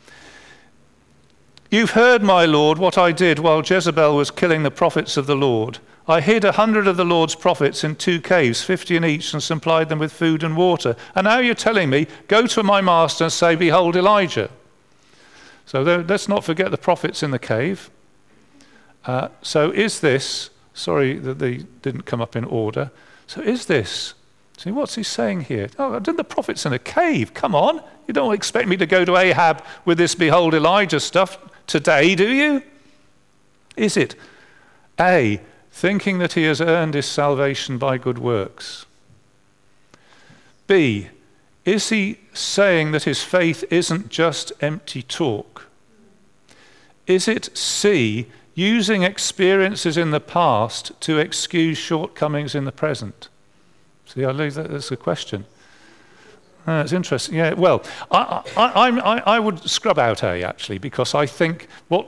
You've 1.75 1.91
heard, 1.91 2.23
my 2.23 2.45
Lord, 2.45 2.77
what 2.77 2.97
I 2.97 3.11
did 3.11 3.37
while 3.37 3.61
Jezebel 3.61 4.15
was 4.15 4.31
killing 4.31 4.63
the 4.63 4.71
prophets 4.71 5.17
of 5.17 5.27
the 5.27 5.35
Lord. 5.35 5.79
I 6.07 6.21
hid 6.21 6.45
a 6.45 6.53
hundred 6.53 6.87
of 6.87 6.95
the 6.95 7.03
Lord's 7.03 7.35
prophets 7.35 7.83
in 7.83 7.97
two 7.97 8.21
caves, 8.21 8.63
fifty 8.63 8.95
in 8.95 9.03
each, 9.03 9.33
and 9.33 9.43
supplied 9.43 9.89
them 9.89 9.99
with 9.99 10.13
food 10.13 10.41
and 10.41 10.55
water. 10.55 10.95
And 11.15 11.25
now 11.25 11.39
you're 11.39 11.53
telling 11.53 11.89
me, 11.89 12.07
go 12.29 12.47
to 12.47 12.63
my 12.63 12.79
master 12.79 13.25
and 13.25 13.33
say, 13.33 13.55
Behold 13.55 13.97
Elijah. 13.97 14.49
So 15.65 15.81
let's 15.81 16.29
not 16.29 16.45
forget 16.45 16.71
the 16.71 16.77
prophets 16.77 17.21
in 17.21 17.31
the 17.31 17.39
cave. 17.39 17.89
Uh, 19.03 19.27
so 19.41 19.69
is 19.71 19.99
this, 19.99 20.51
sorry 20.73 21.19
that 21.19 21.39
they 21.39 21.57
didn't 21.81 22.03
come 22.03 22.21
up 22.21 22.37
in 22.37 22.45
order. 22.45 22.89
So 23.27 23.41
is 23.41 23.65
this, 23.65 24.13
see, 24.57 24.71
what's 24.71 24.95
he 24.95 25.03
saying 25.03 25.41
here? 25.41 25.67
Oh, 25.77 25.99
did 25.99 26.15
the 26.15 26.23
prophets 26.23 26.65
in 26.65 26.71
a 26.71 26.79
cave? 26.79 27.33
Come 27.33 27.53
on. 27.53 27.83
You 28.07 28.13
don't 28.13 28.33
expect 28.33 28.69
me 28.69 28.77
to 28.77 28.85
go 28.85 29.03
to 29.03 29.17
Ahab 29.17 29.61
with 29.83 29.97
this 29.97 30.15
Behold 30.15 30.53
Elijah 30.53 31.01
stuff 31.01 31.37
today, 31.67 32.15
do 32.15 32.27
you? 32.27 32.63
Is 33.75 33.97
it 33.97 34.15
A, 34.99 35.39
thinking 35.71 36.19
that 36.19 36.33
he 36.33 36.43
has 36.43 36.61
earned 36.61 36.93
his 36.93 37.05
salvation 37.05 37.77
by 37.77 37.97
good 37.97 38.17
works? 38.17 38.85
B, 40.67 41.09
is 41.63 41.89
he 41.89 42.19
saying 42.33 42.91
that 42.91 43.03
his 43.03 43.23
faith 43.23 43.63
isn't 43.69 44.09
just 44.09 44.51
empty 44.61 45.01
talk? 45.01 45.67
Is 47.07 47.27
it 47.27 47.55
C, 47.57 48.27
using 48.53 49.03
experiences 49.03 49.97
in 49.97 50.11
the 50.11 50.19
past 50.19 50.91
to 51.01 51.19
excuse 51.19 51.77
shortcomings 51.77 52.55
in 52.55 52.65
the 52.65 52.71
present? 52.71 53.27
See, 54.05 54.23
I 54.23 54.31
leave 54.31 54.53
that 54.53 54.71
as 54.71 54.91
a 54.91 54.97
question. 54.97 55.45
Uh, 56.67 56.81
it's 56.83 56.93
interesting. 56.93 57.35
Yeah, 57.35 57.53
well, 57.53 57.83
I, 58.09 58.41
I, 58.57 58.89
I, 58.89 59.17
I 59.35 59.39
would 59.39 59.69
scrub 59.69 59.99
out 59.99 60.23
A 60.23 60.43
actually, 60.43 60.79
because 60.79 61.13
I 61.13 61.25
think 61.25 61.67
what 61.87 62.07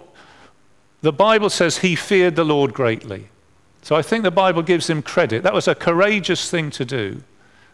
the 1.01 1.13
Bible 1.13 1.49
says 1.49 1.79
he 1.79 1.95
feared 1.95 2.35
the 2.35 2.43
Lord 2.43 2.73
greatly. 2.73 3.29
So 3.83 3.95
I 3.95 4.01
think 4.01 4.23
the 4.23 4.31
Bible 4.31 4.63
gives 4.63 4.89
him 4.89 5.01
credit. 5.01 5.43
That 5.43 5.53
was 5.53 5.67
a 5.67 5.75
courageous 5.75 6.49
thing 6.49 6.71
to 6.71 6.83
do. 6.83 7.23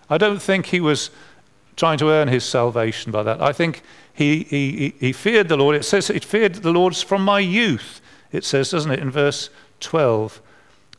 I 0.09 0.17
don't 0.17 0.41
think 0.41 0.67
he 0.67 0.79
was 0.79 1.09
trying 1.75 1.97
to 1.97 2.09
earn 2.09 2.27
his 2.27 2.43
salvation 2.43 3.11
by 3.11 3.23
that. 3.23 3.41
I 3.41 3.53
think 3.53 3.81
he, 4.13 4.43
he, 4.43 4.93
he 4.99 5.11
feared 5.11 5.47
the 5.47 5.57
Lord. 5.57 5.75
It 5.75 5.85
says 5.85 6.09
he 6.09 6.19
feared 6.19 6.55
the 6.55 6.71
Lord 6.71 6.95
from 6.95 7.23
my 7.23 7.39
youth. 7.39 8.01
It 8.31 8.43
says, 8.43 8.71
doesn't 8.71 8.91
it, 8.91 8.99
in 8.99 9.09
verse 9.09 9.49
12? 9.79 10.41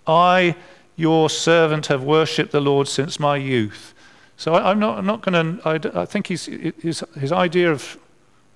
I, 0.06 0.56
your 0.96 1.30
servant, 1.30 1.86
have 1.86 2.02
worshipped 2.02 2.52
the 2.52 2.60
Lord 2.60 2.88
since 2.88 3.20
my 3.20 3.36
youth. 3.36 3.93
So 4.36 4.54
I, 4.54 4.70
am 4.70 4.78
not, 4.78 4.98
I'm 4.98 5.06
not 5.06 5.22
going 5.22 5.58
to, 5.58 5.92
I 5.94 6.04
think 6.04 6.26
his, 6.26 6.46
his, 6.46 7.04
his 7.18 7.32
idea 7.32 7.70
of 7.70 7.98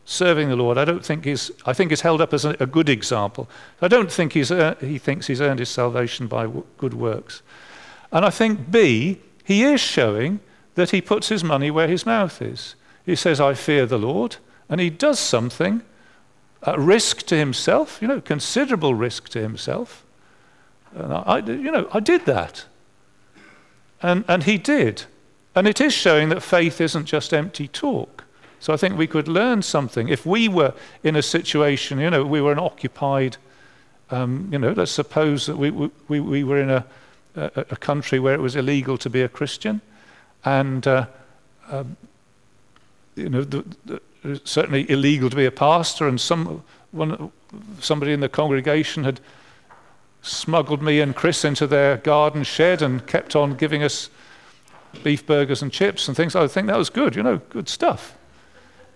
serving 0.05 0.49
the 0.49 0.57
Lord, 0.57 0.79
I 0.79 0.85
don't 0.85 1.05
think 1.05 1.25
he's, 1.25 1.51
I 1.67 1.73
think 1.73 1.93
is 1.93 2.01
held 2.01 2.21
up 2.21 2.33
as 2.33 2.45
a, 2.45 2.57
a 2.61 2.67
good 2.67 2.89
example. 2.89 3.49
I 3.83 3.89
don't 3.89 4.11
think 4.11 4.33
he's, 4.33 4.51
uh, 4.51 4.75
he 4.81 4.99
thinks 4.99 5.27
he's 5.27 5.41
earned 5.41 5.61
his 5.61 5.69
salvation 5.69 6.27
by 6.27 6.45
w- 6.45 6.65
good 6.79 6.95
works. 6.95 7.43
And 8.11 8.25
I 8.25 8.31
think 8.31 8.71
B, 8.71 9.21
he 9.45 9.63
is 9.63 9.81
showing 9.81 10.41
that 10.77 10.91
he 10.91 11.01
puts 11.01 11.29
his 11.29 11.45
money 11.45 11.71
where 11.71 11.89
his 11.89 12.07
mouth 12.07 12.41
is. 12.41 12.75
He 13.05 13.17
says, 13.17 13.41
I 13.41 13.55
fear 13.55 13.85
the 13.85 13.99
Lord, 13.99 14.37
and 14.69 14.81
he 14.81 14.91
does 14.91 15.19
something 15.19 15.83
at 16.63 16.79
risk 16.79 17.27
to 17.27 17.37
himself, 17.37 17.99
you 18.01 18.09
know, 18.09 18.21
considerable 18.21 18.95
risk 18.95 19.29
to 19.31 19.41
himself. 19.41 20.05
And 20.95 21.13
I, 21.13 21.39
you 21.39 21.71
know, 21.71 21.89
I 21.93 22.01
did 22.01 22.25
that. 22.25 22.65
And, 24.03 24.25
and 24.27 24.45
he 24.45 24.59
did. 24.59 25.05
And 25.59 25.67
it 25.67 25.81
is 25.81 25.93
showing 25.93 26.29
that 26.29 26.41
faith 26.41 26.81
isn't 26.81 27.07
just 27.07 27.35
empty 27.35 27.67
talk. 27.67 28.23
So 28.61 28.73
I 28.73 28.77
think 28.77 28.97
we 28.97 29.09
could 29.09 29.27
learn 29.27 29.63
something. 29.63 30.09
If 30.09 30.25
we 30.25 30.49
were 30.49 30.73
in 31.03 31.17
a 31.17 31.23
situation, 31.23 31.99
you 31.99 32.11
know, 32.11 32.25
we 32.25 32.41
were 32.41 32.53
an 32.53 32.61
occupied, 32.61 33.39
um, 34.13 34.49
you 34.53 34.59
know, 34.61 34.71
let's 34.71 34.93
suppose 34.93 35.47
that 35.47 35.59
we, 35.59 35.71
we, 35.71 36.21
we 36.21 36.45
were 36.45 36.61
in 36.61 36.71
a, 36.71 36.85
a, 37.35 37.51
a, 37.71 37.77
country 37.77 38.21
where 38.21 38.35
it 38.35 38.41
was 38.41 38.55
illegal 38.55 38.97
to 38.99 39.11
be 39.11 39.21
a 39.23 39.29
Christian, 39.29 39.81
and, 40.45 40.87
uh, 40.87 41.07
um, 41.71 41.97
you 43.17 43.29
know, 43.29 43.43
the, 43.43 43.65
the, 43.85 44.41
certainly 44.45 44.89
illegal 44.89 45.29
to 45.29 45.37
be 45.37 45.47
a 45.47 45.51
pastor, 45.51 46.07
and 46.07 46.21
some, 46.21 46.63
one, 46.93 47.33
somebody 47.81 48.13
in 48.13 48.21
the 48.21 48.29
congregation 48.29 49.03
had 49.03 49.19
smuggled 50.23 50.83
me 50.83 51.01
and 51.01 51.17
Chris 51.17 51.45
into 51.45 51.67
their 51.67 51.97
garden 51.97 52.45
shed 52.45 52.81
and 52.81 53.09
kept 53.09 53.35
on 53.35 53.57
giving 53.57 53.83
us 53.83 54.09
beef 55.03 55.27
burgers 55.27 55.63
and 55.63 55.73
chips 55.73 56.09
and 56.09 56.17
things. 56.17 56.35
I 56.35 56.47
think 56.47 56.67
that 56.67 56.77
was 56.77 56.91
good, 56.91 57.17
you 57.17 57.23
know, 57.23 57.39
good 57.51 57.69
stuff. 57.69 58.17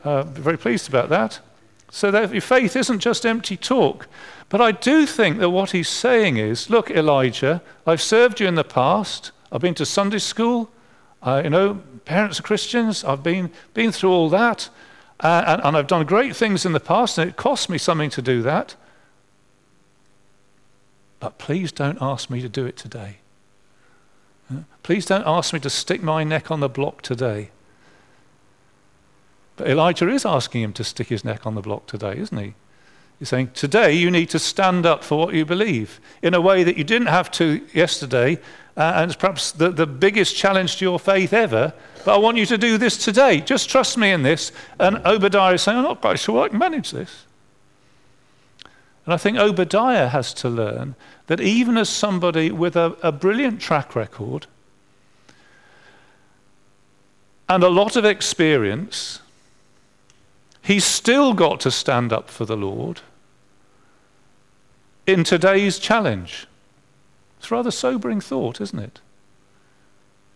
Uh, 0.04 0.22
very 0.22 0.58
pleased 0.58 0.88
about 0.88 1.08
that. 1.10 1.40
So 1.90 2.10
that 2.10 2.32
your 2.32 2.40
faith 2.40 2.74
isn't 2.74 3.00
just 3.00 3.26
empty 3.26 3.56
talk. 3.56 4.08
But 4.48 4.60
I 4.60 4.72
do 4.72 5.06
think 5.06 5.38
that 5.38 5.50
what 5.50 5.70
he's 5.70 5.88
saying 5.88 6.36
is, 6.36 6.70
look, 6.70 6.90
Elijah, 6.90 7.62
I've 7.86 8.02
served 8.02 8.40
you 8.40 8.46
in 8.48 8.54
the 8.54 8.64
past. 8.64 9.30
I've 9.50 9.60
been 9.60 9.74
to 9.74 9.86
Sunday 9.86 10.18
school. 10.18 10.70
Uh, 11.22 11.42
you 11.44 11.50
know, 11.50 11.82
parents 12.04 12.40
are 12.40 12.42
Christians. 12.42 13.04
I've 13.04 13.22
been, 13.22 13.50
been 13.74 13.92
through 13.92 14.10
all 14.10 14.28
that. 14.30 14.68
Uh, 15.20 15.44
and, 15.46 15.62
and 15.64 15.76
I've 15.76 15.86
done 15.86 16.04
great 16.04 16.34
things 16.34 16.66
in 16.66 16.72
the 16.72 16.80
past, 16.80 17.16
and 17.16 17.30
it 17.30 17.36
cost 17.36 17.68
me 17.68 17.78
something 17.78 18.10
to 18.10 18.22
do 18.22 18.42
that. 18.42 18.74
But 21.20 21.38
please 21.38 21.70
don't 21.70 21.98
ask 22.00 22.28
me 22.28 22.40
to 22.42 22.48
do 22.48 22.66
it 22.66 22.76
today. 22.76 23.18
Please 24.82 25.06
don't 25.06 25.26
ask 25.26 25.52
me 25.52 25.60
to 25.60 25.70
stick 25.70 26.02
my 26.02 26.24
neck 26.24 26.50
on 26.50 26.60
the 26.60 26.68
block 26.68 27.02
today. 27.02 27.50
But 29.56 29.68
Elijah 29.68 30.08
is 30.08 30.24
asking 30.24 30.62
him 30.62 30.72
to 30.74 30.84
stick 30.84 31.08
his 31.08 31.24
neck 31.24 31.46
on 31.46 31.54
the 31.54 31.60
block 31.60 31.86
today, 31.86 32.16
isn't 32.18 32.38
he? 32.38 32.54
He's 33.18 33.28
saying, 33.28 33.50
Today 33.54 33.92
you 33.92 34.10
need 34.10 34.30
to 34.30 34.38
stand 34.38 34.84
up 34.86 35.04
for 35.04 35.18
what 35.18 35.34
you 35.34 35.44
believe 35.44 36.00
in 36.22 36.34
a 36.34 36.40
way 36.40 36.64
that 36.64 36.76
you 36.76 36.84
didn't 36.84 37.08
have 37.08 37.30
to 37.32 37.64
yesterday, 37.72 38.40
uh, 38.76 38.94
and 38.96 39.10
it's 39.10 39.20
perhaps 39.20 39.52
the, 39.52 39.70
the 39.70 39.86
biggest 39.86 40.34
challenge 40.34 40.78
to 40.78 40.84
your 40.84 40.98
faith 40.98 41.32
ever. 41.32 41.72
But 42.04 42.14
I 42.14 42.18
want 42.18 42.38
you 42.38 42.46
to 42.46 42.58
do 42.58 42.78
this 42.78 42.96
today. 42.96 43.40
Just 43.40 43.70
trust 43.70 43.96
me 43.96 44.10
in 44.10 44.22
this. 44.22 44.50
And 44.80 44.96
Obadiah 45.06 45.54
is 45.54 45.62
saying, 45.62 45.78
I'm 45.78 45.84
not 45.84 46.00
quite 46.00 46.18
sure 46.18 46.44
I 46.44 46.48
can 46.48 46.58
manage 46.58 46.90
this. 46.90 47.26
And 49.04 49.12
I 49.12 49.16
think 49.16 49.36
Obadiah 49.36 50.08
has 50.08 50.32
to 50.34 50.48
learn 50.48 50.94
that 51.26 51.40
even 51.40 51.76
as 51.76 51.88
somebody 51.88 52.50
with 52.50 52.76
a, 52.76 52.96
a 53.02 53.10
brilliant 53.10 53.60
track 53.60 53.96
record 53.96 54.46
and 57.48 57.64
a 57.64 57.68
lot 57.68 57.96
of 57.96 58.04
experience, 58.04 59.20
he's 60.62 60.84
still 60.84 61.34
got 61.34 61.60
to 61.60 61.70
stand 61.70 62.12
up 62.12 62.30
for 62.30 62.44
the 62.44 62.56
Lord 62.56 63.00
in 65.06 65.24
today's 65.24 65.78
challenge. 65.78 66.46
It's 67.38 67.50
a 67.50 67.54
rather 67.54 67.72
sobering 67.72 68.20
thought, 68.20 68.60
isn't 68.60 68.78
it? 68.78 69.00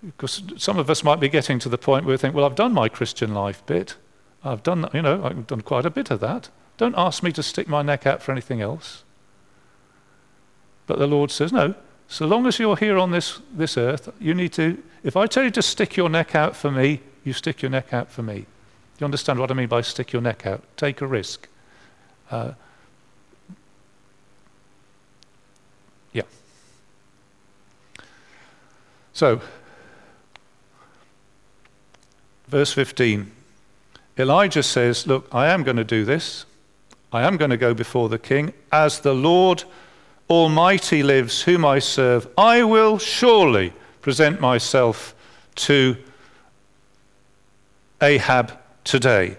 Because 0.04 0.42
some 0.56 0.78
of 0.78 0.90
us 0.90 1.04
might 1.04 1.20
be 1.20 1.28
getting 1.28 1.58
to 1.60 1.68
the 1.68 1.78
point 1.78 2.04
where 2.04 2.14
we 2.14 2.18
think, 2.18 2.34
well, 2.34 2.44
I've 2.44 2.56
done 2.56 2.74
my 2.74 2.88
Christian 2.88 3.32
life 3.32 3.64
bit. 3.64 3.94
I've 4.44 4.62
done, 4.62 4.88
you 4.92 5.02
know, 5.02 5.24
I've 5.24 5.46
done 5.46 5.60
quite 5.60 5.86
a 5.86 5.90
bit 5.90 6.10
of 6.10 6.20
that. 6.20 6.48
Don't 6.76 6.94
ask 6.96 7.22
me 7.22 7.32
to 7.32 7.42
stick 7.42 7.68
my 7.68 7.82
neck 7.82 8.06
out 8.06 8.22
for 8.22 8.32
anything 8.32 8.60
else. 8.60 9.02
But 10.86 10.98
the 10.98 11.06
Lord 11.06 11.30
says, 11.30 11.52
no, 11.52 11.74
so 12.08 12.26
long 12.26 12.46
as 12.46 12.58
you're 12.58 12.76
here 12.76 12.98
on 12.98 13.10
this, 13.10 13.40
this 13.52 13.76
earth, 13.76 14.12
you 14.20 14.34
need 14.34 14.52
to, 14.54 14.82
if 15.02 15.16
I 15.16 15.26
tell 15.26 15.42
you 15.42 15.50
to 15.52 15.62
stick 15.62 15.96
your 15.96 16.08
neck 16.08 16.34
out 16.34 16.54
for 16.54 16.70
me, 16.70 17.00
you 17.24 17.32
stick 17.32 17.62
your 17.62 17.70
neck 17.70 17.92
out 17.92 18.10
for 18.10 18.22
me. 18.22 18.40
Do 18.40 18.46
you 19.00 19.04
understand 19.04 19.38
what 19.38 19.50
I 19.50 19.54
mean 19.54 19.68
by 19.68 19.80
stick 19.80 20.12
your 20.12 20.22
neck 20.22 20.46
out? 20.46 20.62
Take 20.76 21.00
a 21.00 21.06
risk. 21.06 21.48
Uh, 22.30 22.52
yeah. 26.12 26.22
So, 29.12 29.40
verse 32.48 32.72
15 32.72 33.32
Elijah 34.18 34.62
says, 34.62 35.06
Look, 35.06 35.28
I 35.30 35.48
am 35.48 35.62
going 35.62 35.76
to 35.76 35.84
do 35.84 36.04
this. 36.04 36.46
I 37.16 37.22
am 37.22 37.38
going 37.38 37.50
to 37.50 37.56
go 37.56 37.72
before 37.72 38.10
the 38.10 38.18
king. 38.18 38.52
As 38.70 39.00
the 39.00 39.14
Lord 39.14 39.64
Almighty 40.28 41.02
lives, 41.02 41.40
whom 41.40 41.64
I 41.64 41.78
serve, 41.78 42.28
I 42.36 42.62
will 42.62 42.98
surely 42.98 43.72
present 44.02 44.38
myself 44.38 45.14
to 45.54 45.96
Ahab 48.02 48.52
today. 48.84 49.38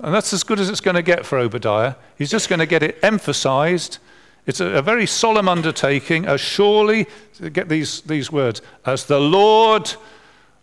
And 0.00 0.12
that's 0.12 0.32
as 0.32 0.42
good 0.42 0.58
as 0.58 0.68
it's 0.68 0.80
going 0.80 0.96
to 0.96 1.02
get 1.02 1.24
for 1.24 1.38
Obadiah. 1.38 1.94
He's 2.18 2.30
just 2.30 2.48
going 2.48 2.58
to 2.58 2.66
get 2.66 2.82
it 2.82 2.98
emphasized. 3.04 3.98
It's 4.44 4.58
a, 4.58 4.66
a 4.66 4.82
very 4.82 5.06
solemn 5.06 5.48
undertaking, 5.48 6.26
as 6.26 6.40
surely, 6.40 7.06
get 7.52 7.68
these, 7.68 8.00
these 8.00 8.32
words, 8.32 8.62
as 8.84 9.04
the 9.04 9.20
Lord 9.20 9.94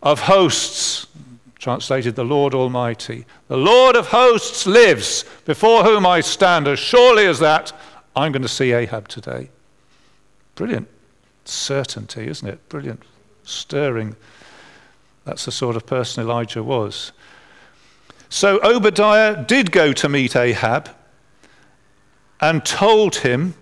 of 0.02 0.20
hosts 0.20 1.06
translated 1.62 2.16
the 2.16 2.24
Lord 2.24 2.54
Almighty. 2.54 3.24
The 3.46 3.56
Lord 3.56 3.94
of 3.94 4.08
hosts 4.08 4.66
lives, 4.66 5.24
before 5.44 5.84
whom 5.84 6.04
I 6.04 6.20
stand. 6.20 6.66
As 6.66 6.80
surely 6.80 7.24
as 7.24 7.38
that, 7.38 7.72
I'm 8.16 8.32
going 8.32 8.42
to 8.42 8.48
see 8.48 8.72
Ahab 8.72 9.06
today. 9.06 9.48
Brilliant 10.56 10.88
certainty, 11.44 12.26
isn't 12.26 12.48
it? 12.48 12.68
Brilliant, 12.68 13.04
stirring. 13.44 14.16
That's 15.24 15.44
the 15.44 15.52
sort 15.52 15.76
of 15.76 15.86
person 15.86 16.24
Elijah 16.24 16.64
was. 16.64 17.12
So 18.28 18.60
Obadiah 18.64 19.44
did 19.44 19.70
go 19.70 19.92
to 19.92 20.08
meet 20.08 20.34
Ahab 20.34 20.90
and 22.40 22.64
told 22.64 23.16
him, 23.16 23.54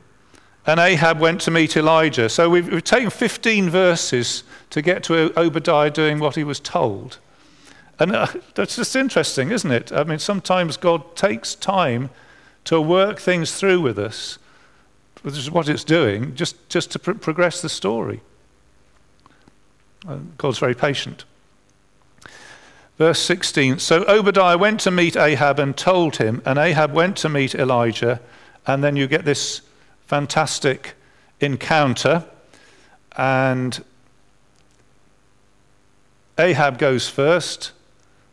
and 0.67 0.81
Ahab 0.81 1.21
went 1.21 1.43
to 1.43 1.51
meet 1.51 1.77
Elijah. 1.77 2.31
So 2.31 2.49
we've, 2.49 2.73
we've 2.73 2.83
taken 2.83 3.11
15 3.11 3.69
verses 3.69 4.43
to 4.71 4.81
get 4.81 5.03
to 5.05 5.39
Obadiah 5.39 5.91
doing 5.91 6.19
what 6.19 6.37
he 6.37 6.45
was 6.45 6.61
told. 6.61 7.19
And 8.01 8.17
uh, 8.17 8.27
that's 8.55 8.77
just 8.77 8.97
interesting, 8.97 9.51
isn't 9.51 9.71
it? 9.71 9.93
I 9.93 10.03
mean, 10.03 10.19
sometimes 10.19 10.77
God 10.77 11.15
takes 11.15 11.55
time 11.55 12.11
to 12.65 12.81
work 12.81 13.21
things 13.21 13.55
through 13.55 13.81
with 13.81 13.99
us, 13.99 14.39
which 15.23 15.37
is 15.37 15.51
what 15.51 15.69
it's 15.69 15.85
doing, 15.85 16.35
just, 16.35 16.69
just 16.69 16.91
to 16.93 16.99
pr- 16.99 17.13
progress 17.13 17.63
the 17.63 17.69
story. 17.69 18.23
Uh, 20.09 20.19
God's 20.39 20.59
very 20.59 20.75
patient. 20.75 21.25
Verse 22.97 23.19
16 23.21 23.79
So 23.79 24.05
Obadiah 24.05 24.59
went 24.59 24.81
to 24.81 24.91
meet 24.91 25.17
Ahab 25.17 25.59
and 25.59 25.77
told 25.77 26.17
him, 26.17 26.43
and 26.45 26.59
Ahab 26.59 26.93
went 26.93 27.17
to 27.19 27.29
meet 27.29 27.55
Elijah, 27.55 28.21
and 28.67 28.83
then 28.83 28.97
you 28.97 29.07
get 29.07 29.25
this 29.25 29.63
fantastic 30.07 30.95
encounter. 31.41 32.25
And 33.17 33.83
Ahab 36.39 36.79
goes 36.79 37.09
first. 37.09 37.73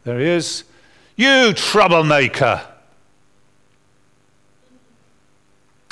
There 0.07 0.21
he 0.21 0.25
is. 0.27 0.63
You 1.17 1.51
troublemaker. 1.51 2.65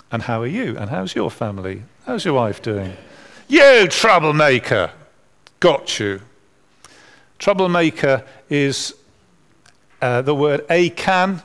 And 0.09 0.21
how 0.21 0.41
are 0.41 0.47
you? 0.47 0.77
And 0.77 0.89
how's 0.89 1.13
your 1.13 1.29
family? 1.29 1.83
How's 2.05 2.23
your 2.23 2.35
wife 2.35 2.61
doing? 2.61 2.95
You 3.49 3.87
troublemaker. 3.89 4.91
Got 5.59 5.99
you. 5.99 6.21
Troublemaker 7.39 8.23
is 8.49 8.95
uh, 10.01 10.21
the 10.21 10.33
word 10.33 10.65
Achan, 10.69 11.41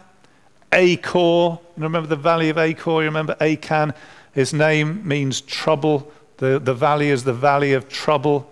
Achor. 0.73 1.19
You 1.19 1.59
remember 1.77 2.07
the 2.07 2.15
valley 2.15 2.51
of 2.51 2.59
Achor? 2.59 3.01
You 3.01 3.07
remember 3.07 3.37
Achan? 3.41 3.95
His 4.33 4.53
name 4.53 5.09
means 5.09 5.41
trouble. 5.41 6.13
The, 6.37 6.61
the 6.61 6.75
valley 6.75 7.09
is 7.09 7.25
the 7.25 7.35
valley 7.35 7.73
of 7.73 7.89
trouble. 7.89 8.49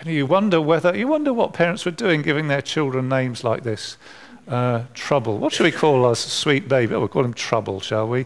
And 0.00 0.08
you 0.08 0.24
wonder 0.24 0.62
whether, 0.62 0.96
you 0.96 1.06
wonder 1.06 1.32
what 1.32 1.52
parents 1.52 1.84
were 1.84 1.90
doing 1.90 2.22
giving 2.22 2.48
their 2.48 2.62
children 2.62 3.08
names 3.08 3.44
like 3.44 3.64
this. 3.64 3.98
Uh, 4.48 4.84
trouble. 4.94 5.36
What 5.36 5.52
should 5.52 5.64
we 5.64 5.72
call 5.72 6.06
our 6.06 6.16
sweet 6.16 6.68
baby? 6.68 6.94
Oh, 6.94 7.00
we'll 7.00 7.08
call 7.08 7.24
him 7.24 7.34
Trouble, 7.34 7.80
shall 7.80 8.08
we? 8.08 8.24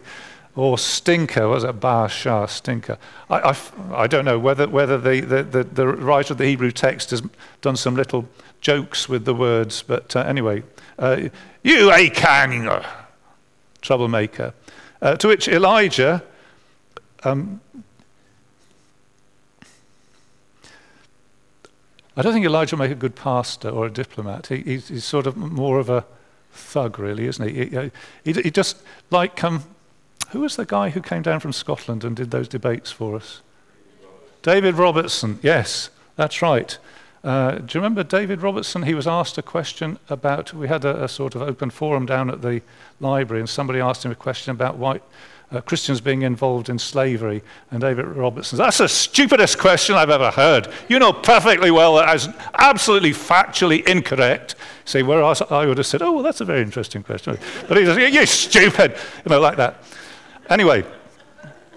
Or 0.55 0.77
Stinker. 0.77 1.49
Was 1.49 1.65
it 1.65 1.79
Bar 1.81 2.07
Shah 2.07 2.45
Stinker? 2.45 2.97
I, 3.29 3.51
I, 3.51 3.57
I, 3.93 4.07
don't 4.07 4.23
know 4.23 4.39
whether, 4.39 4.69
whether 4.69 4.97
the, 4.97 5.19
the, 5.19 5.43
the, 5.43 5.63
the, 5.65 5.87
writer 5.87 6.33
of 6.33 6.37
the 6.37 6.45
Hebrew 6.45 6.71
text 6.71 7.11
has 7.11 7.21
done 7.61 7.75
some 7.75 7.95
little 7.95 8.25
jokes 8.61 9.09
with 9.09 9.25
the 9.25 9.35
words, 9.35 9.83
but 9.83 10.15
uh, 10.15 10.21
anyway, 10.21 10.63
uh, 10.97 11.27
you 11.61 11.91
Achan, 11.91 12.83
troublemaker. 13.81 14.53
Uh, 15.01 15.17
to 15.17 15.27
which 15.27 15.49
Elijah 15.49 16.23
um, 17.25 17.59
I 22.17 22.21
don't 22.21 22.33
think 22.33 22.45
Elijah 22.45 22.75
will 22.75 22.85
make 22.85 22.91
a 22.91 22.95
good 22.95 23.15
pastor 23.15 23.69
or 23.69 23.85
a 23.85 23.91
diplomat. 23.91 24.47
He, 24.47 24.57
he's, 24.57 24.87
he's, 24.87 25.03
sort 25.03 25.27
of 25.27 25.35
more 25.35 25.79
of 25.79 25.89
a 25.89 26.05
thug, 26.51 26.97
really, 26.97 27.27
isn't 27.27 27.47
he? 27.47 27.65
He, 27.65 27.91
he, 28.23 28.41
he 28.41 28.51
just 28.51 28.77
like 29.11 29.43
um, 29.43 29.63
who 30.29 30.39
was 30.39 30.55
the 30.55 30.65
guy 30.65 30.89
who 30.89 31.01
came 31.01 31.21
down 31.21 31.39
from 31.39 31.53
Scotland 31.53 32.03
and 32.03 32.15
did 32.15 32.31
those 32.31 32.47
debates 32.47 32.91
for 32.91 33.15
us? 33.15 33.41
David 34.41 34.75
Robertson. 34.75 35.39
Yes, 35.41 35.89
that's 36.15 36.41
right. 36.41 36.77
Uh, 37.23 37.53
do 37.53 37.77
you 37.77 37.81
remember 37.81 38.03
David 38.03 38.41
Robertson? 38.41 38.83
He 38.83 38.93
was 38.93 39.07
asked 39.07 39.37
a 39.37 39.41
question 39.41 39.97
about. 40.09 40.53
We 40.53 40.67
had 40.67 40.85
a, 40.85 41.05
a, 41.05 41.07
sort 41.07 41.33
of 41.33 41.41
open 41.41 41.71
forum 41.71 42.05
down 42.05 42.29
at 42.29 42.43
the 42.43 42.61
library, 42.99 43.41
and 43.41 43.49
somebody 43.49 43.79
asked 43.79 44.05
him 44.05 44.11
a 44.11 44.15
question 44.15 44.51
about 44.51 44.77
white 44.77 45.01
uh, 45.51 45.61
Christians 45.61 46.01
being 46.01 46.23
involved 46.23 46.69
in 46.69 46.79
slavery. 46.79 47.43
And 47.71 47.81
David 47.81 48.05
Robertson, 48.05 48.57
that's 48.57 48.79
the 48.79 48.87
stupidest 48.87 49.57
question 49.57 49.95
I've 49.95 50.09
ever 50.09 50.31
heard. 50.31 50.67
You 50.89 50.99
know 50.99 51.13
perfectly 51.13 51.71
well 51.71 51.95
that 51.95 52.15
is 52.15 52.29
absolutely 52.55 53.11
factually 53.11 53.85
incorrect. 53.87 54.55
Say, 54.85 55.03
whereas 55.03 55.41
I 55.43 55.65
would 55.65 55.77
have 55.77 55.87
said, 55.87 56.01
oh, 56.01 56.13
well, 56.13 56.23
that's 56.23 56.41
a 56.41 56.45
very 56.45 56.61
interesting 56.61 57.03
question. 57.03 57.37
But 57.67 57.77
he 57.77 57.85
says, 57.85 58.13
you're 58.13 58.25
stupid, 58.25 58.97
you 59.23 59.29
know, 59.29 59.39
like 59.39 59.57
that. 59.57 59.83
Anyway, 60.49 60.85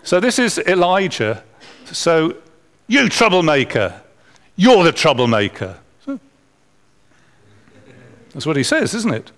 so 0.03 0.21
this 0.21 0.39
is 0.39 0.59
Elijah. 0.59 1.43
So, 1.85 2.37
you 2.87 3.09
troublemaker, 3.09 4.03
you're 4.57 4.85
the 4.85 4.93
troublemaker. 4.93 5.79
That's 8.35 8.47
what 8.47 8.57
he 8.57 8.63
says, 8.63 8.95
isn't 8.95 9.15
it? 9.15 9.33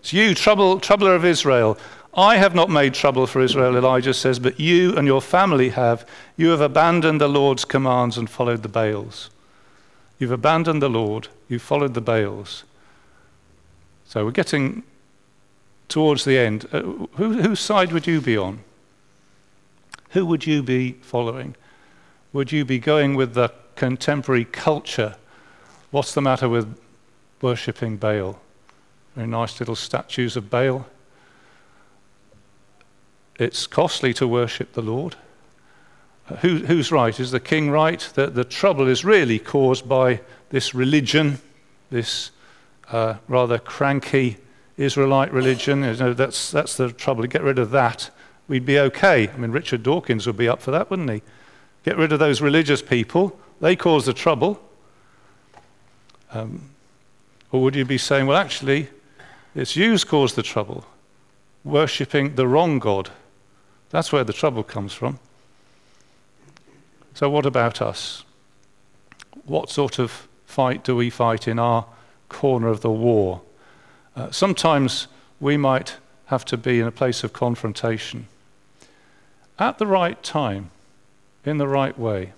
It's 0.00 0.12
you, 0.12 0.34
trouble, 0.34 0.78
troubler 0.78 1.14
of 1.14 1.24
Israel. 1.24 1.76
I 2.16 2.38
have 2.38 2.54
not 2.54 2.70
made 2.70 2.94
trouble 2.94 3.26
for 3.26 3.42
Israel, 3.42 3.76
Elijah 3.76 4.14
says, 4.14 4.38
but 4.38 4.58
you 4.58 4.96
and 4.96 5.06
your 5.06 5.20
family 5.20 5.68
have. 5.70 6.08
You 6.36 6.48
have 6.48 6.62
abandoned 6.62 7.20
the 7.20 7.28
Lord's 7.28 7.66
commands 7.66 8.16
and 8.16 8.28
followed 8.28 8.62
the 8.62 8.70
Baals. 8.70 9.28
You've 10.18 10.32
abandoned 10.32 10.80
the 10.80 10.88
Lord, 10.88 11.28
you've 11.46 11.60
followed 11.60 11.92
the 11.92 12.00
Baals. 12.00 12.64
So 14.06 14.24
we're 14.24 14.30
getting 14.30 14.82
towards 15.88 16.24
the 16.24 16.38
end. 16.38 16.66
Uh, 16.72 16.80
who, 17.16 17.34
whose 17.42 17.60
side 17.60 17.92
would 17.92 18.06
you 18.06 18.22
be 18.22 18.36
on? 18.36 18.60
Who 20.10 20.24
would 20.24 20.46
you 20.46 20.62
be 20.62 20.92
following? 21.02 21.54
Would 22.32 22.50
you 22.50 22.64
be 22.64 22.78
going 22.78 23.14
with 23.14 23.34
the 23.34 23.52
contemporary 23.74 24.46
culture? 24.46 25.16
What's 25.90 26.14
the 26.14 26.22
matter 26.22 26.48
with 26.48 26.78
worshipping 27.42 27.98
Baal? 27.98 28.40
very 29.14 29.26
nice 29.26 29.58
little 29.60 29.76
statues 29.76 30.36
of 30.36 30.50
Baal. 30.50 30.86
It's 33.38 33.66
costly 33.66 34.14
to 34.14 34.26
worship 34.26 34.72
the 34.72 34.82
Lord. 34.82 35.16
Who, 36.40 36.58
who's 36.58 36.90
right? 36.90 37.18
Is 37.20 37.30
the 37.30 37.40
king 37.40 37.70
right? 37.70 38.00
The, 38.14 38.28
the 38.28 38.44
trouble 38.44 38.88
is 38.88 39.04
really 39.04 39.38
caused 39.38 39.88
by 39.88 40.20
this 40.50 40.74
religion, 40.74 41.38
this 41.90 42.30
uh, 42.90 43.14
rather 43.28 43.58
cranky 43.58 44.38
Israelite 44.76 45.32
religion. 45.32 45.84
You 45.84 45.94
know, 45.94 46.12
that's, 46.14 46.50
that's 46.50 46.76
the 46.76 46.92
trouble. 46.92 47.24
Get 47.26 47.42
rid 47.42 47.58
of 47.58 47.70
that, 47.70 48.10
we'd 48.48 48.66
be 48.66 48.78
okay. 48.78 49.28
I 49.28 49.36
mean, 49.36 49.52
Richard 49.52 49.82
Dawkins 49.82 50.26
would 50.26 50.36
be 50.36 50.48
up 50.48 50.60
for 50.60 50.70
that, 50.72 50.90
wouldn't 50.90 51.10
he? 51.10 51.22
Get 51.84 51.96
rid 51.96 52.12
of 52.12 52.18
those 52.18 52.40
religious 52.40 52.82
people. 52.82 53.38
They 53.60 53.76
cause 53.76 54.06
the 54.06 54.12
trouble. 54.12 54.60
Um, 56.32 56.70
or 57.52 57.62
would 57.62 57.76
you 57.76 57.84
be 57.84 57.98
saying, 57.98 58.26
well, 58.26 58.36
actually, 58.36 58.88
it's 59.54 59.76
you's 59.76 60.02
caused 60.02 60.34
the 60.34 60.42
trouble, 60.42 60.84
worshipping 61.62 62.34
the 62.34 62.48
wrong 62.48 62.80
God? 62.80 63.10
That's 63.90 64.12
where 64.12 64.24
the 64.24 64.32
trouble 64.32 64.62
comes 64.62 64.92
from. 64.92 65.18
So, 67.14 67.30
what 67.30 67.46
about 67.46 67.80
us? 67.80 68.24
What 69.44 69.70
sort 69.70 69.98
of 69.98 70.28
fight 70.44 70.84
do 70.84 70.96
we 70.96 71.08
fight 71.08 71.48
in 71.48 71.58
our 71.58 71.86
corner 72.28 72.68
of 72.68 72.80
the 72.80 72.90
war? 72.90 73.42
Uh, 74.14 74.30
sometimes 74.30 75.06
we 75.40 75.56
might 75.56 75.96
have 76.26 76.44
to 76.46 76.56
be 76.56 76.80
in 76.80 76.86
a 76.86 76.92
place 76.92 77.22
of 77.22 77.32
confrontation 77.32 78.26
at 79.58 79.78
the 79.78 79.86
right 79.86 80.22
time, 80.22 80.70
in 81.44 81.58
the 81.58 81.68
right 81.68 81.98
way. 81.98 82.32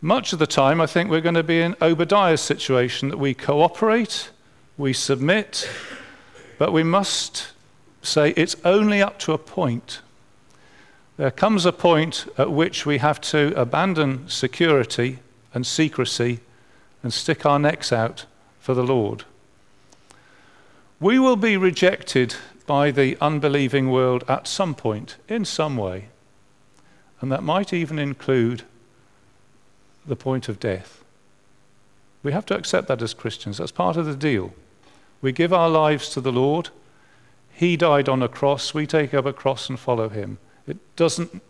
Much 0.00 0.32
of 0.32 0.38
the 0.38 0.46
time, 0.46 0.80
I 0.80 0.86
think 0.86 1.10
we're 1.10 1.20
going 1.20 1.34
to 1.34 1.42
be 1.42 1.60
in 1.60 1.74
Obadiah's 1.80 2.40
situation 2.40 3.08
that 3.08 3.16
we 3.16 3.34
cooperate, 3.34 4.30
we 4.76 4.92
submit, 4.92 5.68
but 6.58 6.72
we 6.72 6.82
must 6.82 7.48
say 8.02 8.30
it's 8.30 8.56
only 8.64 9.02
up 9.02 9.18
to 9.20 9.32
a 9.32 9.38
point. 9.38 10.00
There 11.16 11.30
comes 11.30 11.66
a 11.66 11.72
point 11.72 12.26
at 12.38 12.52
which 12.52 12.86
we 12.86 12.98
have 12.98 13.20
to 13.22 13.52
abandon 13.60 14.28
security 14.28 15.18
and 15.52 15.66
secrecy 15.66 16.40
and 17.02 17.12
stick 17.12 17.44
our 17.44 17.58
necks 17.58 17.92
out 17.92 18.24
for 18.60 18.74
the 18.74 18.84
Lord. 18.84 19.24
We 21.00 21.18
will 21.18 21.36
be 21.36 21.56
rejected 21.56 22.34
by 22.66 22.90
the 22.90 23.16
unbelieving 23.20 23.90
world 23.90 24.24
at 24.28 24.46
some 24.46 24.74
point, 24.74 25.16
in 25.28 25.44
some 25.44 25.76
way, 25.76 26.08
and 27.20 27.32
that 27.32 27.42
might 27.42 27.72
even 27.72 27.98
include 27.98 28.62
the 30.06 30.16
point 30.16 30.48
of 30.48 30.60
death. 30.60 31.02
We 32.22 32.32
have 32.32 32.46
to 32.46 32.56
accept 32.56 32.88
that 32.88 33.02
as 33.02 33.14
Christians. 33.14 33.58
That's 33.58 33.72
part 33.72 33.96
of 33.96 34.06
the 34.06 34.16
deal. 34.16 34.52
We 35.20 35.32
give 35.32 35.52
our 35.52 35.68
lives 35.68 36.08
to 36.10 36.20
the 36.20 36.32
Lord. 36.32 36.70
He 37.58 37.76
died 37.76 38.08
on 38.08 38.22
a 38.22 38.28
cross. 38.28 38.72
We 38.72 38.86
take 38.86 39.12
up 39.12 39.26
a 39.26 39.32
cross 39.32 39.68
and 39.68 39.80
follow 39.80 40.08
him. 40.08 40.38
It 40.68 40.78
doesn't 40.94 41.42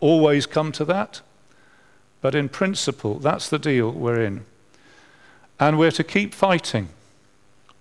always 0.00 0.46
come 0.46 0.72
to 0.72 0.84
that, 0.86 1.20
but 2.22 2.34
in 2.34 2.48
principle, 2.48 3.18
that's 3.18 3.50
the 3.50 3.58
deal 3.58 3.90
we're 3.90 4.22
in. 4.22 4.46
And 5.60 5.78
we're 5.78 5.90
to 5.90 6.02
keep 6.02 6.32
fighting. 6.32 6.88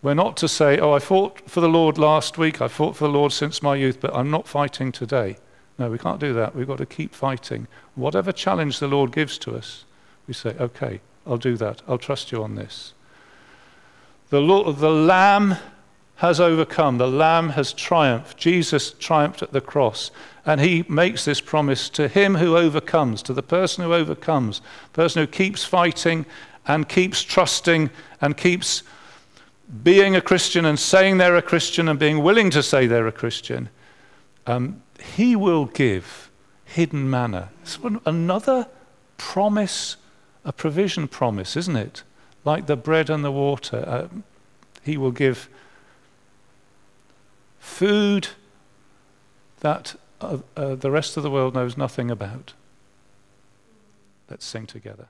We're 0.02 0.16
not 0.16 0.36
to 0.38 0.50
say, 0.50 0.80
oh, 0.80 0.92
I 0.92 1.00
fought 1.00 1.50
for 1.50 1.62
the 1.62 1.70
Lord 1.70 1.98
last 1.98 2.38
week, 2.38 2.62
I 2.62 2.68
fought 2.68 2.98
for 2.98 3.06
the 3.06 3.14
Lord 3.14 3.32
since 3.32 3.64
my 3.64 3.78
youth, 3.78 4.02
but 4.02 4.14
I'm 4.14 4.30
not 4.30 4.50
fighting 4.50 4.92
today. 4.92 5.38
No, 5.80 5.90
we 5.90 5.98
can't 5.98 6.20
do 6.20 6.34
that. 6.34 6.54
We've 6.54 6.68
got 6.68 6.80
to 6.80 6.86
keep 6.86 7.16
fighting. 7.16 7.68
Whatever 7.96 8.34
challenge 8.34 8.80
the 8.80 8.90
Lord 8.90 9.14
gives 9.14 9.38
to 9.38 9.56
us, 9.56 9.86
we 10.28 10.34
say, 10.34 10.58
okay, 10.60 11.00
I'll 11.26 11.38
do 11.38 11.56
that. 11.56 11.84
I'll 11.88 11.98
trust 11.98 12.34
you 12.34 12.44
on 12.44 12.56
this. 12.56 12.94
The, 14.30 14.42
Lord, 14.42 14.76
the 14.80 14.92
Lamb 14.92 15.56
has 16.22 16.40
overcome. 16.40 17.00
The 17.00 17.08
Lamb 17.08 17.50
has 17.50 17.74
triumphed. 17.74 18.38
Jesus 18.38 18.94
triumphed 18.94 19.42
at 19.42 19.54
the 19.54 19.60
cross. 19.60 20.12
And 20.46 20.62
he 20.62 20.86
makes 20.88 21.26
this 21.26 21.42
promise 21.42 21.90
to 21.90 22.08
him 22.08 22.36
who 22.36 22.56
overcomes, 22.56 23.24
to 23.24 23.34
the 23.34 23.42
person 23.42 23.84
who 23.84 23.92
overcomes, 23.92 24.62
person 24.94 25.22
who 25.22 25.26
keeps 25.26 25.64
fighting 25.64 26.28
and 26.68 26.88
keeps 26.88 27.24
trusting 27.24 27.90
and 28.22 28.38
keeps 28.38 28.84
being 29.84 30.16
a 30.16 30.22
Christian 30.22 30.64
and 30.64 30.80
saying 30.80 31.18
they're 31.18 31.38
a 31.38 31.42
Christian 31.42 31.90
and 31.90 31.98
being 31.98 32.22
willing 32.22 32.52
to 32.52 32.62
say 32.62 32.86
they're 32.86 33.08
a 33.08 33.12
Christian. 33.12 33.70
Um, 34.46 34.84
he 35.16 35.36
will 35.36 35.66
give 35.66 36.30
hidden 36.66 37.10
manna. 37.10 37.50
It's 37.64 37.80
another 38.06 38.68
promise 39.18 39.98
a 40.46 40.54
provision 40.54 41.08
promise, 41.08 41.56
isn't 41.56 41.76
it? 41.76 42.04
Like 42.46 42.68
the 42.68 42.76
bread 42.76 43.10
and 43.10 43.24
the 43.24 43.32
water. 43.32 43.84
Uh, 43.88 44.08
he 44.84 44.98
will 44.98 45.12
give 45.12 45.50
food 47.62 48.30
that 49.60 49.96
uh, 50.20 50.40
uh, 50.58 50.76
the 50.76 50.92
rest 50.92 51.16
of 51.16 51.24
the 51.24 51.32
world 51.32 51.54
knows 51.54 51.78
nothing 51.78 52.12
about. 52.12 52.54
Let's 54.30 54.46
sing 54.46 54.66
together. 54.66 55.08